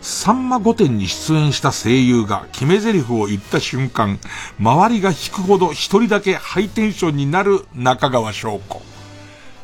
[0.00, 4.18] さんま御殿に出演した声優が決め台詞を言った瞬間、
[4.58, 8.82] 周りが引くほど一人だけハイテンションになる中川翔子。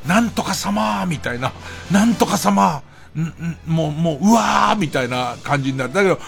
[0.06, 1.52] なんとか様みたいな、
[1.90, 2.82] なんとか様
[3.16, 5.92] んんもう、もう、うわーみたいな感じになる。
[5.92, 6.18] だけど、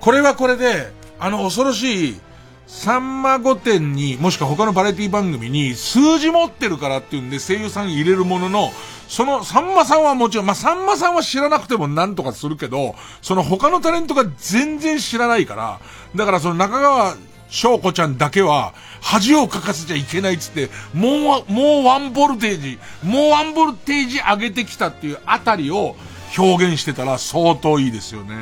[0.00, 2.20] これはこれで、あの恐ろしい、
[2.68, 8.70] さんま御殿に、もしくは他のバラエティ番組に、数字持ってるからっていうんで声優さん入れるものの、
[9.08, 15.80] その、さんまさんはもちろん、まあ、さんまさんは知らなくてもなんとかするけど、その他のタレントが全然知らないから、
[16.14, 17.16] だからその中川
[17.48, 25.96] 翔子ちゃんだけは、恥をかかせちゃいけないっつって、もう、もうワンボルテージ、もうワンボルテージ上げてきたっていうあたりを
[26.36, 28.34] 表現してたら相当いいですよね。
[28.34, 28.36] う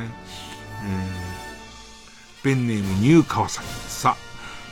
[1.13, 1.17] ん
[2.47, 3.67] ペンネームニュー川崎。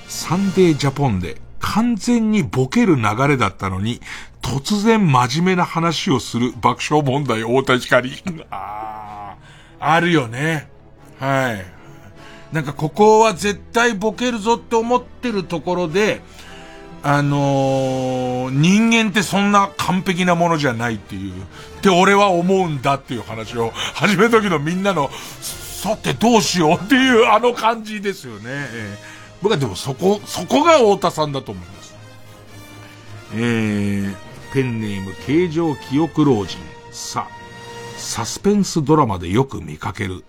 [0.09, 4.01] サンデージャポンで完全にボケる流れだったのに、
[4.43, 8.13] 突然真面目な話をする爆笑問題太田光。
[8.51, 10.69] あー、あるよね。
[11.19, 11.65] はい。
[12.53, 16.21] なんかここは絶対ボケるぞって思ってるところで、
[17.03, 21.45] あのー、人間ってそんな完璧なものじゃないっていう、っ
[21.81, 25.11] て俺は思うんだっていう話を始めた時のみんなの、
[25.41, 28.43] さてどうしようっていうあの感じですよね。
[28.45, 29.14] えー
[29.45, 31.95] 僕はでもそこ、そこが太田さんだと思います。
[33.35, 34.17] えー、
[34.55, 36.59] ペンネーム形状記憶老人。
[36.91, 37.29] さ、
[37.99, 40.25] サスペンスドラマでよく見かける。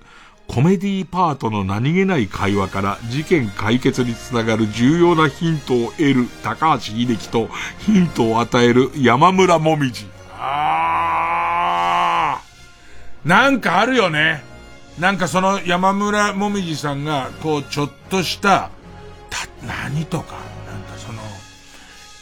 [0.50, 7.48] コメディパートの何気ない会話から事件解決につながる重要なヒントを得る高橋秀樹と
[7.80, 10.10] ヒントを与える山村もみじ。
[10.38, 14.44] あーなんかあるよね。
[15.00, 18.72] なんかその山村もみじさんが、こうちょっとし、た、
[19.68, 20.36] 何とか、
[20.68, 21.22] なんかその、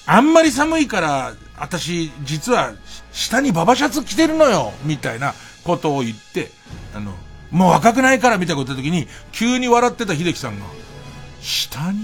[0.06, 2.74] あんまり寒いから、私、実は、
[3.11, 5.34] 下にババシャツ着てるのよ、みたいな
[5.64, 6.52] ことを言って、
[6.94, 7.14] あの、
[7.52, 10.65] もう若くないからみたいなこと言った時に、急に笑ってた秀樹さんが、
[11.41, 11.99] 下に、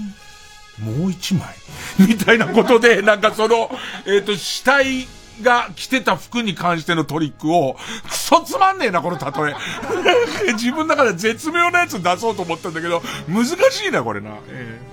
[0.78, 1.54] もう一枚
[1.98, 3.70] みたいなことで、なんかその、
[4.06, 5.06] えっ、と、死体
[5.42, 7.76] が着てた服に関してのトリックを、
[8.08, 9.56] クソつまんねえな、この例え。
[10.54, 14.30] 自分の中で絶妙なやつ出そうと思ったんだけど、難しいな、これな。
[14.48, 14.89] ええ。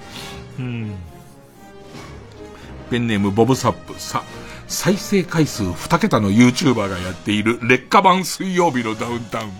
[2.89, 3.99] ペンネームボブサップ。
[3.99, 4.23] さ、
[4.67, 9.51] 再生回数2桁の YouTuber がやっている劣化版水曜日のダウンタウン。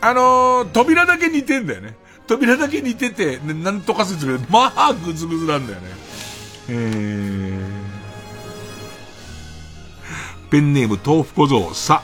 [0.00, 1.96] あのー、扉だけ似てんだよね。
[2.26, 5.88] 扉だけ似てて、ねなんとか説明、まあ、ぐずぐずなんだよね。
[6.68, 12.02] えー、ペンネーム豆腐小僧、さ、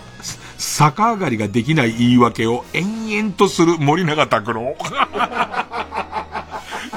[0.58, 4.76] 逆上がりができない言い訳を延々とする森永拓郎。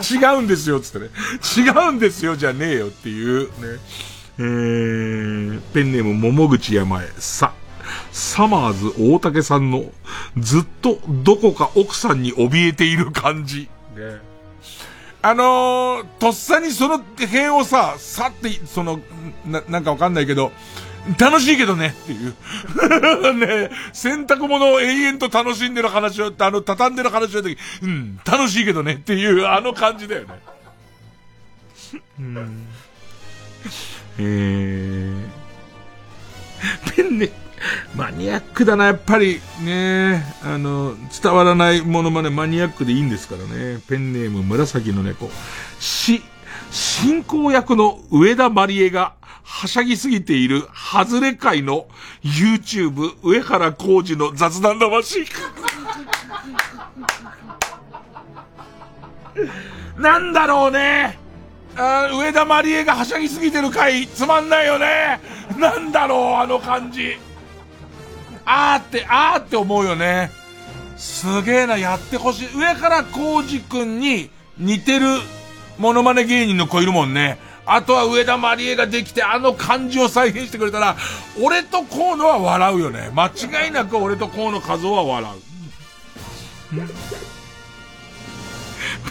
[0.02, 1.10] 違うんですよ、つってね。
[1.58, 3.52] 違うんですよ、じゃねえよっていう、ね。
[4.40, 7.54] えー、ペンネーム桃口山へ、さ、
[8.12, 9.86] サマーズ大竹さんの、
[10.38, 13.70] ずっとどこか奥さんに怯えている感じ。
[13.96, 14.20] ね。
[15.24, 19.00] あのー、とっさにその辺をさ、さって、その、
[19.46, 20.52] な、なんかわかんないけど、
[21.18, 22.36] 楽しいけどねっていう。
[23.34, 30.40] ね洗濯物を永遠と楽しんでる話を、あの、畳んでる話の時、うん、楽しいけどねっていう、あの感じだよね。
[32.20, 32.68] うん、
[34.20, 37.32] えー、ペンネ、
[37.96, 39.42] マニアックだな、やっぱり。
[39.64, 43.80] ねあの、伝わらないものまでマニアックでいいんですからね。
[43.88, 45.30] ペンネーム紫の猫。
[45.80, 46.22] し、
[46.72, 49.14] 進行役の上田まりえが、
[49.44, 51.88] はしゃぎすぎている、ハズレ界の
[52.24, 55.26] YouTube 上原浩二の雑談魂。
[59.98, 61.20] なんだろうね。
[61.76, 65.22] あ上田まりえがはしゃぎすぎてる回、つまんないよね。
[65.58, 67.18] なんだろう、あの感じ。
[68.46, 70.32] あーって、あーって思うよね。
[70.98, 72.58] すげえな、やってほしい。
[72.58, 75.06] 上原浩二くんに似てる
[75.78, 77.40] モノマネ芸人の子いるもんね。
[77.74, 80.98] あとは上田まりえができてあの感じを再現してくれたら、
[81.42, 83.10] 俺と河野は笑うよね。
[83.16, 85.42] 間違いなく俺と河野和夫は笑う。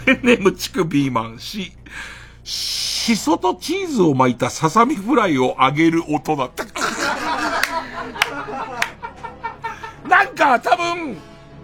[0.05, 1.73] ペンネームチクビーマンし、
[2.45, 6.65] シソとチーズを巻いたささみフライを揚げる音だった。
[10.07, 11.17] なんか多分、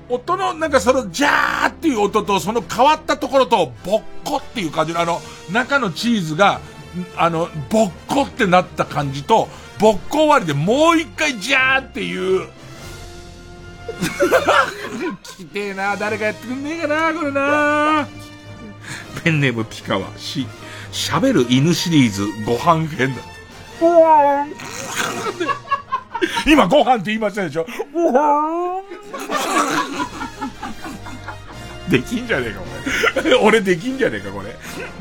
[0.08, 5.20] 音の、なんかその、ジャーっていう音と、その変わったところと、ボッコっていう感じの、あの、
[5.50, 6.60] 中のチーズが、
[7.16, 9.48] あの、ボッコってなった感じと、
[9.78, 12.48] ボッコ終わりでもう一回ジャーっていう、
[15.22, 18.06] 聞きてえな誰かやってくんねえかなこれな
[19.22, 20.46] ペンネームピカワ、し、
[20.92, 23.22] 喋る犬シリーズご飯編だ。
[26.46, 27.66] 今ご飯って言いましたでしょ？
[31.88, 32.60] できんじゃねえか、
[33.22, 33.34] 俺。
[33.36, 34.48] 俺できんじゃねえか、これ。
[34.48, 34.54] ね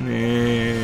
[0.09, 0.83] え。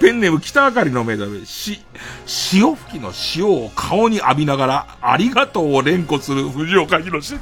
[0.00, 1.84] ペンネーム北あかりの目覚め、し、
[2.26, 7.34] 潮吹きの塩を顔に浴びながら、ありがとうを連呼する藤岡弘。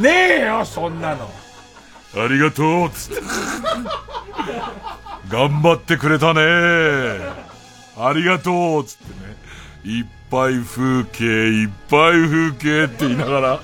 [0.00, 1.30] ねえよ、そんなの。
[2.16, 3.22] ありがとうつって。
[5.28, 6.40] 頑張ってくれたね
[7.98, 9.36] ありがとうつってね。
[9.84, 13.60] いっぱい風景、いっぱい風景って言いながら。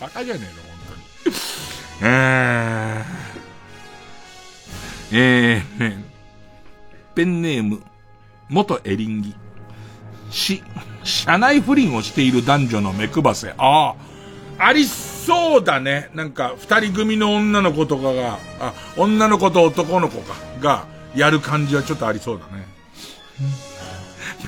[0.00, 0.70] バカじゃねえの、本
[1.22, 1.36] 当に。
[2.02, 6.09] えー、えー、
[7.20, 7.82] ペンネーム、
[8.48, 9.34] 元エリンギ。
[10.30, 10.62] し、
[11.04, 13.50] 社内不倫をしている男女の目配せ。
[13.58, 13.94] あ
[14.58, 16.08] あ、ありそうだね。
[16.14, 22.66] なんか、二人組の女の子とかが、あ、女の子と男の子か、が、やる感じはちょっとありそうだね。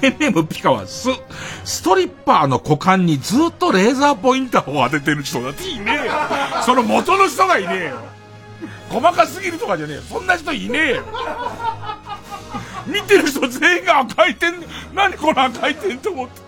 [0.01, 1.11] ペンネームピカはス、
[1.67, 6.13] ストリッパーの股間にずっとレーザーポインターを当ててる人だっていねえよ。
[6.65, 7.99] その元の人がいねえよ。
[8.89, 10.03] 細かすぎるとかじゃねえよ。
[10.03, 11.03] そんな人いねえよ。
[12.87, 14.55] 見てる人全員が赤い点、
[14.95, 16.41] 何この赤い点と思って。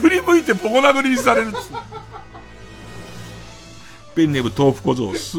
[0.00, 1.70] 振り向いてボコ殴りにされるっつ
[4.14, 5.38] ペンネーム豆腐小僧、す、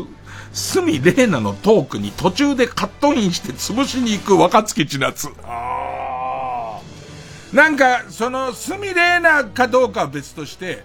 [0.53, 5.29] すみれいなのトークに途中でカットインして潰しに行く若月千夏。
[5.43, 6.81] ああ。
[7.55, 10.83] なんか、その、すみれいなかどうかは別として、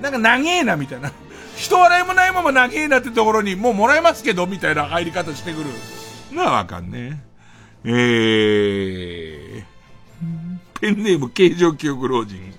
[0.00, 1.12] なんか長えなみたいな。
[1.56, 5.66] 人笑いもないまま長えなってところにもうもらえますけど、みたいな入り方してくる。
[6.32, 7.22] なあわかんね
[7.84, 7.90] え。
[7.90, 12.54] えー、ペンネーム形状記憶老人。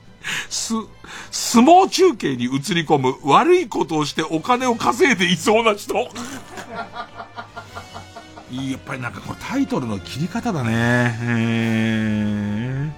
[0.49, 0.73] す、
[1.31, 6.09] 相撲中継に映り込む悪いことをしてお金を稼いでいそうな人。
[8.51, 11.17] いい、やっぱりなんかこれタイトルの切り方だね。
[11.21, 12.91] え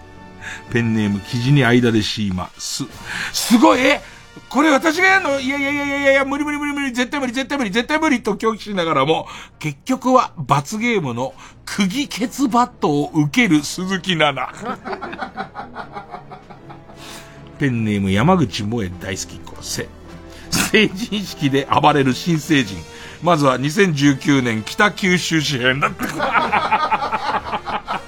[0.69, 2.49] ー、ペンネーム記事に間でシーマ。
[2.57, 2.85] す、
[3.33, 4.01] すごい、え
[4.49, 5.39] これ私がやるの？
[5.39, 9.27] いやいやいやいやいや、無理無理無理無理、絶対無理、絶対無理、絶対無理と拒否しながらも、
[9.59, 11.33] 結局は罰ゲームの
[11.65, 14.77] 釘ケツバットを受ける鈴木奈々。
[17.59, 19.87] ペンネーム山口萌え大好きっ子、せ。
[20.49, 22.77] 成人式で暴れる新成人。
[23.21, 28.00] まずは2019年北九州市編だった。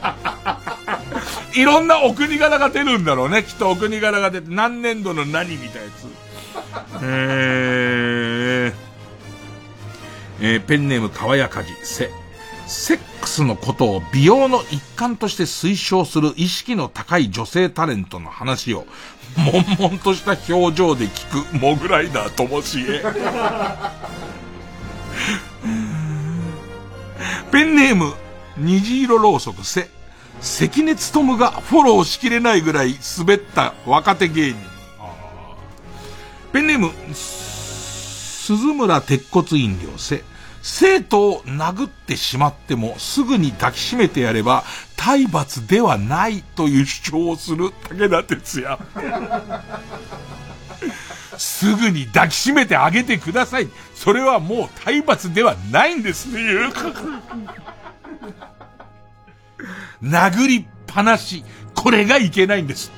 [1.56, 3.44] いろんなお国柄が出るんだろうね。
[3.44, 6.08] きっとお国柄が出て、何年度の何みたいなやつ。
[7.04, 8.74] えー、
[10.42, 12.10] えー、ペンネームかわやかじ、せ。
[12.66, 18.88] セックスのことを美容の一環として推奨する意識の高い女性タレントの話を、
[19.38, 23.04] 悶々とした表情で聞くモグライダーともしえ。
[27.52, 28.14] ペンネーム、
[28.58, 29.90] 虹色ろうそくせ。
[30.42, 34.58] 関根勤がフォローしきれないぐらい滑った若手芸人。
[36.52, 40.24] ペンネーム、鈴村鉄骨飲料せ。
[40.62, 44.64] 生徒を殴ってしまってもすぐに抱きしめてやれば
[44.96, 48.80] 体罰ではないという主張をする武田鉄矢。
[51.38, 53.68] すぐに抱きしめてあげてください。
[53.94, 56.42] それはもう体罰ではないんですね。
[60.02, 61.44] 殴りっぱなし。
[61.76, 62.92] これがいけないんです。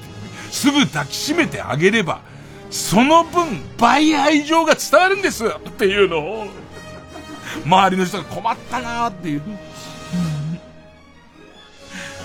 [0.51, 2.21] すぐ抱きしめてあげれば、
[2.69, 6.47] その分倍愛情が伝わるんですっていうのを、
[7.65, 9.41] 周りの人が困ったなーっていう。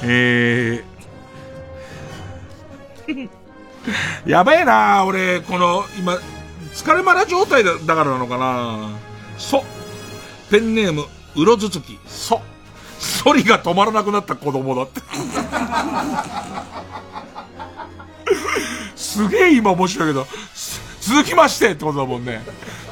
[0.03, 3.29] えー、
[4.31, 6.19] やべえな俺、この、今、
[6.75, 8.91] 疲れまら状態だだからなのかな
[9.39, 9.65] そ。
[10.51, 11.05] ペンネーム、
[11.37, 12.41] うろずつき、そ。
[13.01, 15.01] ソリが止まらなくなった子供だって。
[18.95, 20.27] すげえ今面白いけど、
[21.01, 22.43] 続きましてってことだもんね。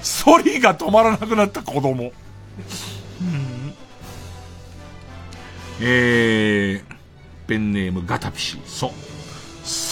[0.02, 2.12] ソリが止まらなくなった子供。
[3.20, 3.74] うん、
[5.80, 6.94] えー、
[7.47, 8.90] ペンネームガタピシ、そう。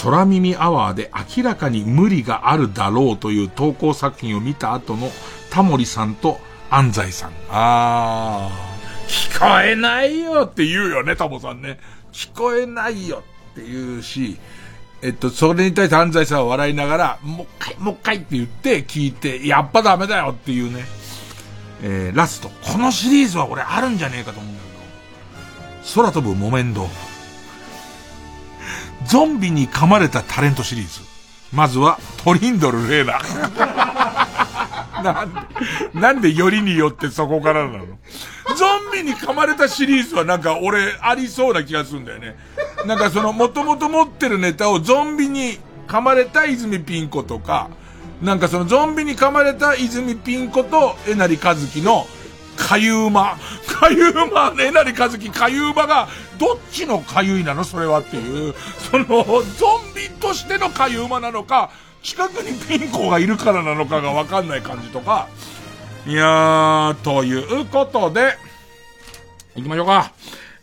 [0.02, 5.10] 空耳アワーで明らかに無理があるだろうという投稿作品を見た後の
[5.50, 6.40] タモリさんと
[6.70, 7.32] 安西さん。
[7.50, 8.65] あー、聞
[9.38, 11.78] こえないよって言うよね、タモさんね。
[12.12, 13.22] 聞こえないよ
[13.52, 14.38] って言うし、
[15.02, 20.84] えっと、それに対して安西さんは笑いながら、もう一回、もう一回って言って聞いて、やっぱダメだよっていうね。
[21.82, 22.48] えー、ラスト。
[22.48, 24.68] このシリーズは俺あるんじゃねえかと思うんだけ
[25.88, 26.02] ど。
[26.02, 26.94] 空飛ぶ木綿豆腐。
[29.06, 31.00] ゾンビに噛まれたタレントシリーズ。
[31.52, 33.20] まずは、トリンドル・レーナ。
[35.02, 37.86] なんで、なんでよりによってそこからなの？
[38.54, 42.36] ゾンビに噛まれたシリーズはなんか俺ありそうな気がするんだよね。
[42.86, 45.58] なんかその元々持ってるネタをゾンビに
[45.88, 47.70] 噛まれた泉ピン子とか、
[48.22, 52.06] なんかそのゾンビに噛まれた泉ピン子とえなりかずきの
[52.56, 53.36] かゆうま。
[53.66, 56.08] かゆうま、えなりかずきかゆうまが、
[56.38, 58.54] どっちのかゆいなのそれはっていう。
[58.90, 61.70] その、ゾンビとしてのかゆうまなのか、
[62.02, 65.28] 近くにピン子がいるからなのかがわかんない感じとか。
[66.06, 68.36] いやー、ということで、
[69.56, 70.12] 行きましょうか。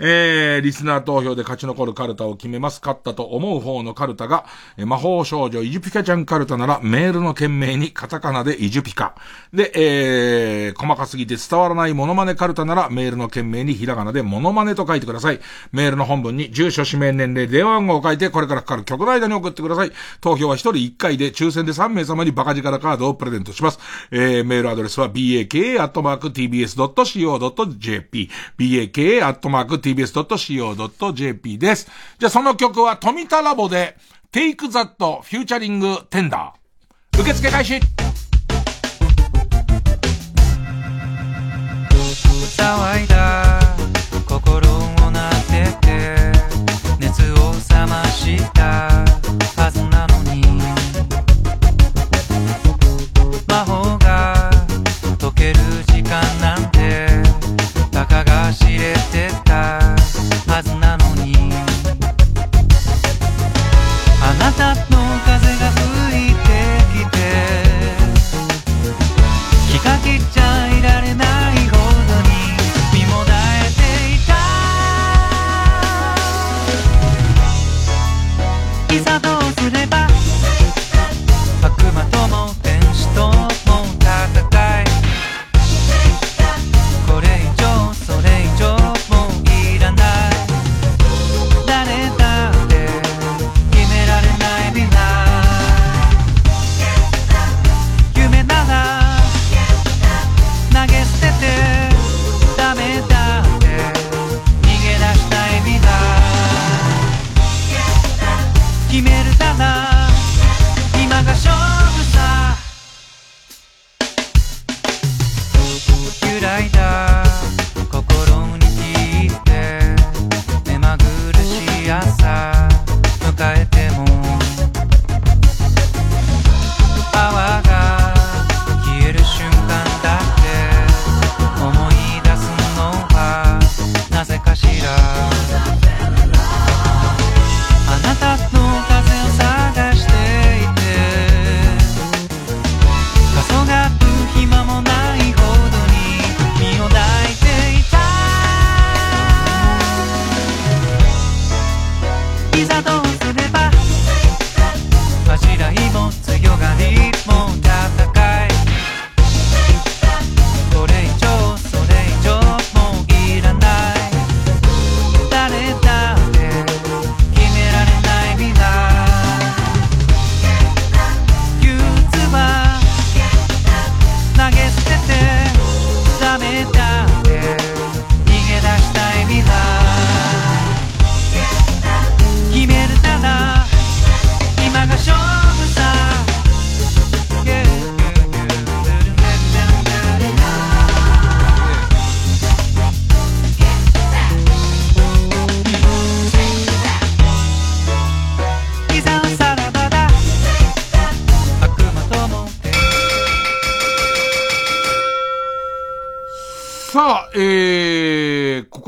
[0.06, 2.82] えー、リスナー投票で勝ち残るカルタを決めます。
[2.82, 9.16] 勝ったと思う方のカルタが、えー、魔法少女イジュピカちゃんカルタならメールの件名にカタカナでイジュピカ。
[9.54, 15.40] で、えー、細かすぎて伝わらないモノマネカルタならメールの件名にひらがなでモノマネと書いてください。
[15.72, 19.94] メールの本文に住所、氏名、年齢、電話番号を書いてこれからかかる曲の間に送ってください。
[20.20, 23.80] 投票は1人1回で抽選で3名様にバカ力カードをプレゼントします。
[24.12, 25.94] えー、メールアドレスは baka.tbs.co.jp
[28.58, 31.88] baka.tbs.co.jp tbs.co.jp です。
[32.20, 33.96] じゃあその曲は富田ラボで
[34.32, 36.52] Take That Futuring Tender。
[37.18, 37.80] 受付開始。
[42.58, 43.60] 騒いだ。
[44.28, 46.32] 心をなでて。
[47.00, 48.90] 熱を冷ました。
[49.62, 50.42] はずなのに。
[53.48, 54.50] 魔法が。
[55.20, 57.08] 解ける時間なんて。
[57.92, 59.43] たかが知れてた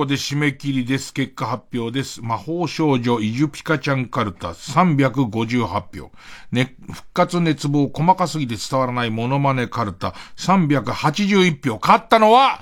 [0.06, 1.14] で締め切りです。
[1.14, 2.22] 結果発表です。
[2.22, 6.12] 魔法少女イジュピカちゃんカルタ358票。
[6.52, 11.80] ね、復活熱望細かすぎて伝わらないモノマネカルタ381票。
[11.82, 12.60] 勝ったのは、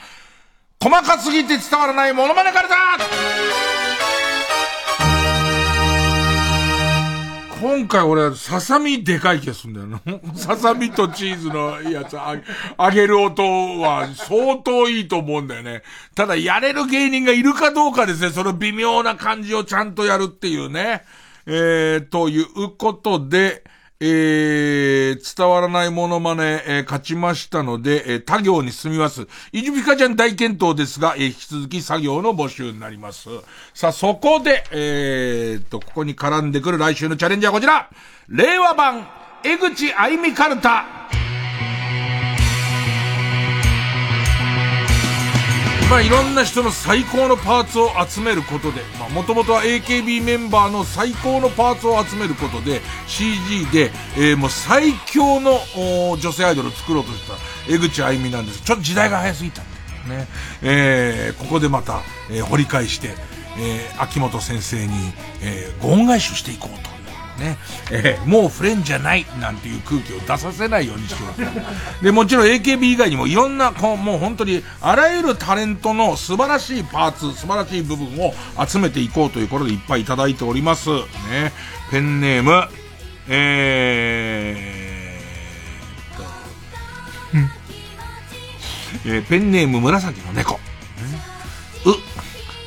[0.81, 3.92] 細かすぎて伝わらないモノマネカルタ
[7.63, 10.35] 今回俺、ささみでかい気がするんだよな。
[10.35, 12.35] ささみとチーズのやつあ、
[12.75, 13.41] あげる音
[13.79, 15.81] は相当いいと思うんだよね。
[16.13, 18.31] ただ、やれる芸人がいるかどうかですね。
[18.31, 21.05] その微妙な感じをちゃんとやるっていうね。
[21.45, 23.63] えー、ということで、
[24.05, 29.27] えー、伝わらないモノマネ、えー、勝ちましたので、えー、他行に進みます。
[29.53, 33.29] いじぴかちゃん大検討ですが、えー、引き続き作業の募集になります。
[33.73, 37.89] さあ、そこで、えー、と、ここに絡んでくる来週のチャレンジはこちら
[38.27, 39.07] 令和版、
[39.45, 40.85] 江口あいみかるた
[45.93, 55.59] まあいろんな人の最高のパーツを集めることで、まあもともとは AKB メンバーの最高のパーツを集めることで CG で、えー、もう最強の
[56.17, 57.35] 女性アイドルを作ろうとした
[57.71, 58.63] 江口あゆみなんです。
[58.63, 59.65] ちょっと時代が早すぎたん
[60.09, 60.27] でね。
[60.63, 62.01] えー、ここでまた、
[62.31, 63.09] えー、掘り返して、
[63.59, 64.93] えー、秋元先生に、
[65.43, 66.92] えー、ご恩返しをしていこうと。
[67.43, 67.57] ね、
[67.91, 71.41] えー、もうフレンじゃないなんていう空気を出させないようにしてます。
[72.03, 78.33] で、もちろん AKB 以外にもいろんな、こう、もう本当にあらゆるタレントの素晴らしいパーツ、素晴らしい部分を
[78.65, 80.89] 集めていこうということでいっぱいいただいております。
[80.89, 81.51] ね、
[81.91, 82.67] ペンネーム、
[83.27, 86.23] えー、と、
[89.05, 90.59] えー、ペンネーム紫の猫。
[91.85, 91.95] う、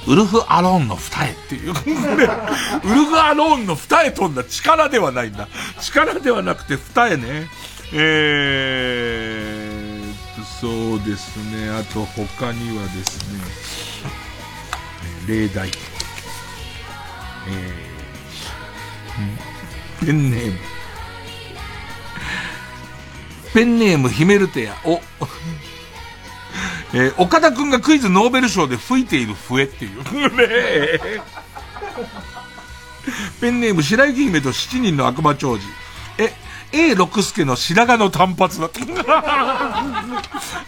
[0.07, 1.71] ウルフ・アローンの二重っていう。
[1.73, 5.49] ウルフ・アローンの二重飛んだ力ではないんだ。
[5.81, 7.49] 力ではなくて二重ね。
[7.93, 11.71] えー、そうですね。
[11.71, 13.41] あと他にはですね、
[15.27, 15.71] 例題。
[17.49, 20.59] えー、ペンネーム。
[23.55, 25.01] ペンネームヒメルテヤお、
[26.93, 30.03] えー、岡田くんがクイズノーベル賞で吹いている笛っていう。
[30.37, 31.01] ね
[33.41, 35.65] ペンネーム白雪姫と七人の悪魔長寿。
[36.19, 36.33] え、
[36.73, 38.81] A 六助の白髪の単発だって。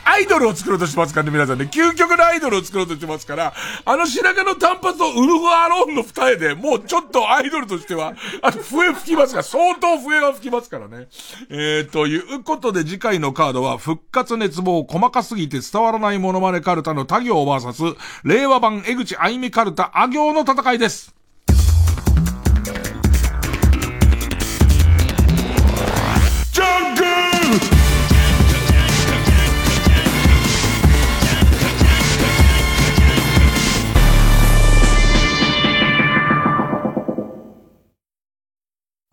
[0.05, 1.69] アイドルを作ろうとしてますからね、皆さんね。
[1.71, 3.55] 究極のアイドルを作ろうとしてますから、
[3.85, 11.09] あの白髪の単発とウルフ・アローンの二重で、もうちょっとアイドルとしては、あと笛吹きますから、相当笛が吹きますからね。
[11.51, 21.18] えー、ということで次回のカードは、復活熱望細かすぎて伝わらないモノマネカルタの他行 VS、令和版江口あいみカルタ、あ行の戦いです。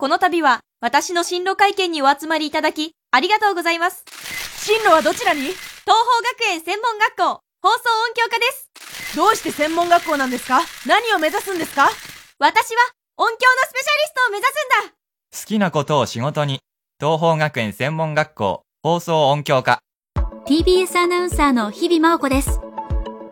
[0.06, 4.04] この度は私の進路会見にお集まりいただき、ありがとうございます。
[4.64, 5.40] 進路はどちらに？
[5.40, 8.44] 東方学園専門学校、放送音響科で
[9.10, 9.16] す。
[9.16, 10.60] どうして専門学校なんですか？
[10.86, 11.88] 何を目指すんですか？
[12.38, 12.82] 私は
[13.16, 13.36] 音響の
[13.68, 14.54] スペシャリストを目指すん
[14.84, 14.94] だ
[15.40, 16.60] 好きなことを仕事に、
[17.00, 19.80] 東方学園専門学校、放送音響科。
[20.46, 22.60] TBS アナウンサーの日々真央子です。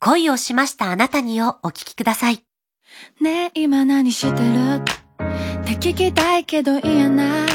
[0.00, 2.44] 恋をしましたあなたにをお聞きください。
[3.20, 4.76] ねえ、今何してる？
[4.76, 4.82] っ
[5.64, 7.48] て聞きたいけど言えない。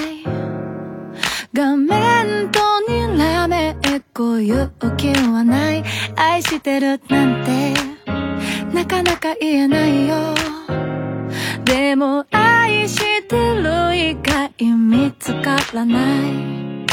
[1.53, 2.59] 画面と
[2.89, 3.75] 睨め
[4.13, 5.83] こういう気はない。
[6.17, 7.73] 愛してるなんて、
[8.73, 10.15] なかなか言えないよ。
[11.63, 15.97] でも愛してる以外見つからな
[16.27, 16.85] い。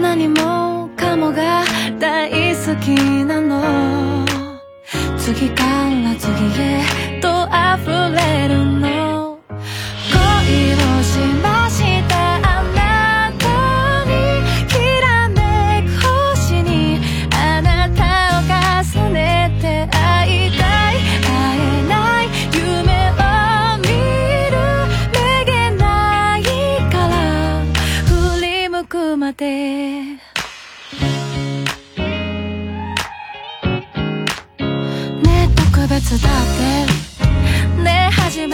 [0.00, 1.64] 何もかもが
[1.98, 2.90] 大好き
[3.24, 4.19] なの。
[5.20, 9.38] 次から次へと溢れるの。
[10.10, 10.89] 恋を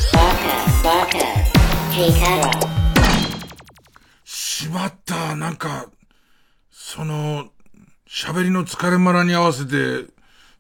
[4.24, 5.88] しまった、なんか、
[6.72, 7.50] その、
[8.08, 10.12] 喋りの疲れまらに合わせて、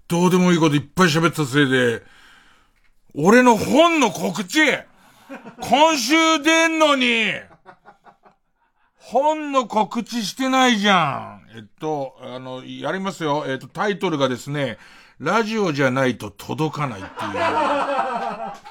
[0.07, 2.03] どうでもいいこといっぱい喋ったせいで、
[3.13, 4.59] 俺の本の告知
[5.59, 7.33] 今週出んのに
[8.97, 11.57] 本の告知してないじゃん。
[11.57, 13.45] えっと、あの、やりますよ。
[13.47, 14.77] えっと、タイトルがですね、
[15.19, 17.07] ラジオじゃないと届かないって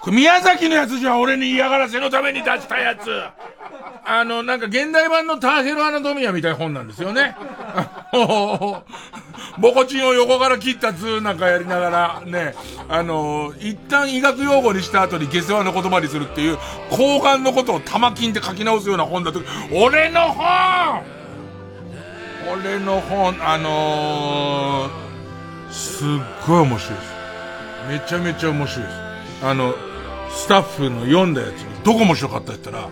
[0.08, 0.14] いう。
[0.14, 3.10] 宮崎のやつじゃ、俺に嫌がらせのために出したやつ。
[4.04, 7.36] あの、なんか現代版のターヘルアナドミアみたいな本なんですよね。
[9.58, 12.54] ボコチンを横から切った図なんかやりながら、ね、
[12.88, 16.58] あの、一旦医学用語にした後に下世話の言葉にするっていう、
[16.90, 19.40] 後半のことを玉金って書き直すような本だと、
[19.72, 21.02] 俺の本
[22.48, 25.05] 俺の本、あのー、
[25.76, 26.08] すっ
[26.46, 27.16] ごい面白いです。
[27.88, 28.96] めちゃめちゃ面白いです。
[29.42, 29.74] あの、
[30.30, 32.88] スタッフの読んだやつに、どこ面白かったって言ったら、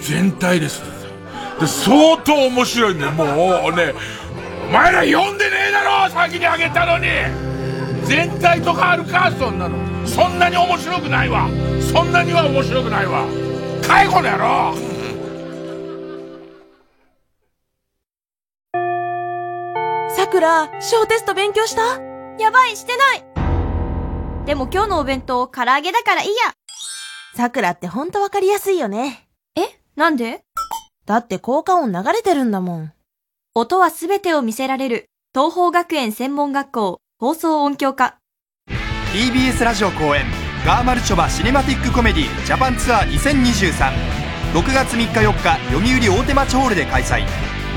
[0.00, 0.82] 全体です
[1.60, 3.26] で相当面白いんだよ、もう
[3.76, 3.94] ね、
[4.68, 7.06] お前ら読んでねえだろ先にあげたのに
[8.04, 9.76] 全体とかあるかそんなの。
[10.06, 11.48] そんなに面白くないわ
[11.92, 13.24] そんなには面白くないわ
[13.82, 14.91] 介護の野郎
[20.32, 21.82] くら、小テスト勉強した？
[22.42, 23.24] やばい、してない
[24.46, 26.34] でも今日のお弁当、唐揚げだからいいや。
[27.36, 29.28] さくらってほんとわかりやすいよね。
[29.56, 29.60] え？
[29.94, 30.40] なんで？
[31.04, 32.92] だって効果音流れてるんだもん。
[33.54, 38.16] 音はすべてを見せられる、東邦学園専門学校、放送音響科。
[39.12, 40.24] TBS ラジオ公演
[40.64, 47.26] ガーマルチョバシネマティックコメディジャパンツアー20236月3日4日読売大手町ホールで開催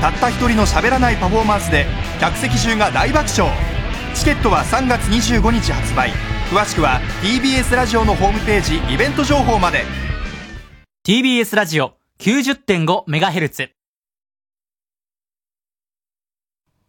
[0.00, 1.86] たった一人の喋らないパフォーマンスで
[2.20, 3.52] 客席中が大爆笑
[4.14, 6.10] チケットは3月25日発売
[6.50, 9.84] 詳しくは TBS ラジオのホームページイベント情報まで
[11.06, 13.76] TBS ラジオ 90.5MHz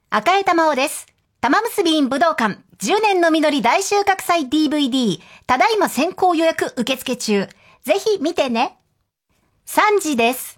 [0.10, 1.06] 赤江玉緒です。
[1.42, 7.50] 玉結び武道館10年の実り大収穫祭 DVD ただいま先行予約受付中。
[7.84, 8.78] ぜひ見てね。
[9.66, 10.57] 3時です。